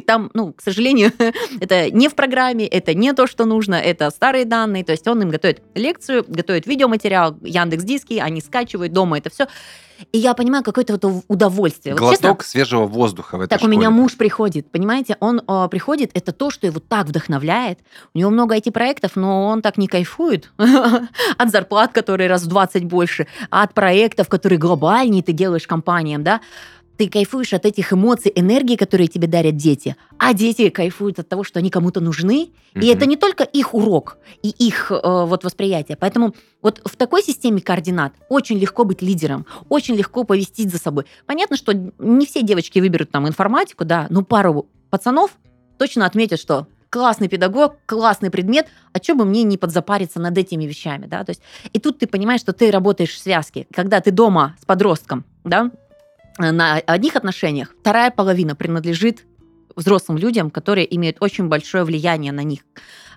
Там, 0.06 0.30
ну, 0.34 0.52
к 0.52 0.62
сожалению, 0.62 1.12
это 1.60 1.90
не 1.90 2.08
в 2.08 2.14
программе, 2.14 2.66
это 2.66 2.94
не 2.94 3.12
то, 3.12 3.26
что 3.26 3.44
нужно, 3.44 3.74
это 3.74 4.10
старые 4.10 4.39
данные. 4.44 4.84
То 4.84 4.92
есть 4.92 5.06
он 5.08 5.22
им 5.22 5.30
готовит 5.30 5.62
лекцию, 5.74 6.24
готовит 6.26 6.66
видеоматериал, 6.66 7.36
Яндекс 7.42 7.84
Диски, 7.84 8.14
они 8.14 8.40
скачивают 8.40 8.92
дома 8.92 9.18
это 9.18 9.30
все. 9.30 9.46
И 10.12 10.18
я 10.18 10.34
понимаю 10.34 10.64
какое-то 10.64 10.94
вот 10.94 11.24
удовольствие. 11.28 11.94
Вот 11.94 12.10
честно, 12.10 12.28
Глоток 12.28 12.44
свежего 12.44 12.86
воздуха 12.86 13.36
в 13.36 13.42
этой 13.42 13.50
так 13.50 13.62
у 13.62 13.68
меня 13.68 13.88
школе. 13.88 14.00
муж 14.02 14.16
приходит, 14.16 14.70
понимаете, 14.70 15.16
он 15.20 15.42
э, 15.46 15.68
приходит, 15.70 16.10
это 16.14 16.32
то, 16.32 16.50
что 16.50 16.66
его 16.66 16.80
так 16.80 17.06
вдохновляет. 17.06 17.80
У 18.14 18.18
него 18.18 18.30
много 18.30 18.56
IT-проектов, 18.56 19.12
но 19.16 19.46
он 19.46 19.62
так 19.62 19.76
не 19.76 19.88
кайфует 19.88 20.50
от 21.38 21.50
зарплат, 21.50 21.92
которые 21.92 22.28
раз 22.28 22.44
в 22.44 22.46
20 22.46 22.84
больше, 22.84 23.26
от 23.50 23.74
проектов, 23.74 24.28
которые 24.28 24.58
глобальнее 24.58 25.22
ты 25.22 25.32
делаешь 25.32 25.66
компаниям, 25.66 26.22
да. 26.22 26.40
Ты 27.00 27.08
кайфуешь 27.08 27.54
от 27.54 27.64
этих 27.64 27.94
эмоций, 27.94 28.30
энергии, 28.34 28.76
которые 28.76 29.08
тебе 29.08 29.26
дарят 29.26 29.56
дети, 29.56 29.96
а 30.18 30.34
дети 30.34 30.68
кайфуют 30.68 31.18
от 31.18 31.26
того, 31.30 31.44
что 31.44 31.58
они 31.58 31.70
кому-то 31.70 32.00
нужны. 32.00 32.50
И 32.74 32.78
Мгм. 32.78 32.88
это 32.90 33.06
не 33.06 33.16
только 33.16 33.42
их 33.42 33.72
урок 33.72 34.18
и 34.42 34.50
их 34.50 34.92
э, 34.92 35.00
вот 35.02 35.42
восприятие. 35.42 35.96
Поэтому 35.96 36.34
вот 36.60 36.82
в 36.84 36.96
такой 36.96 37.22
системе 37.22 37.62
координат 37.62 38.12
очень 38.28 38.58
легко 38.58 38.84
быть 38.84 39.00
лидером, 39.00 39.46
очень 39.70 39.94
легко 39.94 40.24
повести 40.24 40.68
за 40.68 40.76
собой. 40.76 41.06
Понятно, 41.24 41.56
что 41.56 41.72
не 41.72 42.26
все 42.26 42.42
девочки 42.42 42.80
выберут 42.80 43.10
там 43.10 43.26
информатику, 43.26 43.86
да, 43.86 44.06
но 44.10 44.22
пару 44.22 44.66
пацанов 44.90 45.30
точно 45.78 46.04
отметят, 46.04 46.38
что 46.38 46.66
классный 46.90 47.28
педагог, 47.28 47.78
классный 47.86 48.30
предмет, 48.30 48.66
а 48.92 49.02
что 49.02 49.14
бы 49.14 49.24
мне 49.24 49.42
не 49.42 49.56
подзапариться 49.56 50.20
над 50.20 50.36
этими 50.36 50.64
вещами, 50.64 51.06
да, 51.06 51.24
то 51.24 51.30
есть 51.30 51.40
и 51.72 51.78
тут 51.78 51.98
ты 51.98 52.06
понимаешь, 52.06 52.42
что 52.42 52.52
ты 52.52 52.70
работаешь 52.70 53.14
в 53.14 53.18
связке, 53.18 53.66
когда 53.72 54.02
ты 54.02 54.10
дома 54.10 54.54
с 54.60 54.66
подростком, 54.66 55.24
да, 55.44 55.70
на 56.40 56.76
одних 56.76 57.16
отношениях, 57.16 57.74
вторая 57.80 58.10
половина 58.10 58.56
принадлежит 58.56 59.24
взрослым 59.76 60.18
людям, 60.18 60.50
которые 60.50 60.94
имеют 60.96 61.18
очень 61.20 61.48
большое 61.48 61.84
влияние 61.84 62.32
на 62.32 62.42
них. 62.42 62.60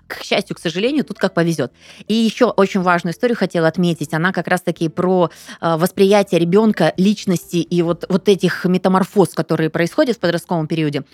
К 0.06 0.22
счастью, 0.22 0.54
к 0.54 0.58
сожалению, 0.58 1.04
тут 1.04 1.18
как 1.18 1.32
повезет. 1.32 1.72
И 2.08 2.14
еще 2.14 2.46
очень 2.46 2.82
важную 2.82 3.14
историю 3.14 3.38
хотела 3.38 3.68
отметить. 3.68 4.12
Она 4.12 4.32
как 4.32 4.48
раз-таки 4.48 4.88
про 4.88 5.30
э, 5.60 5.76
восприятие 5.76 6.40
ребенка, 6.40 6.92
личности 6.98 7.56
и 7.56 7.82
вот, 7.82 8.04
вот 8.10 8.28
этих 8.28 8.66
метаморфоз, 8.66 9.30
которые 9.30 9.70
происходят 9.70 10.18
в 10.18 10.20
подростковом 10.20 10.66
периоде. 10.66 11.04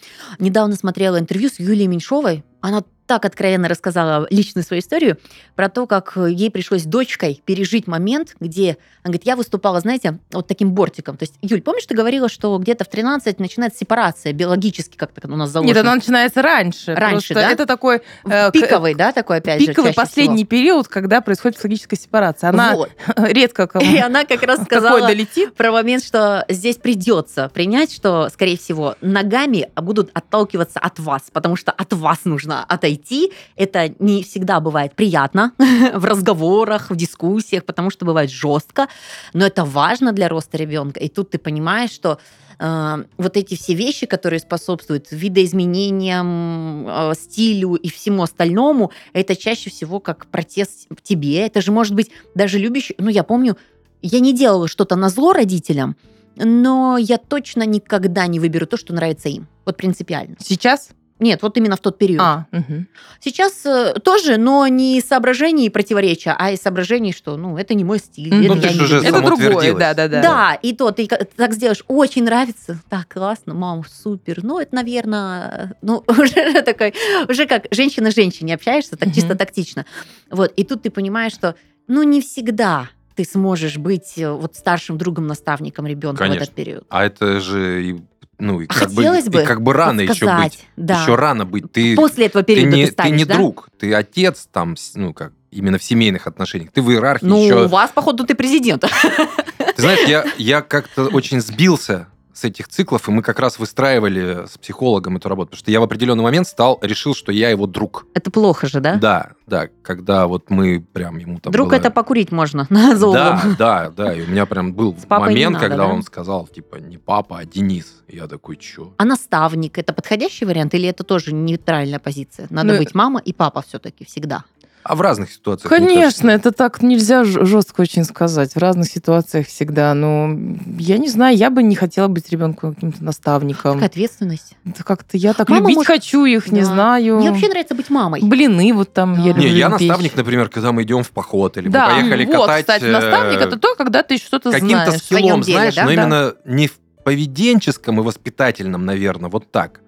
Недавно 0.41 0.75
смотрела 0.75 1.21
интервью 1.21 1.51
с 1.51 1.61
Юлией 1.61 1.87
Меньшовой. 1.87 2.45
Она 2.61 2.83
так 3.07 3.25
откровенно 3.25 3.69
рассказала 3.69 4.27
личную 4.31 4.65
свою 4.65 4.81
историю 4.81 5.19
про 5.61 5.69
то, 5.69 5.87
как 5.87 6.17
ей 6.17 6.51
пришлось 6.51 6.85
дочкой 6.85 7.43
пережить 7.45 7.87
момент, 7.87 8.35
где, 8.41 8.79
она 9.03 9.13
говорит, 9.13 9.27
я 9.27 9.37
выступала, 9.37 9.79
знаете, 9.81 10.19
вот 10.33 10.47
таким 10.47 10.73
бортиком. 10.73 11.19
То 11.19 11.25
есть, 11.25 11.35
Юль, 11.43 11.61
помнишь, 11.61 11.85
ты 11.85 11.95
говорила, 11.95 12.31
что 12.31 12.57
где-то 12.57 12.85
в 12.85 12.89
13 12.89 13.39
начинается 13.39 13.79
сепарация 13.79 14.33
биологически, 14.33 14.97
как-то 14.97 15.21
у 15.31 15.37
нас 15.37 15.51
заложено? 15.51 15.75
Нет, 15.75 15.85
она 15.85 15.97
начинается 15.97 16.41
раньше. 16.41 16.95
Раньше, 16.95 17.35
да? 17.35 17.51
Это 17.51 17.67
такой 17.67 18.01
э, 18.25 18.51
пиковый, 18.53 18.95
да, 18.95 19.13
такой 19.13 19.37
опять 19.37 19.59
пиковый 19.59 19.91
же, 19.91 19.95
последний 19.95 20.47
период, 20.47 20.89
когда 20.89 21.21
происходит 21.21 21.57
психологическая 21.59 21.99
сепарация. 21.99 22.53
всего. 22.53 22.63
Она 22.63 22.77
Вот. 22.77 22.91
редко 23.19 23.67
кому 23.67 23.85
И 23.85 23.99
она 23.99 24.25
как 24.25 24.43
раз 24.43 24.63
сказала 24.65 25.09
долетит. 25.09 25.53
про 25.57 25.73
момент, 25.73 26.03
что 26.03 26.47
здесь 26.49 26.77
придется 26.77 27.51
принять, 27.53 27.93
что, 27.93 28.31
скорее 28.31 28.57
всего, 28.57 28.97
ногами 29.03 29.69
будут 29.77 30.09
отталкиваться 30.15 30.79
от 30.79 30.99
вас, 30.99 31.25
потому 31.31 31.57
что 31.57 31.71
от 31.71 31.93
вас 31.93 32.21
нужно 32.25 32.65
отойти. 32.65 33.35
Это 33.57 33.95
не 33.99 34.23
всегда 34.23 34.61
бывает 34.61 34.95
приятно 34.95 35.50
в 35.95 36.05
разговорах, 36.05 36.91
в 36.91 36.97
дискуссиях, 36.97 37.65
потому 37.65 37.91
что 37.91 38.05
бывает 38.05 38.31
жестко, 38.31 38.89
но 39.33 39.47
это 39.47 39.65
важно 39.65 40.13
для 40.13 40.29
роста 40.29 40.57
ребенка. 40.57 41.01
И 41.01 41.09
тут 41.09 41.31
ты 41.31 41.39
понимаешь, 41.39 41.91
что 41.91 42.19
э, 42.59 43.05
вот 43.17 43.37
эти 43.37 43.57
все 43.57 43.75
вещи, 43.75 44.07
которые 44.07 44.41
способствуют 44.41 45.09
видоизменениям, 45.11 46.87
э, 46.89 47.13
стилю 47.15 47.75
и 47.75 47.89
всему 47.89 48.23
остальному, 48.23 48.93
это 49.13 49.37
чаще 49.37 49.71
всего 49.71 50.01
как 50.01 50.27
протест 50.27 50.87
в 50.91 51.03
тебе. 51.03 51.47
Это 51.47 51.61
же 51.61 51.73
может 51.73 51.95
быть 51.95 52.11
даже 52.35 52.59
любящий... 52.59 52.95
Ну, 52.99 53.09
я 53.09 53.25
помню, 53.25 53.57
я 54.03 54.21
не 54.21 54.33
делала 54.33 54.69
что-то 54.69 54.97
на 54.97 55.09
зло 55.09 55.33
родителям, 55.33 55.97
но 56.37 56.97
я 56.99 57.19
точно 57.19 57.65
никогда 57.67 58.27
не 58.27 58.41
выберу 58.41 58.67
то, 58.67 58.77
что 58.77 58.95
нравится 58.95 59.29
им. 59.29 59.47
Вот 59.65 59.77
принципиально. 59.77 60.37
Сейчас? 60.39 60.91
Нет, 61.21 61.43
вот 61.43 61.57
именно 61.59 61.77
в 61.77 61.81
тот 61.81 61.99
период. 61.99 62.21
А, 62.23 62.47
мгм. 62.51 62.89
Сейчас 63.21 63.65
э, 63.67 63.95
тоже, 64.03 64.39
но 64.39 64.67
не 64.67 64.99
из 64.99 65.05
соображений 65.05 65.69
противоречия, 65.69 66.35
а 66.39 66.51
из 66.51 66.61
соображений, 66.63 67.13
что 67.13 67.37
ну 67.37 67.59
это 67.59 67.75
не 67.75 67.85
мой 67.85 67.99
стиль. 67.99 68.29
Это 68.29 68.55
Ну, 68.55 68.55
я 68.55 68.61
ты 68.63 68.69
не 68.69 68.75
же 68.75 68.85
уже. 68.85 69.07
Это 69.07 69.21
другое, 69.21 69.75
да, 69.75 69.93
да, 69.95 70.09
да. 70.09 70.23
Да, 70.23 70.55
и 70.55 70.73
то 70.75 70.91
ты 70.91 71.07
так 71.07 71.53
сделаешь, 71.53 71.85
очень 71.89 72.25
нравится, 72.25 72.81
так 72.89 73.09
классно, 73.09 73.53
мам, 73.53 73.85
супер. 73.87 74.43
Ну, 74.43 74.59
это, 74.59 74.75
наверное, 74.75 75.77
ну, 75.83 76.03
уже 76.09 76.63
такой, 76.63 76.95
уже 77.29 77.47
как 77.47 77.67
женщина 77.71 78.11
с 78.11 78.15
женщиной 78.15 78.55
общаешься, 78.55 78.97
так 78.97 79.13
чисто 79.15 79.31
Мгм. 79.31 79.39
тактично. 79.39 79.85
Вот, 80.31 80.53
и 80.57 80.65
тут 80.65 80.83
ты 80.83 80.91
понимаешь, 80.91 81.33
что, 81.35 81.55
ну, 81.87 82.03
не 82.03 82.23
всегда 82.23 82.89
ты 83.15 83.25
сможешь 83.25 83.77
быть 83.77 84.17
э, 84.17 84.31
вот 84.31 84.55
старшим 84.57 84.97
другом, 84.97 85.27
наставником 85.27 85.87
ребенка 85.87 86.23
в 86.23 86.27
Конечно. 86.27 86.45
этот 86.45 86.55
период. 86.55 86.85
А 86.89 87.05
это 87.05 87.41
же, 87.41 87.85
и, 87.85 88.03
ну, 88.41 88.61
и 88.61 88.67
как, 88.67 88.91
бы, 88.91 88.97
Хотелось 88.97 89.29
бы 89.29 89.43
и 89.43 89.45
как 89.45 89.63
бы 89.63 89.73
рано 89.73 90.01
еще 90.01 90.27
быть. 90.37 90.67
Да. 90.77 91.03
Еще 91.03 91.15
рано 91.15 91.45
быть. 91.45 91.71
Ты, 91.73 91.95
После 91.95 92.27
этого 92.27 92.43
ты 92.45 92.55
периода 92.55 92.77
не, 92.77 92.87
ты 92.87 92.93
станешь, 92.93 93.11
ты 93.13 93.17
не 93.19 93.25
да? 93.25 93.35
друг, 93.35 93.69
ты 93.79 93.95
отец 93.95 94.49
там, 94.51 94.77
ну, 94.95 95.13
как, 95.13 95.33
именно 95.51 95.79
в 95.79 95.85
семейных 95.85 96.27
отношениях. 96.27 96.71
Ты 96.73 96.83
в 96.83 96.91
иерархии 96.91 97.27
Ну, 97.27 97.43
еще... 97.45 97.65
у 97.65 97.69
вас, 97.69 97.91
походу, 97.93 98.25
ты 98.25 98.35
президент. 98.35 98.83
Ты 98.83 99.83
знаешь, 99.83 100.09
я, 100.09 100.25
я 100.39 100.63
как-то 100.63 101.07
очень 101.07 101.41
сбился 101.41 102.09
с 102.33 102.45
этих 102.45 102.69
циклов, 102.69 103.09
и 103.09 103.13
мы 103.13 103.23
как 103.23 103.39
раз 103.41 103.59
выстраивали 103.59 104.47
с 104.47 104.57
психологом 104.59 105.17
эту 105.17 105.29
работу. 105.29 105.51
Потому 105.51 105.59
что 105.61 105.71
я 105.71 105.81
в 105.81 105.83
определенный 105.83 106.23
момент 106.23 106.47
стал, 106.47 106.79
решил, 106.83 107.15
что 107.15 107.33
я 107.33 107.51
его 107.51 107.67
друг. 107.67 108.07
Это 108.15 108.31
плохо 108.31 108.67
же, 108.69 108.81
да? 108.81 108.97
Да, 108.97 109.33
да, 109.47 109.69
когда 109.83 110.27
вот 110.27 110.51
мы 110.51 110.81
прям 110.93 111.19
ему 111.19 111.39
там... 111.41 111.53
Друг 111.53 111.69
было- 111.69 111.77
это 111.77 111.91
покурить 111.91 112.33
можно 112.33 112.67
на 112.71 112.97
за 112.97 113.13
Да, 113.13 113.43
да, 113.59 113.91
да. 113.91 114.15
И 114.15 114.23
у 114.23 114.27
меня 114.27 114.47
прям 114.47 114.73
был 114.73 114.97
момент, 115.09 115.55
надо, 115.55 115.67
когда 115.69 115.87
да? 115.87 115.93
он 115.93 116.03
сказал, 116.03 116.47
типа, 116.47 116.77
не 116.77 116.99
папа, 116.99 117.39
а 117.39 117.45
Денис. 117.45 118.03
И 118.09 118.17
я 118.17 118.27
такой, 118.27 118.57
чё? 118.57 118.93
А 118.97 119.05
наставник 119.05 119.79
это 119.79 119.93
подходящий 119.93 120.45
вариант 120.45 120.75
или 120.75 120.89
это 120.89 121.05
тоже 121.05 121.33
нейтральная 121.35 121.99
позиция? 121.99 122.47
Надо 122.51 122.73
Ну, 122.73 122.79
быть 122.79 122.95
мама 122.95 123.21
и 123.21 123.33
папа 123.33 123.63
все-таки 123.67 124.05
всегда. 124.05 124.45
А 124.83 124.95
в 124.95 125.01
разных 125.03 125.31
ситуациях. 125.31 125.69
Конечно, 125.69 126.31
это 126.31 126.53
так 126.53 126.81
нельзя 126.83 127.23
жестко 127.25 127.83
очень 127.83 128.03
сказать. 128.05 128.55
В 128.55 128.59
разных 128.59 128.87
ситуациях 128.89 129.47
всегда. 129.47 129.93
Но 129.93 130.31
я 130.79 130.97
не 130.97 131.09
знаю, 131.11 131.37
я 131.37 131.51
бы 131.51 131.63
не 131.63 131.77
хотела 131.77 132.09
быть 132.09 132.31
ребенком 132.31 132.75
каким-то 132.75 133.05
наставником. 133.05 133.75
Какая 133.75 133.87
ответственность. 133.89 134.55
Это 134.65 134.83
как-то 134.83 135.19
я 135.19 135.35
так 135.35 135.49
Мама 135.51 135.61
любить 135.63 135.77
может- 135.77 135.87
хочу 135.93 136.25
их, 136.25 136.51
не 136.51 136.61
Да. 136.61 136.67
знаю. 136.67 137.19
Мне 137.19 137.31
вообще 137.31 137.49
нравится 137.49 137.75
быть 137.75 137.91
мамой. 137.91 138.23
Блины 138.23 138.73
вот 138.73 138.93
там 138.95 139.17
Да. 139.17 139.21
я 139.21 139.29
люблю 139.29 139.43
Не, 139.43 139.49
я 139.51 139.71
печь. 139.71 139.81
наставник, 139.89 140.17
например, 140.17 140.49
когда 140.49 140.73
мы 140.73 140.83
идем 140.83 141.03
в 141.03 141.11
поход, 141.11 141.59
или 141.59 141.69
Да, 141.69 141.89
мы 141.89 142.01
поехали 142.01 142.25
вот, 142.25 142.47
катать... 142.47 142.61
кстати, 142.63 142.85
э, 142.85 142.91
наставник 142.93 143.41
это 143.41 143.59
то, 143.59 143.75
когда 143.77 144.03
ты 144.03 144.17
что-то 144.17 144.51
каким-то 144.51 144.85
знаешь. 144.87 145.03
своем 145.03 145.25
скиллом, 145.25 145.41
деле, 145.43 145.57
знаешь, 145.59 145.75
да? 145.75 145.83
но 145.85 145.89
Да. 145.89 145.93
именно 145.95 146.35
не 146.47 146.67
в 146.69 146.79
поведенческом 147.05 148.01
и 148.01 148.03
воспитательном, 148.03 148.87
наверное, 148.87 149.29
вот 149.31 149.51
так. 149.53 149.81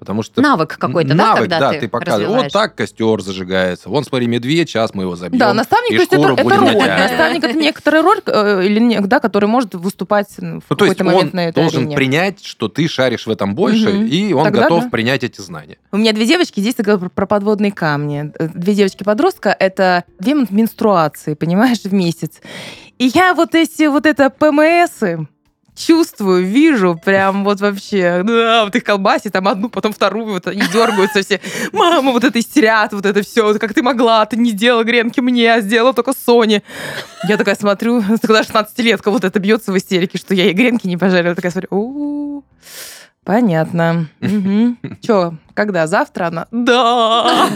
Потому 0.00 0.22
что 0.22 0.40
Навык 0.40 0.78
какой-то, 0.78 1.10
да, 1.10 1.14
навык, 1.14 1.40
когда 1.42 1.60
да, 1.60 1.72
ты 1.74 1.80
ты 1.80 1.88
показываешь. 1.88 2.42
Вот 2.44 2.52
так 2.52 2.74
костер 2.74 3.20
зажигается. 3.20 3.90
Вон, 3.90 4.02
смотри, 4.02 4.26
медведь, 4.26 4.70
сейчас 4.70 4.94
мы 4.94 5.02
его 5.02 5.14
забьем. 5.14 5.38
Да, 5.38 5.52
наставник, 5.52 5.92
и 5.92 5.94
то 5.96 6.00
есть 6.00 6.12
это, 6.14 6.32
это 6.32 6.42
роль. 6.42 6.64
натягивать. 6.64 6.88
Наставник 7.10 7.44
это 7.44 7.58
некоторая 7.58 8.02
роль, 8.02 8.20
э, 8.26 8.64
или 8.64 8.80
не- 8.80 9.00
да, 9.00 9.20
который 9.20 9.44
может 9.46 9.74
выступать 9.74 10.28
в 10.38 10.42
Ну, 10.42 10.60
то 10.76 10.86
есть 10.86 10.96
какой-то 10.96 11.04
он 11.04 11.12
момент 11.12 11.34
на 11.34 11.48
этой 11.48 11.60
должен 11.60 11.80
арене. 11.82 11.96
принять, 11.96 12.42
что 12.44 12.68
ты 12.68 12.88
шаришь 12.88 13.26
в 13.26 13.30
этом 13.30 13.54
больше, 13.54 13.90
Мгм. 13.92 14.06
и 14.06 14.32
он 14.32 14.44
Тогда 14.44 14.62
готов 14.62 14.84
да. 14.84 14.90
принять 14.90 15.22
эти 15.22 15.40
знания. 15.42 15.76
У 15.92 15.98
меня 15.98 16.12
две 16.14 16.24
девочки, 16.24 16.60
здесь 16.60 16.74
ты 16.76 16.82
говорил 16.82 17.10
про, 17.10 17.26
подводные 17.26 17.70
камни. 17.70 18.32
Э, 18.38 18.48
Две 18.54 18.74
девочки-подростка, 18.74 19.54
это 19.58 20.04
две 20.18 20.32
мен- 20.34 20.48
менструации, 20.50 21.34
понимаешь, 21.34 21.80
в 21.82 21.92
месяц. 21.92 22.40
И 22.98 23.06
я 23.14 23.34
вот 23.34 23.54
эти, 23.54 23.86
вот 23.86 24.06
это 24.06 24.30
ПМСы, 24.30 25.26
чувствую, 25.80 26.44
вижу, 26.44 27.00
прям 27.02 27.44
вот 27.44 27.60
вообще, 27.60 28.22
да, 28.24 28.64
вот 28.64 28.74
их 28.76 28.84
колбасит, 28.84 29.32
там 29.32 29.48
одну, 29.48 29.68
потом 29.68 29.92
вторую, 29.92 30.34
вот 30.34 30.46
они 30.46 30.62
дергаются 30.72 31.22
все. 31.22 31.40
Мама, 31.72 32.12
вот 32.12 32.24
это 32.24 32.38
истерят, 32.38 32.92
вот 32.92 33.06
это 33.06 33.22
все, 33.22 33.58
как 33.58 33.74
ты 33.74 33.82
могла, 33.82 34.24
ты 34.26 34.36
не 34.36 34.50
сделала 34.50 34.84
гренки 34.84 35.20
мне, 35.20 35.52
а 35.52 35.60
сделала 35.60 35.94
только 35.94 36.12
Соне. 36.12 36.62
Я 37.28 37.36
такая 37.36 37.54
смотрю, 37.54 38.02
когда 38.22 38.42
16-летка 38.42 39.10
вот 39.10 39.24
это 39.24 39.38
бьется 39.38 39.72
в 39.72 39.78
истерике, 39.78 40.18
что 40.18 40.34
я 40.34 40.44
ей 40.44 40.52
гренки 40.52 40.86
не 40.86 40.96
пожарила, 40.96 41.34
такая 41.34 41.52
смотрю, 41.52 41.68
у 41.70 42.44
Понятно. 43.24 44.06
Че, 45.00 45.34
когда? 45.54 45.86
Завтра 45.86 46.26
она? 46.26 46.46
Да! 46.50 47.48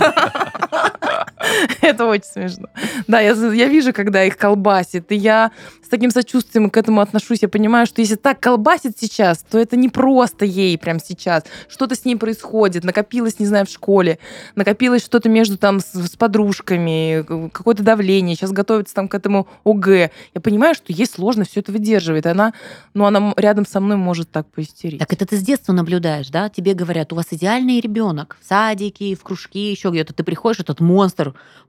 Это 1.81 2.07
очень 2.07 2.25
смешно. 2.25 2.68
Да, 3.07 3.20
я, 3.20 3.33
я 3.33 3.68
вижу, 3.68 3.93
когда 3.93 4.25
их 4.25 4.37
колбасит, 4.37 5.11
и 5.12 5.16
я 5.16 5.51
с 5.85 5.89
таким 5.89 6.11
сочувствием 6.11 6.70
к 6.70 6.77
этому 6.77 7.01
отношусь. 7.01 7.43
Я 7.43 7.49
понимаю, 7.49 7.87
что 7.87 8.01
если 8.01 8.16
так 8.16 8.41
колбасит 8.41 8.99
сейчас, 8.99 9.45
то 9.49 9.59
это 9.59 9.77
не 9.77 9.89
просто 9.89 10.45
ей 10.45 10.77
прям 10.79 10.99
сейчас. 10.99 11.45
Что-то 11.68 11.95
с 11.95 12.05
ней 12.05 12.16
происходит, 12.16 12.85
накопилось, 12.85 13.39
не 13.39 13.47
знаю, 13.47 13.66
в 13.66 13.70
школе, 13.70 14.18
накопилось 14.55 15.05
что-то 15.05 15.29
между 15.29 15.59
там 15.59 15.81
с, 15.81 15.93
с 15.93 16.16
подружками, 16.16 17.22
какое-то 17.51 17.83
давление, 17.83 18.35
сейчас 18.35 18.53
готовится 18.53 18.95
там 18.95 19.09
к 19.09 19.14
этому 19.14 19.47
ОГЭ. 19.64 20.11
Я 20.35 20.41
понимаю, 20.41 20.75
что 20.75 20.93
ей 20.93 21.07
сложно 21.07 21.45
все 21.45 21.61
это 21.61 21.70
выдерживает. 21.70 22.27
Она, 22.27 22.55
ну, 22.95 23.05
она 23.05 23.33
рядом 23.37 23.66
со 23.66 23.81
мной 23.81 23.97
может 23.97 24.31
так 24.31 24.47
поистерить. 24.49 24.99
Так 24.99 25.12
это 25.12 25.27
ты 25.27 25.37
с 25.37 25.43
детства 25.43 25.72
наблюдаешь, 25.72 26.29
да? 26.29 26.49
Тебе 26.49 26.75
говорят, 26.75 27.12
у 27.12 27.16
вас 27.16 27.27
идеальный 27.31 27.81
ребенок 27.81 28.37
в 28.41 28.49
садике, 28.49 29.14
в 29.14 29.22
кружке, 29.22 29.70
еще 29.70 29.91
где-то. 29.91 30.12
Ты 30.12 30.25
приходишь, 30.25 30.61
этот 30.61 30.81
монстр 30.81 31.14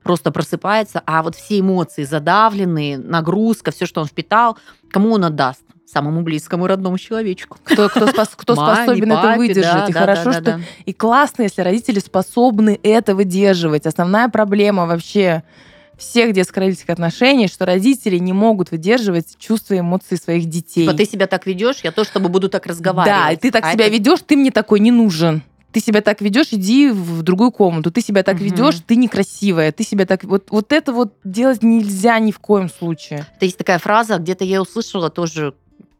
просто 0.02 0.30
просыпается, 0.30 1.02
а 1.06 1.22
вот 1.22 1.34
все 1.34 1.60
эмоции 1.60 2.04
задавленные, 2.04 2.98
нагрузка, 2.98 3.70
все, 3.70 3.86
что 3.86 4.00
он 4.00 4.06
впитал, 4.06 4.58
кому 4.90 5.12
он 5.12 5.24
отдаст? 5.24 5.62
самому 5.86 6.22
близкому 6.22 6.66
родному 6.66 6.98
человечку. 6.98 7.58
Кто, 7.62 7.88
кто, 7.88 8.08
спос, 8.08 8.30
кто 8.36 8.54
Маме, 8.56 8.74
способен 8.74 9.08
папе, 9.08 9.28
это 9.28 9.38
выдержать. 9.38 9.72
Да, 9.72 9.86
и 9.86 9.92
да, 9.92 10.00
хорошо, 10.00 10.24
да, 10.24 10.32
что... 10.32 10.42
Да. 10.42 10.60
И 10.84 10.92
классно, 10.92 11.42
если 11.42 11.62
родители 11.62 12.00
способны 12.00 12.78
это 12.82 13.14
выдерживать. 13.14 13.86
Основная 13.86 14.28
проблема 14.28 14.86
вообще 14.86 15.44
всех 15.96 16.32
детско-родительских 16.32 16.90
отношений, 16.90 17.48
что 17.48 17.64
родители 17.64 18.18
не 18.18 18.32
могут 18.32 18.70
выдерживать 18.70 19.38
чувства 19.38 19.74
и 19.74 19.80
эмоции 19.80 20.16
своих 20.16 20.46
детей. 20.46 20.86
Типа 20.86 20.96
ты 20.96 21.06
себя 21.06 21.26
так 21.26 21.46
ведешь, 21.46 21.78
я 21.82 21.92
тоже 21.92 22.08
с 22.08 22.12
тобой 22.12 22.30
буду 22.30 22.48
так 22.48 22.66
разговаривать. 22.66 23.18
Да, 23.18 23.30
и 23.30 23.36
ты 23.36 23.50
так 23.50 23.64
а 23.64 23.72
себя 23.72 23.86
это... 23.86 23.94
ведешь, 23.94 24.18
ты 24.26 24.36
мне 24.36 24.50
такой 24.50 24.80
не 24.80 24.90
нужен 24.90 25.42
ты 25.76 25.80
себя 25.80 26.00
так 26.00 26.22
ведешь, 26.22 26.46
иди 26.52 26.88
в 26.88 27.22
другую 27.22 27.52
комнату, 27.52 27.90
ты 27.90 28.00
себя 28.00 28.22
так 28.22 28.36
угу. 28.36 28.44
ведешь, 28.44 28.76
ты 28.86 28.96
некрасивая, 28.96 29.72
ты 29.72 29.84
себя 29.84 30.06
так... 30.06 30.24
Вот, 30.24 30.46
вот 30.48 30.72
это 30.72 30.90
вот 30.90 31.12
делать 31.22 31.62
нельзя 31.62 32.18
ни 32.18 32.30
в 32.30 32.38
коем 32.38 32.70
случае. 32.70 33.26
Это 33.36 33.44
есть 33.44 33.58
такая 33.58 33.78
фраза, 33.78 34.16
где-то 34.16 34.42
я 34.44 34.62
услышала 34.62 35.10
тоже 35.10 35.52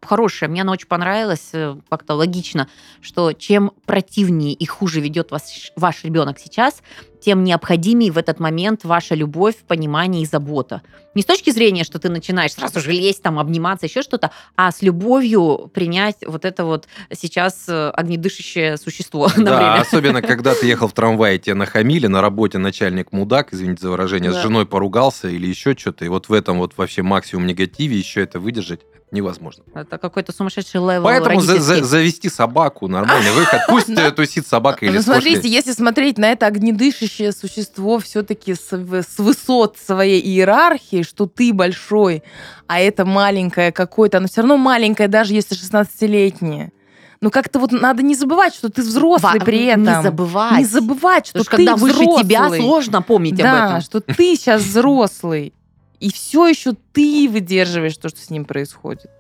хорошая, 0.02 0.48
мне 0.48 0.62
она 0.62 0.72
очень 0.72 0.88
понравилась, 0.88 1.50
э, 1.52 1.76
как-то 1.88 2.14
логично, 2.14 2.68
что 3.00 3.32
чем 3.32 3.72
противнее 3.84 4.52
и 4.52 4.66
хуже 4.66 5.00
ведет 5.00 5.30
вас 5.30 5.70
ваш 5.76 6.04
ребенок 6.04 6.38
сейчас, 6.38 6.82
тем 7.20 7.42
необходимее 7.42 8.12
в 8.12 8.18
этот 8.18 8.38
момент 8.38 8.84
ваша 8.84 9.14
любовь, 9.14 9.56
понимание 9.66 10.22
и 10.22 10.26
забота. 10.26 10.82
Не 11.14 11.22
с 11.22 11.24
точки 11.24 11.50
зрения, 11.50 11.82
что 11.82 11.98
ты 11.98 12.08
начинаешь 12.08 12.52
сразу 12.52 12.78
же 12.78 12.92
лезть, 12.92 13.22
там, 13.22 13.38
обниматься, 13.38 13.86
еще 13.86 14.02
что-то, 14.02 14.30
а 14.54 14.70
с 14.70 14.82
любовью 14.82 15.68
принять 15.74 16.18
вот 16.24 16.44
это 16.44 16.64
вот 16.64 16.86
сейчас 17.12 17.64
э, 17.68 17.90
огнедышащее 17.90 18.76
существо 18.76 19.28
да, 19.36 19.42
на 19.42 19.56
время. 19.56 19.80
особенно 19.80 20.22
когда 20.22 20.54
ты 20.54 20.66
ехал 20.66 20.88
в 20.88 20.92
трамвае, 20.92 21.38
тебе 21.38 21.54
нахамили, 21.54 22.06
на 22.06 22.20
работе 22.20 22.58
начальник 22.58 23.12
мудак, 23.12 23.52
извините 23.52 23.82
за 23.82 23.90
выражение, 23.90 24.30
да. 24.30 24.38
с 24.38 24.42
женой 24.42 24.66
поругался 24.66 25.28
или 25.28 25.48
еще 25.48 25.74
что-то, 25.76 26.04
и 26.04 26.08
вот 26.08 26.28
в 26.28 26.32
этом 26.32 26.58
вот 26.58 26.74
вообще 26.76 27.02
максимум 27.02 27.46
негативе 27.46 27.96
еще 27.96 28.22
это 28.22 28.38
выдержать, 28.38 28.82
невозможно. 29.10 29.64
Это 29.74 29.98
какой-то 29.98 30.32
сумасшедший 30.32 30.80
level 30.80 31.04
Поэтому 31.04 31.40
за, 31.40 31.60
за, 31.60 31.84
завести 31.84 32.28
собаку, 32.28 32.88
нормальный 32.88 33.32
выход. 33.32 33.60
Пусть 33.68 33.94
тусит 34.14 34.46
собака 34.46 34.84
или 34.84 34.96
Ну, 34.96 35.02
смотрите, 35.02 35.48
если 35.48 35.72
смотреть 35.72 36.18
на 36.18 36.32
это 36.32 36.46
огнедышащее 36.46 37.32
существо 37.32 37.98
все-таки 37.98 38.54
с, 38.54 38.72
с 38.72 39.18
высот 39.18 39.76
своей 39.78 40.20
иерархии, 40.20 41.02
что 41.02 41.26
ты 41.26 41.52
большой, 41.52 42.22
а 42.66 42.80
это 42.80 43.04
маленькое 43.04 43.72
какое-то, 43.72 44.18
оно 44.18 44.28
все 44.28 44.40
равно 44.40 44.56
маленькое, 44.56 45.08
даже 45.08 45.34
если 45.34 45.56
16-летнее. 45.56 46.72
Ну 47.20 47.30
как-то 47.30 47.58
вот 47.58 47.72
надо 47.72 48.02
не 48.02 48.14
забывать, 48.14 48.54
что 48.54 48.68
ты 48.68 48.82
взрослый 48.82 49.38
Во, 49.38 49.44
при 49.44 49.64
этом. 49.66 49.84
Не 49.84 50.02
забывать. 50.02 50.58
Не 50.58 50.64
забывать, 50.64 51.26
что 51.26 51.38
Потому 51.38 51.44
ты 51.44 51.64
когда 51.64 51.76
взрослый. 51.76 52.06
выше 52.06 52.24
тебя 52.24 52.48
сложно 52.50 53.02
помнить 53.02 53.36
да, 53.36 53.64
об 53.64 53.70
этом. 53.70 53.80
что 53.80 54.00
ты 54.00 54.36
сейчас 54.36 54.62
взрослый. 54.62 55.54
И 56.00 56.12
все 56.12 56.46
еще 56.46 56.74
ты 56.92 57.28
выдерживаешь 57.30 57.96
то, 57.96 58.08
что 58.08 58.18
с 58.18 58.30
ним 58.30 58.44
происходит. 58.44 59.10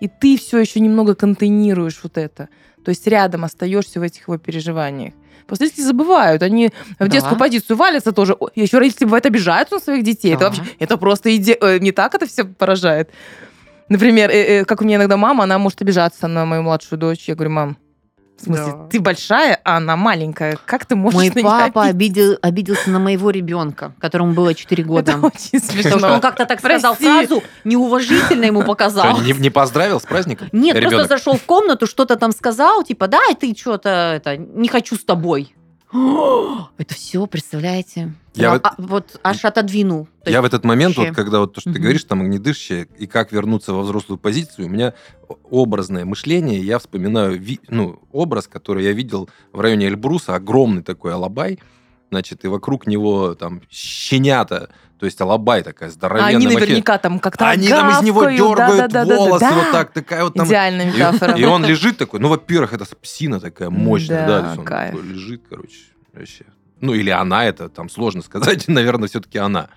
И 0.00 0.08
ты 0.08 0.38
все 0.38 0.58
еще 0.58 0.80
немного 0.80 1.14
контейнируешь 1.14 2.00
вот 2.02 2.18
это. 2.18 2.48
То 2.84 2.90
есть 2.90 3.06
рядом 3.06 3.44
остаешься 3.44 4.00
в 4.00 4.02
этих 4.02 4.28
его 4.28 4.38
переживаниях. 4.38 5.14
Просто 5.46 5.64
родители 5.64 5.84
забывают, 5.84 6.42
они 6.42 6.70
да. 6.98 7.06
в 7.06 7.08
детскую 7.08 7.38
позицию 7.38 7.76
валятся 7.76 8.12
тоже. 8.12 8.36
Еще 8.54 8.78
родители 8.78 9.06
бывает 9.06 9.24
обижаются 9.24 9.76
на 9.76 9.80
своих 9.80 10.04
детей. 10.04 10.32
Да. 10.32 10.36
Это 10.36 10.44
вообще, 10.44 10.62
это 10.78 10.96
просто 10.98 11.34
иде... 11.34 11.56
Э, 11.60 11.78
не 11.78 11.90
так 11.90 12.14
это 12.14 12.26
все 12.26 12.44
поражает. 12.44 13.10
Например, 13.88 14.28
э, 14.30 14.60
э, 14.60 14.64
как 14.66 14.82
у 14.82 14.84
меня 14.84 14.96
иногда 14.96 15.16
мама, 15.16 15.44
она 15.44 15.58
может 15.58 15.80
обижаться 15.80 16.28
на 16.28 16.44
мою 16.44 16.62
младшую 16.62 16.98
дочь. 16.98 17.28
Я 17.28 17.34
говорю, 17.34 17.50
мам, 17.50 17.78
в 18.38 18.44
смысле, 18.44 18.72
да. 18.72 18.86
ты 18.90 19.00
большая, 19.00 19.60
а 19.64 19.78
она 19.78 19.96
маленькая. 19.96 20.58
Как 20.64 20.86
ты 20.86 20.94
можешь 20.94 21.34
Мой 21.34 21.42
папа 21.42 21.84
обидел, 21.84 22.38
обиделся 22.40 22.90
на 22.90 22.98
моего 22.98 23.30
ребенка, 23.30 23.92
которому 24.00 24.32
было 24.32 24.54
4 24.54 24.84
года. 24.84 25.12
Это 25.12 25.26
очень 25.26 25.60
смешно. 25.60 26.14
Он 26.14 26.20
как-то 26.20 26.46
так 26.46 26.60
сказал 26.60 26.94
фразу, 26.94 27.42
неуважительно 27.64 28.44
ему 28.44 28.62
показал. 28.62 29.20
Не, 29.20 29.32
не 29.32 29.50
поздравил 29.50 30.00
с 30.00 30.04
праздником? 30.04 30.48
Нет, 30.52 30.76
ребенок? 30.76 30.94
просто 30.94 31.16
зашел 31.16 31.34
в 31.36 31.42
комнату, 31.42 31.86
что-то 31.86 32.16
там 32.16 32.32
сказал, 32.32 32.82
типа, 32.84 33.08
да, 33.08 33.20
ты 33.38 33.54
что-то 33.56 34.14
это, 34.16 34.36
не 34.36 34.68
хочу 34.68 34.96
с 34.96 35.04
тобой. 35.04 35.54
Это 36.78 36.94
все, 36.94 37.26
представляете? 37.26 38.14
Я 38.34 38.52
вот, 38.52 38.64
а, 38.64 38.74
вот 38.78 39.20
аж 39.24 39.44
отодвинул. 39.44 40.06
Я 40.24 40.32
есть, 40.32 40.42
в 40.42 40.44
этот 40.44 40.64
момент, 40.64 40.96
вообще. 40.96 41.10
вот, 41.10 41.16
когда 41.16 41.40
вот 41.40 41.54
то, 41.54 41.60
что 41.60 41.70
угу. 41.70 41.76
ты 41.76 41.82
говоришь, 41.82 42.04
там 42.04 42.20
огнедышащее, 42.20 42.88
и 42.98 43.06
как 43.06 43.32
вернуться 43.32 43.72
во 43.72 43.82
взрослую 43.82 44.18
позицию, 44.18 44.66
у 44.66 44.70
меня 44.70 44.94
образное 45.50 46.04
мышление, 46.04 46.60
я 46.60 46.78
вспоминаю 46.78 47.40
ви, 47.40 47.58
ну, 47.68 48.00
образ, 48.12 48.46
который 48.46 48.84
я 48.84 48.92
видел 48.92 49.28
в 49.52 49.60
районе 49.60 49.86
Эльбруса, 49.86 50.34
огромный 50.34 50.82
такой 50.82 51.14
алабай, 51.14 51.58
значит, 52.10 52.44
и 52.44 52.48
вокруг 52.48 52.86
него 52.86 53.34
там 53.34 53.62
щенята, 53.70 54.70
то 54.98 55.06
есть 55.06 55.20
алабай 55.20 55.62
такая 55.62 55.90
здоровенная. 55.90 56.34
А 56.34 56.36
они 56.36 56.46
наверняка 56.46 56.94
махе... 56.94 57.02
там 57.02 57.18
как-то 57.20 57.48
Они 57.48 57.68
гавкают, 57.68 57.92
там 57.92 58.00
из 58.00 58.06
него 58.06 58.24
дергают 58.24 58.92
да, 58.92 59.04
да, 59.04 59.16
волосы 59.16 59.40
да, 59.40 59.50
да, 59.50 59.56
вот 59.56 59.72
так, 59.72 59.92
такая 59.92 60.24
вот 60.24 60.34
там... 60.34 60.46
Идеальная 60.46 60.86
метафора. 60.86 61.36
И, 61.36 61.42
и 61.42 61.44
он 61.44 61.64
лежит 61.64 61.98
такой, 61.98 62.20
ну, 62.20 62.28
во-первых, 62.28 62.72
это 62.72 62.84
псина 62.96 63.40
такая 63.40 63.70
мощная, 63.70 64.26
да, 64.26 64.40
да 64.42 64.54
он 64.58 64.64
такой 64.64 65.02
лежит, 65.02 65.42
короче, 65.48 65.78
вообще 66.12 66.44
ну, 66.80 66.94
или 66.94 67.10
она 67.10 67.44
это, 67.44 67.68
там 67.68 67.88
сложно 67.88 68.22
сказать, 68.22 68.68
наверное, 68.68 69.08
все-таки 69.08 69.38
она. 69.38 69.68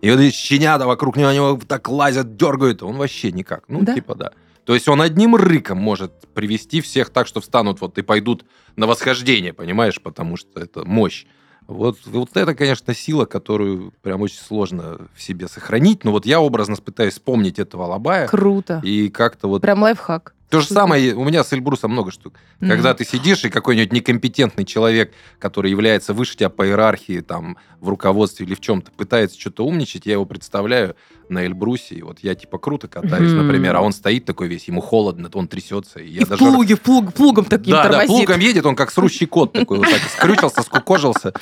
И 0.00 0.10
вот 0.10 0.20
эти 0.20 0.34
щенята 0.34 0.86
вокруг 0.86 1.16
него, 1.16 1.28
они 1.28 1.60
так 1.66 1.88
лазят, 1.88 2.36
дергают, 2.36 2.82
он 2.82 2.96
вообще 2.96 3.32
никак. 3.32 3.64
Ну, 3.68 3.82
да? 3.82 3.94
типа, 3.94 4.14
да. 4.14 4.32
То 4.64 4.74
есть 4.74 4.88
он 4.88 5.00
одним 5.00 5.36
рыком 5.36 5.78
может 5.78 6.28
привести 6.34 6.80
всех 6.80 7.10
так, 7.10 7.26
что 7.26 7.40
встанут 7.40 7.80
вот 7.80 7.98
и 7.98 8.02
пойдут 8.02 8.44
на 8.76 8.86
восхождение, 8.86 9.52
понимаешь, 9.52 10.00
потому 10.00 10.36
что 10.36 10.60
это 10.60 10.84
мощь. 10.84 11.26
Вот, 11.70 11.98
вот 12.04 12.30
это, 12.34 12.54
конечно, 12.54 12.92
сила, 12.94 13.26
которую 13.26 13.92
прям 14.02 14.20
очень 14.22 14.40
сложно 14.40 15.08
в 15.14 15.22
себе 15.22 15.46
сохранить. 15.46 16.04
Но 16.04 16.10
вот 16.10 16.26
я 16.26 16.40
образно 16.40 16.74
пытаюсь 16.76 17.14
вспомнить 17.14 17.60
этого 17.60 17.84
лобая. 17.84 18.26
Круто. 18.26 18.80
И 18.82 19.08
как-то 19.08 19.46
вот... 19.46 19.62
Прям 19.62 19.82
лайфхак. 19.82 20.34
То 20.50 20.60
же 20.60 20.66
самое, 20.66 21.14
у 21.14 21.24
меня 21.24 21.44
с 21.44 21.52
Эльбрусом 21.52 21.92
много 21.92 22.10
штук. 22.10 22.34
Mm-hmm. 22.34 22.68
Когда 22.68 22.92
ты 22.92 23.04
сидишь, 23.04 23.44
и 23.44 23.50
какой-нибудь 23.50 23.92
некомпетентный 23.92 24.64
человек, 24.64 25.12
который 25.38 25.70
является 25.70 26.12
выше 26.12 26.36
тебя 26.36 26.48
по 26.48 26.66
иерархии, 26.66 27.20
там, 27.20 27.56
в 27.78 27.88
руководстве 27.88 28.46
или 28.46 28.56
в 28.56 28.60
чем-то, 28.60 28.90
пытается 28.90 29.40
что-то 29.40 29.64
умничать, 29.64 30.06
я 30.06 30.14
его 30.14 30.24
представляю 30.24 30.96
на 31.28 31.46
Эльбрусе, 31.46 31.94
и 31.94 32.02
вот 32.02 32.18
я 32.22 32.34
типа 32.34 32.58
круто 32.58 32.88
катаюсь, 32.88 33.30
mm-hmm. 33.30 33.42
например, 33.42 33.76
а 33.76 33.80
он 33.80 33.92
стоит 33.92 34.24
такой 34.24 34.48
весь, 34.48 34.66
ему 34.66 34.80
холодно, 34.80 35.30
он 35.32 35.46
трясется. 35.46 36.00
И, 36.00 36.08
я 36.10 36.22
и 36.22 36.24
даже... 36.24 36.44
в 36.44 36.52
плуге, 36.52 36.74
в 36.74 36.80
плуг, 36.80 37.14
плугом 37.14 37.44
таким 37.44 37.70
Да, 37.70 37.84
тормозит. 37.84 38.08
да, 38.08 38.16
плугом 38.16 38.40
едет, 38.40 38.66
он 38.66 38.74
как 38.74 38.90
срущий 38.90 39.28
кот 39.28 39.52
такой, 39.52 39.78
вот 39.78 39.88
так 39.88 40.00
скрючился, 40.16 40.62
скукожился. 40.62 41.32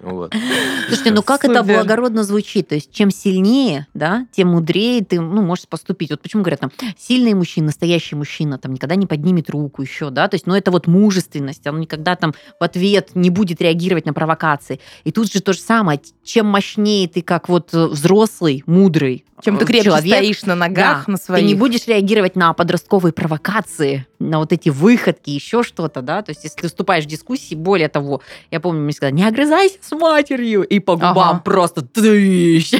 Вот. 0.00 0.34
Слушайте, 0.86 1.12
ну 1.12 1.22
как 1.22 1.42
Супер. 1.42 1.56
это 1.56 1.62
благородно 1.64 2.24
звучит? 2.24 2.68
То 2.68 2.74
есть 2.74 2.92
чем 2.92 3.10
сильнее, 3.10 3.86
да, 3.94 4.26
тем 4.32 4.48
мудрее 4.48 5.04
ты 5.04 5.20
ну, 5.20 5.42
можешь 5.42 5.68
поступить. 5.68 6.10
Вот 6.10 6.20
почему 6.20 6.42
говорят 6.42 6.60
там, 6.60 6.72
сильный 6.98 7.34
мужчина, 7.34 7.66
настоящий 7.66 8.16
мужчина, 8.16 8.58
там 8.58 8.74
никогда 8.74 8.94
не 8.94 9.06
поднимет 9.06 9.50
руку 9.50 9.82
еще, 9.82 10.10
да, 10.10 10.28
то 10.28 10.34
есть, 10.34 10.46
ну 10.46 10.54
это 10.54 10.70
вот 10.70 10.86
мужественность, 10.86 11.66
он 11.66 11.80
никогда 11.80 12.16
там 12.16 12.34
в 12.58 12.64
ответ 12.64 13.10
не 13.14 13.30
будет 13.30 13.60
реагировать 13.60 14.06
на 14.06 14.12
провокации. 14.12 14.80
И 15.04 15.12
тут 15.12 15.32
же 15.32 15.40
то 15.40 15.52
же 15.52 15.60
самое, 15.60 16.00
чем 16.22 16.46
мощнее 16.46 17.08
ты 17.08 17.22
как 17.22 17.48
вот 17.48 17.72
взрослый, 17.72 18.62
мудрый, 18.66 19.24
чем 19.42 19.58
ты 19.58 19.64
крепче 19.64 19.84
человек, 19.84 20.14
стоишь 20.16 20.42
на 20.42 20.54
ногах, 20.54 21.04
да, 21.06 21.12
на 21.12 21.18
своих. 21.18 21.42
Ты 21.44 21.48
не 21.48 21.54
будешь 21.54 21.86
реагировать 21.86 22.36
на 22.36 22.52
подростковые 22.52 23.12
провокации, 23.12 24.06
на 24.18 24.38
вот 24.38 24.52
эти 24.52 24.68
выходки, 24.68 25.30
еще 25.30 25.62
что-то, 25.62 26.02
да. 26.02 26.22
То 26.22 26.30
есть, 26.30 26.44
если 26.44 26.60
ты 26.62 26.68
вступаешь 26.68 27.04
в 27.04 27.08
дискуссии, 27.08 27.54
более 27.54 27.88
того, 27.88 28.20
я 28.50 28.60
помню, 28.60 28.82
мне 28.82 28.92
сказали, 28.92 29.14
не 29.14 29.24
огрызайся 29.24 29.76
с 29.80 29.92
матерью, 29.92 30.62
и 30.62 30.78
по 30.78 30.94
губам 30.94 31.36
ага. 31.36 31.40
просто 31.44 31.82
тыщ. 31.82 32.72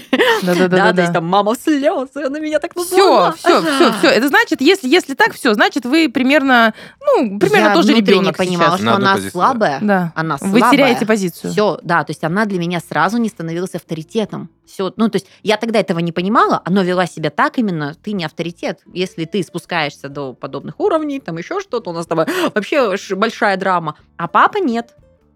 Да-да-да. 0.43 0.93
то 0.95 1.01
есть 1.01 1.13
там 1.13 1.27
мама 1.27 1.55
в 1.55 1.59
слезы, 1.59 2.25
она 2.25 2.39
меня 2.39 2.61
так 2.61 2.73
Все, 2.73 2.83
назвала. 2.83 3.33
все, 3.33 3.61
все, 3.63 3.93
все. 3.99 4.09
Это 4.15 4.29
значит, 4.29 4.61
если, 4.61 4.89
если 4.89 5.15
так, 5.15 5.35
все, 5.35 5.53
значит, 5.55 5.85
вы 5.85 6.09
примерно, 6.09 6.73
ну, 7.05 7.39
примерно 7.39 7.69
Я 7.69 7.75
тоже 7.75 7.95
ребенок 7.95 8.37
понимала, 8.37 8.79
сейчас. 8.79 8.81
что 8.81 8.95
она 8.95 9.19
слабая, 9.31 9.79
Да. 9.83 10.13
она 10.15 10.37
Вы 10.41 10.59
слабая. 10.59 10.71
теряете 10.71 11.07
позицию. 11.07 11.53
Все, 11.53 11.79
да, 11.83 12.05
то 12.05 12.11
есть 12.11 12.25
она 12.25 12.47
для 12.47 12.59
меня 12.59 12.81
сразу 12.81 13.19
не 13.19 13.29
становилась 13.29 13.75
авторитетом. 13.75 14.51
Все, 14.67 14.93
ну, 14.97 15.09
то 15.09 15.17
есть 15.17 15.27
я 15.43 15.57
тогда 15.57 15.81
этого 15.81 15.99
не 15.99 16.13
понимала, 16.13 16.63
но 16.69 16.83
вела 16.83 17.07
себя 17.07 17.31
так 17.31 17.59
именно, 17.59 17.95
ты 18.03 18.13
не 18.13 18.25
авторитет. 18.25 18.81
Если 18.93 19.25
ты 19.25 19.43
спускаешься 19.43 20.09
до 20.09 20.33
подобных 20.33 20.81
уровней, 20.81 21.21
там 21.21 21.37
еще 21.39 21.61
что-то, 21.61 21.91
у 21.91 21.93
нас 21.93 22.07
там 22.07 22.27
вообще 22.55 22.97
большая 23.15 23.57
драма. 23.57 23.97
А 24.17 24.29
папа 24.29 24.59
нет. 24.59 24.95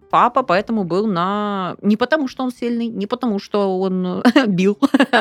Папа 0.09 0.43
поэтому 0.43 0.83
был 0.83 1.05
на... 1.07 1.75
Не 1.81 1.95
потому, 1.97 2.27
что 2.27 2.43
он 2.43 2.51
сильный, 2.51 2.87
не 2.87 3.05
потому, 3.07 3.39
что 3.39 3.79
он 3.79 4.23
бил, 4.47 4.77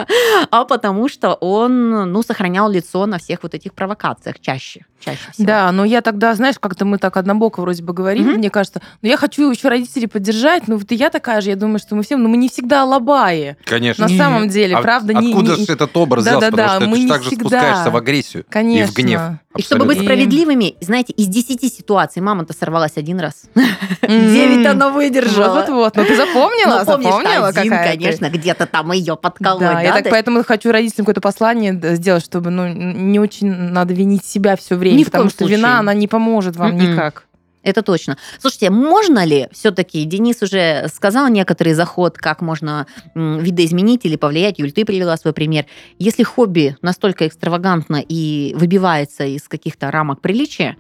а 0.51 0.65
потому, 0.65 1.09
что 1.09 1.35
он, 1.35 2.13
ну, 2.13 2.23
сохранял 2.23 2.71
лицо 2.71 3.07
на 3.07 3.19
всех 3.19 3.43
вот 3.43 3.55
этих 3.55 3.75
провокациях 3.75 4.41
чаще. 4.41 4.87
Чаще 5.01 5.31
всего. 5.33 5.47
Да, 5.47 5.71
но 5.73 5.85
я 5.85 6.01
тогда, 6.01 6.35
знаешь, 6.35 6.57
как-то 6.59 6.85
мы 6.85 6.99
так 6.99 7.17
однобоко 7.17 7.61
вроде 7.61 7.83
бы 7.85 7.93
говорили, 7.93 8.25
Мгм. 8.31 8.39
мне 8.39 8.51
кажется, 8.51 8.81
но 9.03 9.09
я 9.09 9.17
хочу 9.17 9.49
еще 9.51 9.69
родителей 9.69 10.09
поддержать, 10.09 10.67
ну 10.67 10.77
вот 10.77 10.91
и 10.91 10.95
я 10.97 11.11
такая 11.11 11.41
же, 11.41 11.51
я 11.51 11.57
думаю, 11.57 11.79
что 11.79 11.95
мы 11.95 12.03
все, 12.03 12.17
но 12.17 12.29
мы 12.29 12.37
не 12.37 12.49
всегда 12.49 12.85
лобаи. 12.85 13.57
Конечно. 13.65 14.09
На 14.09 14.17
самом 14.17 14.49
деле, 14.49 14.75
А 14.77 14.83
правда, 14.83 15.15
не... 15.15 15.31
Откуда 15.31 15.57
не- 15.57 15.67
же 15.67 15.73
этот 15.73 15.97
образ 15.97 16.25
взялся? 16.25 16.51
Потому 16.51 16.69
что 16.69 16.87
мы 16.89 16.97
ты 16.97 17.09
так 17.09 17.23
же 17.23 17.31
спускаешься 17.31 17.91
в 17.91 17.97
агрессию 17.97 18.45
Конечно. 18.49 18.91
и 18.91 18.93
в 18.93 18.95
гнев. 18.97 19.21
И 19.59 19.63
чтобы 19.63 19.87
быть 19.87 20.01
справедливыми, 20.01 20.77
знаете, 20.81 21.13
из 21.15 21.27
10 21.27 21.61
ситуаций 21.75 22.23
мама-то 22.23 22.53
сорвалась 22.53 22.93
один 22.95 23.19
раз. 23.19 23.43
Девять 24.03 24.65
она 24.65 24.89
выдержала. 24.89 25.61
Вот-вот, 25.61 25.97
ну 25.97 26.05
ты 26.05 26.17
запомнила, 26.17 26.79
Ну, 26.79 26.85
запомнила, 26.85 27.51
какая 27.53 27.97
конечно, 27.97 28.31
где-то 28.31 28.67
там 28.67 28.93
ее 28.93 29.17
подколоть. 29.17 29.61
Да, 29.61 29.81
я 29.83 29.93
так 29.95 30.11
поэтому 30.11 30.45
хочу 30.45 30.71
родителям 30.71 31.07
какое-то 31.07 31.21
послание 31.21 31.79
сделать, 31.97 32.25
чтобы 32.25 32.51
ну, 32.51 32.69
не 32.69 33.19
очень 33.19 33.51
надо 33.53 33.95
винить 33.95 34.25
себя 34.25 34.57
все 34.57 34.77
время, 34.77 35.05
потому 35.05 35.29
что 35.29 35.45
вина, 35.45 35.81
она 35.81 35.93
не 35.93 36.07
поможет 36.07 36.55
вам 36.55 36.77
Мгм. 36.77 36.93
никак. 36.93 37.25
Это 37.63 37.83
точно. 37.83 38.17
Слушайте, 38.39 38.71
можно 38.71 39.25
ли 39.25 39.49
все-таки, 39.53 40.05
Денис 40.05 40.43
уже 40.43 40.89
сказал 40.95 41.29
некоторый 41.29 41.75
заход, 41.75 42.17
как 42.17 42.41
можно 42.41 42.87
видоизменить 43.15 44.05
или 44.05 44.17
повлиять, 44.17 44.59
Юль, 44.59 44.73
ты 44.73 44.85
привела 44.85 45.17
свой 45.17 45.33
пример. 45.33 45.67
Если 45.99 46.23
хобби 46.23 46.77
настолько 46.83 47.27
экстравагантно 47.27 48.03
и 48.07 48.55
выбивается 48.57 49.25
из 49.25 49.49
каких-то 49.49 49.91
рамок 49.91 50.21
приличия, 50.21 50.77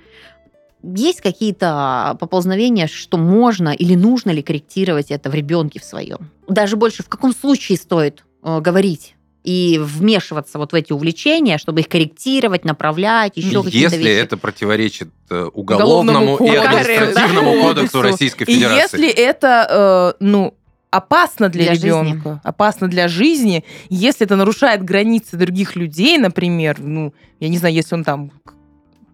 есть 0.82 1.20
какие-то 1.20 2.16
поползновения, 2.20 2.86
что 2.86 3.18
можно 3.18 3.70
или 3.70 3.94
нужно 3.94 4.30
ли 4.30 4.42
корректировать 4.42 5.10
это 5.10 5.28
в 5.28 5.34
ребенке 5.34 5.80
в 5.80 5.84
своем? 5.84 6.30
Даже 6.46 6.76
больше, 6.76 7.02
в 7.02 7.08
каком 7.08 7.34
случае 7.34 7.78
стоит 7.78 8.24
э, 8.44 8.60
говорить 8.60 9.16
и 9.48 9.78
вмешиваться 9.82 10.58
вот 10.58 10.72
в 10.72 10.74
эти 10.74 10.92
увлечения, 10.92 11.56
чтобы 11.56 11.80
их 11.80 11.88
корректировать, 11.88 12.66
направлять, 12.66 13.38
еще 13.38 13.62
какие-то 13.62 13.94
Если 13.94 14.08
вещи? 14.08 14.20
это 14.20 14.36
противоречит 14.36 15.08
э, 15.30 15.48
уголовному, 15.54 16.34
Уголовному 16.34 16.52
и 16.52 16.54
административному 16.54 17.54
да. 17.54 17.62
кодексу 17.62 18.02
Российской 18.02 18.42
И 18.42 18.52
Федерации. 18.54 19.00
если 19.00 19.08
это, 19.08 20.14
э, 20.20 20.22
ну, 20.22 20.54
опасно 20.90 21.48
для, 21.48 21.64
Для 21.64 21.74
жизни. 21.76 21.86
ребенка, 21.88 22.42
опасно 22.44 22.88
для 22.88 23.08
жизни, 23.08 23.64
если 23.88 24.26
это 24.26 24.36
нарушает 24.36 24.84
границы 24.84 25.38
других 25.38 25.76
людей, 25.76 26.18
например, 26.18 26.76
ну, 26.78 27.14
я 27.40 27.48
не 27.48 27.56
знаю, 27.56 27.74
если 27.74 27.94
он 27.94 28.04
там, 28.04 28.30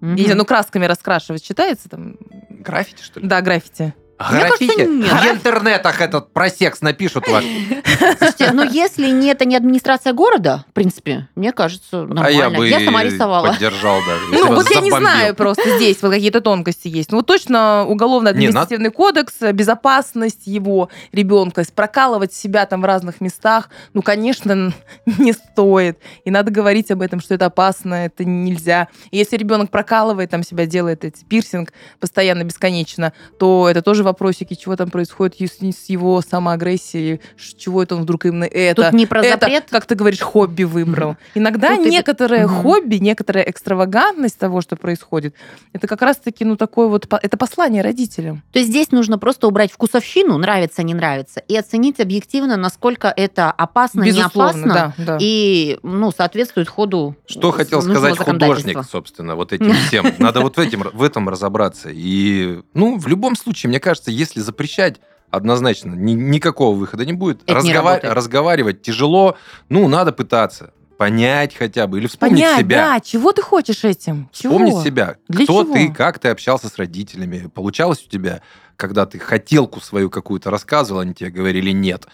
я 0.00 0.08
не 0.14 0.22
знаю, 0.24 0.38
ну, 0.38 0.44
красками 0.44 0.84
раскрашивать 0.86 1.44
считается 1.44 1.88
там? 1.88 2.16
Граффити, 2.50 3.04
что 3.04 3.20
ли? 3.20 3.28
Да, 3.28 3.40
граффити. 3.40 3.94
Граффити? 4.18 4.84
В 4.84 5.32
интернетах 5.32 6.00
этот 6.00 6.32
про 6.32 6.48
секс 6.48 6.80
напишут 6.82 7.28
ваш. 7.28 7.44
Слушайте, 8.18 8.50
ну 8.52 8.62
если 8.62 9.10
не 9.10 9.28
это 9.28 9.44
не 9.44 9.56
администрация 9.56 10.12
города, 10.12 10.64
в 10.70 10.72
принципе, 10.72 11.28
мне 11.34 11.52
кажется, 11.52 12.02
А 12.02 12.06
нормально. 12.06 12.36
я 12.36 12.50
бы 12.50 12.70
сама 12.84 13.02
и 13.02 13.10
рисовала. 13.10 13.48
поддержал, 13.48 13.98
да. 14.06 14.14
если 14.14 14.34
Ну, 14.36 14.48
вас 14.54 14.64
вот 14.64 14.74
я 14.74 14.80
не 14.80 14.90
знаю 14.90 15.34
просто 15.34 15.76
здесь 15.76 16.00
вот 16.02 16.12
какие-то 16.12 16.40
тонкости 16.40 16.88
есть. 16.88 17.10
Ну, 17.10 17.18
вот 17.18 17.26
точно 17.26 17.84
уголовно-административный 17.86 18.90
кодекс, 18.90 19.34
безопасность 19.52 20.46
его 20.46 20.90
ребенка, 21.12 21.64
прокалывать 21.74 22.32
себя 22.32 22.66
там 22.66 22.82
в 22.82 22.84
разных 22.84 23.20
местах, 23.20 23.68
ну, 23.94 24.02
конечно, 24.02 24.72
не 25.06 25.32
стоит. 25.32 25.98
И 26.24 26.30
надо 26.30 26.50
говорить 26.52 26.90
об 26.90 27.02
этом, 27.02 27.20
что 27.20 27.34
это 27.34 27.46
опасно, 27.46 28.06
это 28.06 28.24
нельзя. 28.24 28.88
И 29.10 29.18
если 29.18 29.36
ребенок 29.36 29.70
прокалывает 29.70 30.30
там 30.30 30.42
себя, 30.44 30.66
делает 30.66 31.04
эти 31.04 31.24
пирсинг 31.24 31.72
постоянно, 32.00 32.44
бесконечно, 32.44 33.12
то 33.38 33.68
это 33.68 33.82
тоже 33.82 34.03
вопросики, 34.04 34.54
чего 34.54 34.76
там 34.76 34.90
происходит 34.90 35.40
с 35.40 35.54
с 35.54 35.88
его 35.88 36.20
самоагрессией, 36.20 37.20
чего 37.58 37.82
это 37.82 37.96
он 37.96 38.02
вдруг 38.02 38.26
именно 38.26 38.44
это 38.44 38.84
Тут 38.84 38.92
не 38.92 39.06
про 39.06 39.24
это, 39.24 39.40
запрет. 39.40 39.64
как 39.70 39.86
ты 39.86 39.94
говоришь, 39.94 40.20
хобби 40.20 40.64
выбрал. 40.64 41.16
Иногда 41.34 41.76
Тут 41.76 41.86
и- 41.86 41.90
некоторое 41.90 42.46
Мгм. 42.46 42.62
хобби, 42.62 42.96
некоторая 42.96 43.44
экстравагантность 43.44 44.38
того, 44.38 44.60
что 44.60 44.76
происходит, 44.76 45.34
это 45.72 45.86
как 45.86 46.02
раз-таки, 46.02 46.44
ну, 46.44 46.56
такое 46.56 46.88
вот, 46.88 47.06
это 47.10 47.36
послание 47.36 47.82
родителям. 47.82 48.42
То 48.52 48.58
есть 48.58 48.70
здесь 48.70 48.90
нужно 48.92 49.18
просто 49.18 49.46
убрать 49.48 49.72
вкусовщину, 49.72 50.36
нравится, 50.38 50.82
не 50.82 50.94
нравится, 50.94 51.40
и 51.40 51.56
оценить 51.56 52.00
объективно, 52.00 52.56
насколько 52.56 53.12
это 53.16 53.50
опасно, 53.50 54.02
не 54.02 54.10
Безусловно, 54.10 54.50
опасно, 54.50 54.94
да, 54.98 55.04
да. 55.04 55.18
и 55.20 55.78
ну, 55.82 56.10
соответствует 56.12 56.68
ходу 56.68 57.16
Что 57.26 57.50
хотел 57.52 57.80
сказать 57.82 58.18
художник, 58.18 58.78
собственно, 58.90 59.36
вот 59.36 59.52
этим 59.52 59.72
всем. 59.72 60.06
Надо 60.18 60.40
вот 60.40 60.56
в, 60.56 60.60
этим, 60.60 60.82
в 60.92 61.02
этом 61.02 61.28
разобраться. 61.28 61.88
И, 61.92 62.60
ну, 62.74 62.98
в 62.98 63.06
любом 63.06 63.36
случае, 63.36 63.68
мне 63.68 63.80
кажется, 63.80 63.93
если 64.10 64.40
запрещать, 64.40 65.00
однозначно 65.30 65.94
ни- 65.94 66.12
никакого 66.12 66.76
выхода 66.76 67.04
не 67.04 67.12
будет. 67.12 67.42
Это 67.46 67.60
не 67.62 67.72
Разгова- 67.72 67.84
работает. 67.90 68.14
разговаривать 68.14 68.82
тяжело, 68.82 69.36
ну, 69.68 69.88
надо 69.88 70.12
пытаться 70.12 70.72
понять 70.96 71.54
хотя 71.56 71.86
бы, 71.88 71.98
или 71.98 72.06
вспомнить 72.06 72.36
Понять, 72.42 72.60
себя. 72.60 72.88
да, 72.94 73.00
чего 73.00 73.32
ты 73.32 73.42
хочешь 73.42 73.82
этим? 73.84 74.28
Чего? 74.32 74.54
Вспомнить 74.54 74.84
себя. 74.84 75.16
Для 75.28 75.44
Кто 75.44 75.64
чего? 75.64 75.72
ты, 75.74 75.92
как 75.92 76.20
ты 76.20 76.28
общался 76.28 76.68
с 76.68 76.76
родителями. 76.76 77.50
Получалось 77.52 78.04
у 78.06 78.08
тебя, 78.08 78.42
когда 78.76 79.04
ты 79.04 79.18
хотелку 79.18 79.80
свою 79.80 80.08
какую-то 80.08 80.50
рассказывал, 80.50 81.00
они 81.00 81.12
тебе 81.14 81.30
говорили 81.30 81.72
нет. 81.72 82.06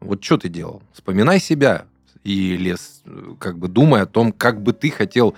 Вот 0.00 0.24
что 0.24 0.38
ты 0.38 0.48
делал? 0.48 0.82
Вспоминай 0.94 1.40
себя. 1.40 1.84
И 2.24 2.56
лес, 2.56 3.02
э, 3.04 3.34
как 3.38 3.58
бы 3.58 3.66
думай 3.68 4.00
о 4.00 4.06
том, 4.06 4.32
как 4.32 4.62
бы 4.62 4.72
ты 4.72 4.90
хотел, 4.90 5.34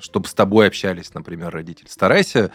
чтобы 0.00 0.26
с 0.28 0.34
тобой 0.34 0.66
общались, 0.66 1.14
например, 1.14 1.50
родители. 1.50 1.88
Старайся 1.88 2.38
э, 2.40 2.50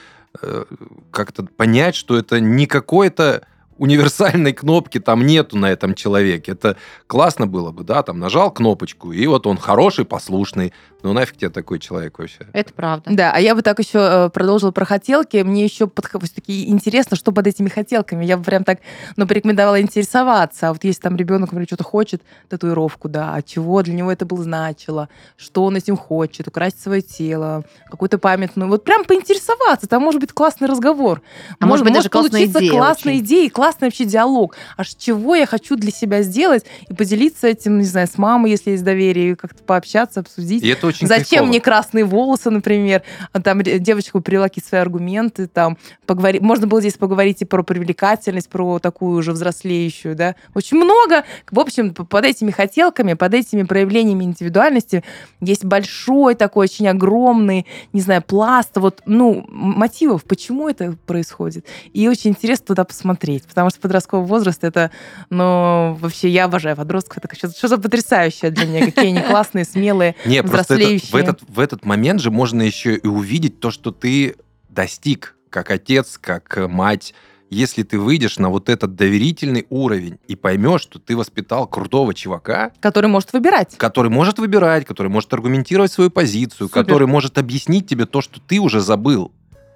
как-то 1.12 1.44
понять, 1.44 1.96
что 1.96 2.18
это 2.18 2.40
не 2.40 2.66
какое-то 2.66 3.46
универсальной 3.78 4.54
кнопки 4.54 5.00
там 5.00 5.26
нету 5.26 5.58
на 5.58 5.72
этом 5.72 5.96
человеке. 5.96 6.52
Это 6.52 6.78
классно 7.08 7.48
было 7.48 7.72
бы, 7.72 7.84
да, 7.84 8.04
там 8.04 8.20
нажал 8.20 8.52
кнопочку, 8.52 9.12
и 9.12 9.26
вот 9.28 9.48
он 9.48 9.58
хороший, 9.58 10.06
послушный. 10.06 10.74
Ну 11.04 11.12
нафиг 11.12 11.36
тебе 11.36 11.50
такой 11.50 11.80
человек 11.80 12.18
вообще? 12.18 12.48
Это 12.54 12.74
правда. 12.74 13.12
Да, 13.14 13.32
а 13.36 13.40
я 13.40 13.56
бы 13.56 13.62
так 13.62 13.78
еще 13.78 14.00
э, 14.00 14.30
продолжила 14.30 14.72
про 14.72 14.86
хотелки. 14.86 15.36
Мне 15.44 15.66
еще 15.66 15.86
таки 15.88 16.70
интересно, 16.70 17.18
что 17.18 17.34
под 17.34 17.46
этими 17.46 17.68
хотелками. 17.68 18.24
Я 18.24 18.38
бы 18.38 18.44
прям 18.46 18.64
так, 18.64 18.80
ну, 19.18 19.28
порекомендовала 19.28 19.82
интересоваться. 19.82 20.70
А 20.70 20.74
вот 20.74 20.84
если 20.86 21.02
там 21.02 21.18
ребенок, 21.18 21.52
например, 21.52 21.68
что-то 21.68 21.84
хочет, 21.84 22.22
татуировку, 22.48 23.10
да, 23.10 23.34
а 23.36 23.42
чего 23.42 23.82
для 23.84 23.94
него 23.94 24.12
это 24.14 24.26
было 24.26 24.42
значило, 24.44 25.10
что 25.36 25.66
он 25.66 25.76
этим 25.76 25.98
хочет, 25.98 26.48
украсть 26.48 26.82
свое 26.82 27.02
тело, 27.02 27.66
какую-то 27.90 28.18
памятную. 28.18 28.70
Вот 28.70 28.86
прям 28.86 29.04
поинтересоваться, 29.04 29.88
там 29.88 30.02
может 30.02 30.22
быть 30.22 30.32
классный 30.32 30.70
разговор. 30.70 31.22
А 31.60 31.66
может 31.66 31.84
быть, 31.84 31.94
даже 31.94 32.08
классная 32.08 32.32
получиться 32.32 32.60
идея 32.60 32.72
классная 32.72 33.14
очень. 33.16 33.26
идея 33.26 33.46
и 33.46 33.50
классный 33.50 33.88
вообще 33.88 34.06
диалог. 34.06 34.56
А 34.78 34.86
ш- 34.86 34.96
чего 34.98 35.36
я 35.36 35.46
хочу 35.46 35.76
для 35.76 35.92
себя 35.92 36.22
сделать 36.22 36.64
и 36.88 36.94
поделиться 36.94 37.48
этим, 37.48 37.80
не 37.80 37.86
знаю, 37.86 38.08
с 38.08 38.18
мамой, 38.18 38.52
если 38.52 38.72
есть 38.72 38.86
доверие, 38.86 39.36
как-то 39.36 39.62
пообщаться, 39.64 40.22
обсудить. 40.22 40.64
И 40.64 40.70
это 40.70 40.93
очень 40.94 41.08
Зачем 41.08 41.26
кайфово. 41.30 41.48
мне 41.48 41.62
красные 41.62 42.06
волосы, 42.06 42.50
например? 42.50 43.04
А 43.32 43.42
Там 43.42 43.62
девочка 43.62 44.20
привела 44.20 44.48
какие-то 44.48 44.70
свои 44.70 44.82
аргументы. 44.82 45.48
Там 45.48 45.78
поговори... 46.06 46.40
Можно 46.40 46.68
было 46.68 46.82
здесь 46.82 46.96
поговорить 46.96 47.42
и 47.42 47.46
про 47.46 47.64
привлекательность, 47.64 48.50
про 48.50 48.80
такую 48.80 49.18
уже 49.18 49.32
взрослеющую, 49.32 50.16
да. 50.16 50.36
Очень 50.54 50.78
много. 50.78 51.24
В 51.52 51.60
общем, 51.60 51.94
под 51.94 52.26
этими 52.26 52.52
хотелками, 52.52 53.14
под 53.14 53.34
этими 53.34 53.64
проявлениями 53.64 54.24
индивидуальности 54.24 55.04
есть 55.42 55.66
большой 55.66 56.36
такой, 56.36 56.66
очень 56.66 56.88
огромный, 56.88 57.66
не 57.92 58.02
знаю, 58.02 58.22
пласт 58.22 58.72
вот, 58.76 59.02
ну, 59.06 59.46
мотивов, 59.50 60.24
почему 60.24 60.70
это 60.70 60.96
происходит. 61.06 61.66
И 61.94 62.08
очень 62.08 62.32
интересно 62.32 62.68
туда 62.68 62.84
посмотреть, 62.84 63.44
потому 63.44 63.70
что 63.70 63.80
подростковый 63.80 64.28
возраст 64.28 64.64
это, 64.64 64.92
ну, 65.30 65.98
вообще 66.00 66.30
я 66.30 66.46
обожаю 66.46 66.76
подростков. 66.76 67.18
Это 67.18 67.36
что, 67.36 67.50
что 67.50 67.68
за 67.68 67.78
потрясающее 67.78 68.52
для 68.52 68.66
меня, 68.66 68.86
какие 68.86 69.08
они 69.08 69.22
классные, 69.22 69.66
смелые, 69.66 70.16
Не, 70.26 70.44
просто 70.44 70.76
это- 70.84 71.06
в, 71.12 71.16
этот, 71.16 71.42
в 71.48 71.60
этот 71.60 71.86
момент 71.86 72.22
же 72.22 72.32
можно 72.32 72.62
еще 72.62 72.96
и 72.96 73.08
увидеть 73.08 73.60
то, 73.60 73.72
что 73.72 73.92
ты 73.92 74.36
достиг 74.70 75.36
как 75.50 75.70
отец, 75.72 76.18
как 76.20 76.58
э, 76.58 76.68
мать. 76.68 77.14
Если 77.50 77.84
ты 77.84 78.00
выйдешь 78.00 78.40
на 78.40 78.50
вот 78.50 78.68
этот 78.68 78.96
доверительный 78.96 79.68
уровень 79.70 80.18
и 80.28 80.36
поймешь, 80.36 80.82
что 80.82 80.98
ты 80.98 81.16
воспитал 81.16 81.68
крутого 81.68 82.16
чувака, 82.16 82.72
который 82.80 83.08
может 83.12 83.32
выбирать. 83.32 83.76
который 83.78 84.10
может 84.10 84.40
выбирать, 84.40 84.86
который 84.86 85.10
может 85.10 85.32
аргументировать 85.34 85.92
свою 85.92 86.10
позицию, 86.10 86.68
Супер. 86.70 86.82
который 86.82 87.06
может 87.06 87.38
объяснить 87.38 87.88
тебе 87.88 88.08
то, 88.08 88.22
что 88.22 88.40
ты 88.40 88.60
уже 88.60 88.80
забыл. 88.82 89.32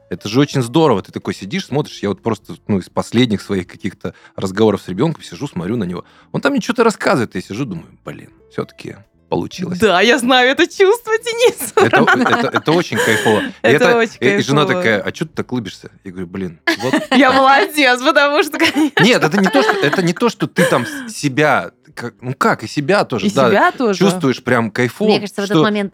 Это 0.09 0.27
же 0.29 0.39
очень 0.39 0.63
здорово. 0.63 1.03
Ты 1.03 1.11
такой 1.11 1.35
сидишь, 1.35 1.65
смотришь. 1.65 1.99
Я 1.99 2.09
вот 2.09 2.23
просто 2.23 2.55
ну, 2.67 2.79
из 2.79 2.89
последних 2.89 3.41
своих 3.41 3.67
каких-то 3.67 4.13
разговоров 4.35 4.81
с 4.81 4.87
ребенком 4.87 5.21
сижу, 5.21 5.47
смотрю 5.47 5.75
на 5.75 5.83
него. 5.83 6.05
Он 6.31 6.41
там 6.41 6.53
мне 6.53 6.61
что-то 6.61 6.83
рассказывает. 6.85 7.35
Я 7.35 7.41
сижу, 7.41 7.65
думаю, 7.65 7.87
блин, 8.05 8.29
все-таки 8.51 8.95
получилось. 9.27 9.79
Да, 9.79 10.01
я 10.01 10.17
знаю 10.17 10.49
это 10.49 10.65
чувство, 10.65 11.13
Денис. 11.17 11.73
Это, 11.75 12.05
это, 12.19 12.47
это 12.57 12.71
очень 12.71 12.97
кайфово. 12.97 13.43
Это, 13.61 13.85
это 13.85 13.97
очень 13.97 14.19
кайфово. 14.19 14.39
И 14.39 14.41
жена 14.41 14.65
такая, 14.65 15.01
а 15.01 15.13
что 15.13 15.25
ты 15.25 15.33
так 15.33 15.51
улыбишься? 15.51 15.91
Я 16.03 16.11
говорю, 16.11 16.27
блин, 16.27 16.59
вот... 16.79 16.93
Я 17.11 17.31
молодец, 17.31 18.01
потому 18.01 18.43
что... 18.43 18.57
Нет, 19.01 19.23
это 19.23 19.39
не 19.39 19.47
то, 19.47 19.61
что, 19.61 19.73
это 19.73 20.01
не 20.01 20.13
то, 20.13 20.29
что 20.29 20.47
ты 20.47 20.65
там 20.65 20.85
себя... 21.09 21.71
Как, 21.93 22.15
ну 22.21 22.33
как, 22.33 22.63
и 22.63 22.67
себя 22.67 23.05
тоже. 23.05 23.27
И 23.27 23.31
да, 23.31 23.49
себя 23.49 23.71
тоже. 23.71 23.99
Чувствуешь 23.99 24.43
прям 24.43 24.69
кайфово. 24.71 25.09
Мне 25.09 25.19
кажется, 25.19 25.41
в 25.41 25.45
этот 25.45 25.63
момент 25.63 25.93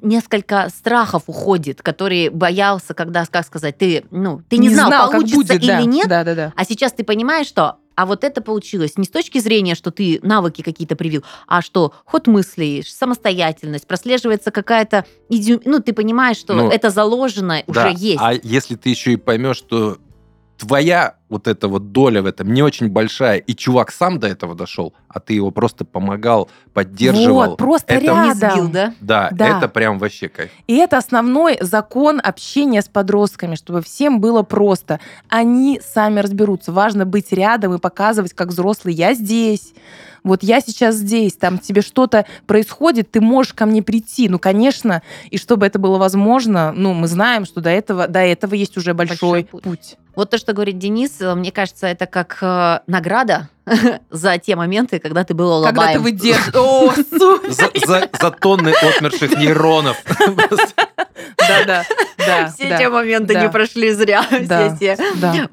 несколько 0.00 0.68
страхов 0.68 1.24
уходит, 1.26 1.82
которые 1.82 2.30
боялся, 2.30 2.94
когда, 2.94 3.24
как 3.26 3.46
сказать, 3.46 3.78
ты, 3.78 4.04
ну, 4.10 4.42
ты 4.48 4.56
не, 4.58 4.68
не 4.68 4.74
знал, 4.74 4.88
знал 4.88 5.10
получится 5.10 5.36
будет, 5.36 5.62
или 5.62 5.66
да. 5.66 5.82
нет, 5.82 6.08
да, 6.08 6.24
да, 6.24 6.34
да. 6.34 6.52
а 6.56 6.64
сейчас 6.64 6.92
ты 6.92 7.04
понимаешь, 7.04 7.46
что 7.46 7.76
а 7.94 8.06
вот 8.06 8.24
это 8.24 8.40
получилось 8.40 8.96
не 8.96 9.04
с 9.04 9.10
точки 9.10 9.38
зрения, 9.38 9.74
что 9.74 9.90
ты 9.90 10.20
навыки 10.22 10.62
какие-то 10.62 10.96
привил, 10.96 11.24
а 11.46 11.62
что 11.62 11.92
ход 12.04 12.26
мыслей, 12.26 12.82
самостоятельность, 12.82 13.86
прослеживается 13.86 14.50
какая-то 14.50 15.04
идиом... 15.28 15.62
Ну, 15.64 15.80
ты 15.80 15.92
понимаешь, 15.92 16.36
что 16.36 16.54
ну, 16.54 16.70
это 16.70 16.90
заложено 16.90 17.62
да, 17.66 17.88
уже 17.88 17.94
есть. 17.96 18.20
А 18.20 18.32
если 18.32 18.76
ты 18.76 18.90
еще 18.90 19.12
и 19.12 19.16
поймешь, 19.16 19.56
что 19.56 19.98
твоя 20.58 21.16
вот 21.32 21.48
эта 21.48 21.66
вот 21.66 21.92
доля 21.92 22.20
в 22.20 22.26
этом 22.26 22.52
не 22.52 22.62
очень 22.62 22.90
большая, 22.90 23.38
и 23.38 23.54
чувак 23.54 23.90
сам 23.90 24.20
до 24.20 24.28
этого 24.28 24.54
дошел, 24.54 24.92
а 25.08 25.18
ты 25.18 25.32
его 25.32 25.50
просто 25.50 25.86
помогал, 25.86 26.50
поддерживал. 26.74 27.50
Вот, 27.50 27.56
просто 27.56 27.94
это, 27.94 28.04
рядом. 28.04 28.24
Не 28.26 28.34
сбил, 28.34 28.68
да? 28.68 28.94
Да, 29.00 29.30
да, 29.32 29.56
это 29.56 29.68
прям 29.68 29.98
вообще 29.98 30.28
кайф. 30.28 30.50
И 30.66 30.76
это 30.76 30.98
основной 30.98 31.56
закон 31.60 32.20
общения 32.22 32.82
с 32.82 32.88
подростками, 32.88 33.54
чтобы 33.54 33.80
всем 33.80 34.20
было 34.20 34.42
просто. 34.42 35.00
Они 35.28 35.80
сами 35.82 36.20
разберутся. 36.20 36.70
Важно 36.70 37.06
быть 37.06 37.32
рядом 37.32 37.74
и 37.74 37.78
показывать, 37.78 38.34
как 38.34 38.48
взрослый, 38.48 38.92
я 38.94 39.14
здесь, 39.14 39.72
вот 40.24 40.42
я 40.42 40.60
сейчас 40.60 40.96
здесь, 40.96 41.32
там 41.34 41.58
тебе 41.58 41.82
что-то 41.82 42.26
происходит, 42.46 43.10
ты 43.10 43.20
можешь 43.20 43.54
ко 43.54 43.66
мне 43.66 43.82
прийти. 43.82 44.28
Ну, 44.28 44.38
конечно, 44.38 45.02
и 45.30 45.38
чтобы 45.38 45.66
это 45.66 45.78
было 45.78 45.98
возможно, 45.98 46.72
ну, 46.72 46.92
мы 46.92 47.08
знаем, 47.08 47.44
что 47.44 47.60
до 47.60 47.70
этого, 47.70 48.06
до 48.06 48.20
этого 48.20 48.54
есть 48.54 48.76
уже 48.76 48.94
большой, 48.94 49.16
большой 49.16 49.44
путь. 49.44 49.62
путь. 49.62 49.96
Вот 50.14 50.30
то, 50.30 50.38
что 50.38 50.52
говорит 50.52 50.78
Денис, 50.78 51.21
мне 51.22 51.52
кажется, 51.52 51.86
это 51.86 52.06
как 52.06 52.38
э, 52.40 52.80
награда 52.86 53.48
за 54.10 54.38
те 54.38 54.56
моменты, 54.56 54.98
когда 54.98 55.24
ты 55.24 55.34
был 55.34 55.48
лобаем. 55.48 55.74
Когда 55.74 55.92
ты 55.92 56.00
выдерживаешь. 56.00 57.52
За, 57.52 57.70
за, 57.86 58.08
за 58.20 58.30
тонны 58.30 58.70
отмерших 58.70 59.36
нейронов. 59.36 59.96
Да, 61.48 61.64
да, 61.64 61.84
да. 62.18 62.48
Все 62.48 62.76
те 62.78 62.88
моменты 62.88 63.34
не 63.34 63.48
прошли 63.48 63.92
зря. 63.92 64.22
Все 64.22 64.76
те, 64.78 64.98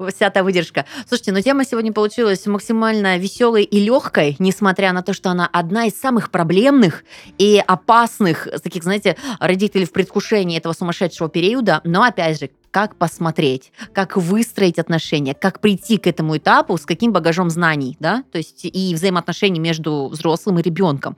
вся 0.08 0.30
та 0.30 0.42
выдержка. 0.42 0.86
Слушайте, 1.08 1.32
но 1.32 1.40
тема 1.40 1.64
сегодня 1.64 1.92
получилась 1.92 2.46
максимально 2.46 3.18
веселой 3.18 3.64
и 3.64 3.80
легкой, 3.80 4.36
несмотря 4.38 4.92
на 4.92 5.02
то, 5.02 5.12
что 5.12 5.30
она 5.30 5.48
одна 5.52 5.86
из 5.86 5.98
самых 5.98 6.30
проблемных 6.30 7.04
и 7.38 7.62
опасных, 7.64 8.48
таких, 8.62 8.82
знаете, 8.82 9.16
родителей 9.38 9.84
в 9.84 9.92
предвкушении 9.92 10.58
этого 10.58 10.72
сумасшедшего 10.72 11.28
периода. 11.28 11.80
Но, 11.84 12.02
опять 12.02 12.40
же, 12.40 12.50
как 12.70 12.96
посмотреть, 12.96 13.72
как 13.92 14.16
выстроить 14.16 14.78
отношения, 14.78 15.34
как 15.34 15.60
прийти 15.60 15.98
к 15.98 16.06
этому 16.06 16.36
этапу, 16.36 16.76
с 16.76 16.86
каким 16.86 17.12
багажом 17.12 17.50
знаний, 17.50 17.96
да, 18.00 18.24
то 18.30 18.38
есть 18.38 18.64
и 18.64 18.94
взаимоотношений 18.94 19.60
между 19.60 20.08
взрослым 20.08 20.58
и 20.58 20.62
ребенком. 20.62 21.16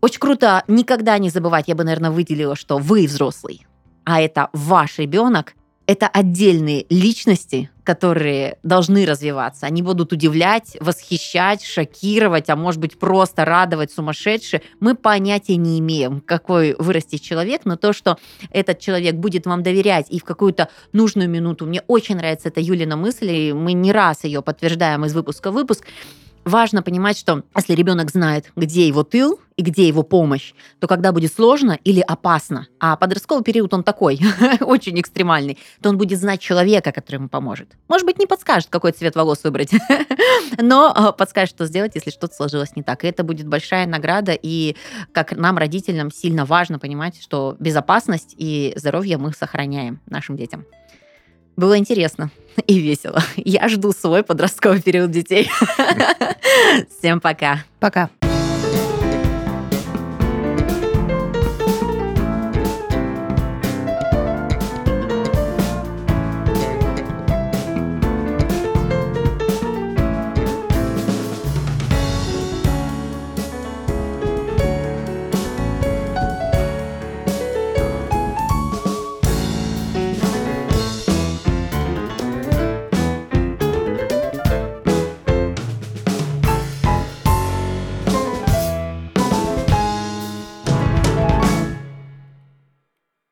Очень 0.00 0.20
круто 0.20 0.62
никогда 0.68 1.18
не 1.18 1.30
забывать, 1.30 1.68
я 1.68 1.74
бы, 1.74 1.84
наверное, 1.84 2.10
выделила, 2.10 2.56
что 2.56 2.78
вы 2.78 3.06
взрослый, 3.06 3.66
а 4.04 4.20
это 4.20 4.50
ваш 4.52 4.98
ребенок, 4.98 5.54
это 5.86 6.08
отдельные 6.08 6.86
личности, 6.90 7.70
которые 7.84 8.58
должны 8.62 9.06
развиваться. 9.06 9.66
Они 9.66 9.82
будут 9.82 10.12
удивлять, 10.12 10.76
восхищать, 10.80 11.64
шокировать, 11.64 12.50
а 12.50 12.56
может 12.56 12.80
быть 12.80 12.98
просто 12.98 13.44
радовать 13.44 13.92
сумасшедшие. 13.92 14.62
Мы 14.80 14.96
понятия 14.96 15.56
не 15.56 15.78
имеем, 15.78 16.20
какой 16.20 16.74
вырастет 16.78 17.20
человек, 17.20 17.62
но 17.64 17.76
то, 17.76 17.92
что 17.92 18.18
этот 18.50 18.80
человек 18.80 19.14
будет 19.14 19.46
вам 19.46 19.62
доверять 19.62 20.06
и 20.10 20.18
в 20.18 20.24
какую-то 20.24 20.68
нужную 20.92 21.28
минуту. 21.28 21.66
Мне 21.66 21.82
очень 21.86 22.16
нравится 22.16 22.48
эта 22.48 22.60
Юлина 22.60 22.96
мысль, 22.96 23.30
и 23.30 23.52
мы 23.52 23.72
не 23.72 23.92
раз 23.92 24.24
ее 24.24 24.42
подтверждаем 24.42 25.04
из 25.04 25.14
выпуска 25.14 25.50
в 25.50 25.54
выпуск 25.54 25.86
важно 26.46 26.82
понимать, 26.82 27.18
что 27.18 27.42
если 27.54 27.74
ребенок 27.74 28.10
знает, 28.10 28.52
где 28.56 28.86
его 28.86 29.02
тыл 29.02 29.40
и 29.56 29.62
где 29.62 29.88
его 29.88 30.02
помощь, 30.02 30.54
то 30.78 30.86
когда 30.86 31.12
будет 31.12 31.32
сложно 31.32 31.78
или 31.84 32.00
опасно, 32.00 32.68
а 32.78 32.96
подростковый 32.96 33.42
период 33.42 33.74
он 33.74 33.82
такой, 33.82 34.20
очень 34.60 34.98
экстремальный, 35.00 35.58
то 35.82 35.88
он 35.88 35.98
будет 35.98 36.18
знать 36.18 36.40
человека, 36.40 36.92
который 36.92 37.16
ему 37.16 37.28
поможет. 37.28 37.76
Может 37.88 38.06
быть, 38.06 38.18
не 38.18 38.26
подскажет, 38.26 38.68
какой 38.70 38.92
цвет 38.92 39.16
волос 39.16 39.42
выбрать, 39.42 39.70
но 40.58 40.92
а, 40.94 41.12
подскажет, 41.12 41.50
что 41.50 41.66
сделать, 41.66 41.96
если 41.96 42.10
что-то 42.10 42.34
сложилось 42.34 42.76
не 42.76 42.82
так. 42.82 43.04
И 43.04 43.08
это 43.08 43.24
будет 43.24 43.48
большая 43.48 43.86
награда, 43.86 44.38
и 44.40 44.76
как 45.12 45.32
нам, 45.32 45.58
родителям, 45.58 46.12
сильно 46.12 46.44
важно 46.44 46.78
понимать, 46.78 47.20
что 47.20 47.56
безопасность 47.58 48.34
и 48.38 48.72
здоровье 48.76 49.18
мы 49.18 49.32
сохраняем 49.32 50.00
нашим 50.06 50.36
детям. 50.36 50.64
Было 51.56 51.78
интересно 51.78 52.30
и 52.66 52.78
весело. 52.78 53.22
Я 53.36 53.68
жду 53.68 53.92
свой 53.92 54.22
подростковый 54.22 54.82
период 54.82 55.10
детей. 55.10 55.50
Всем 56.98 57.20
пока. 57.20 57.64
Пока. 57.80 58.10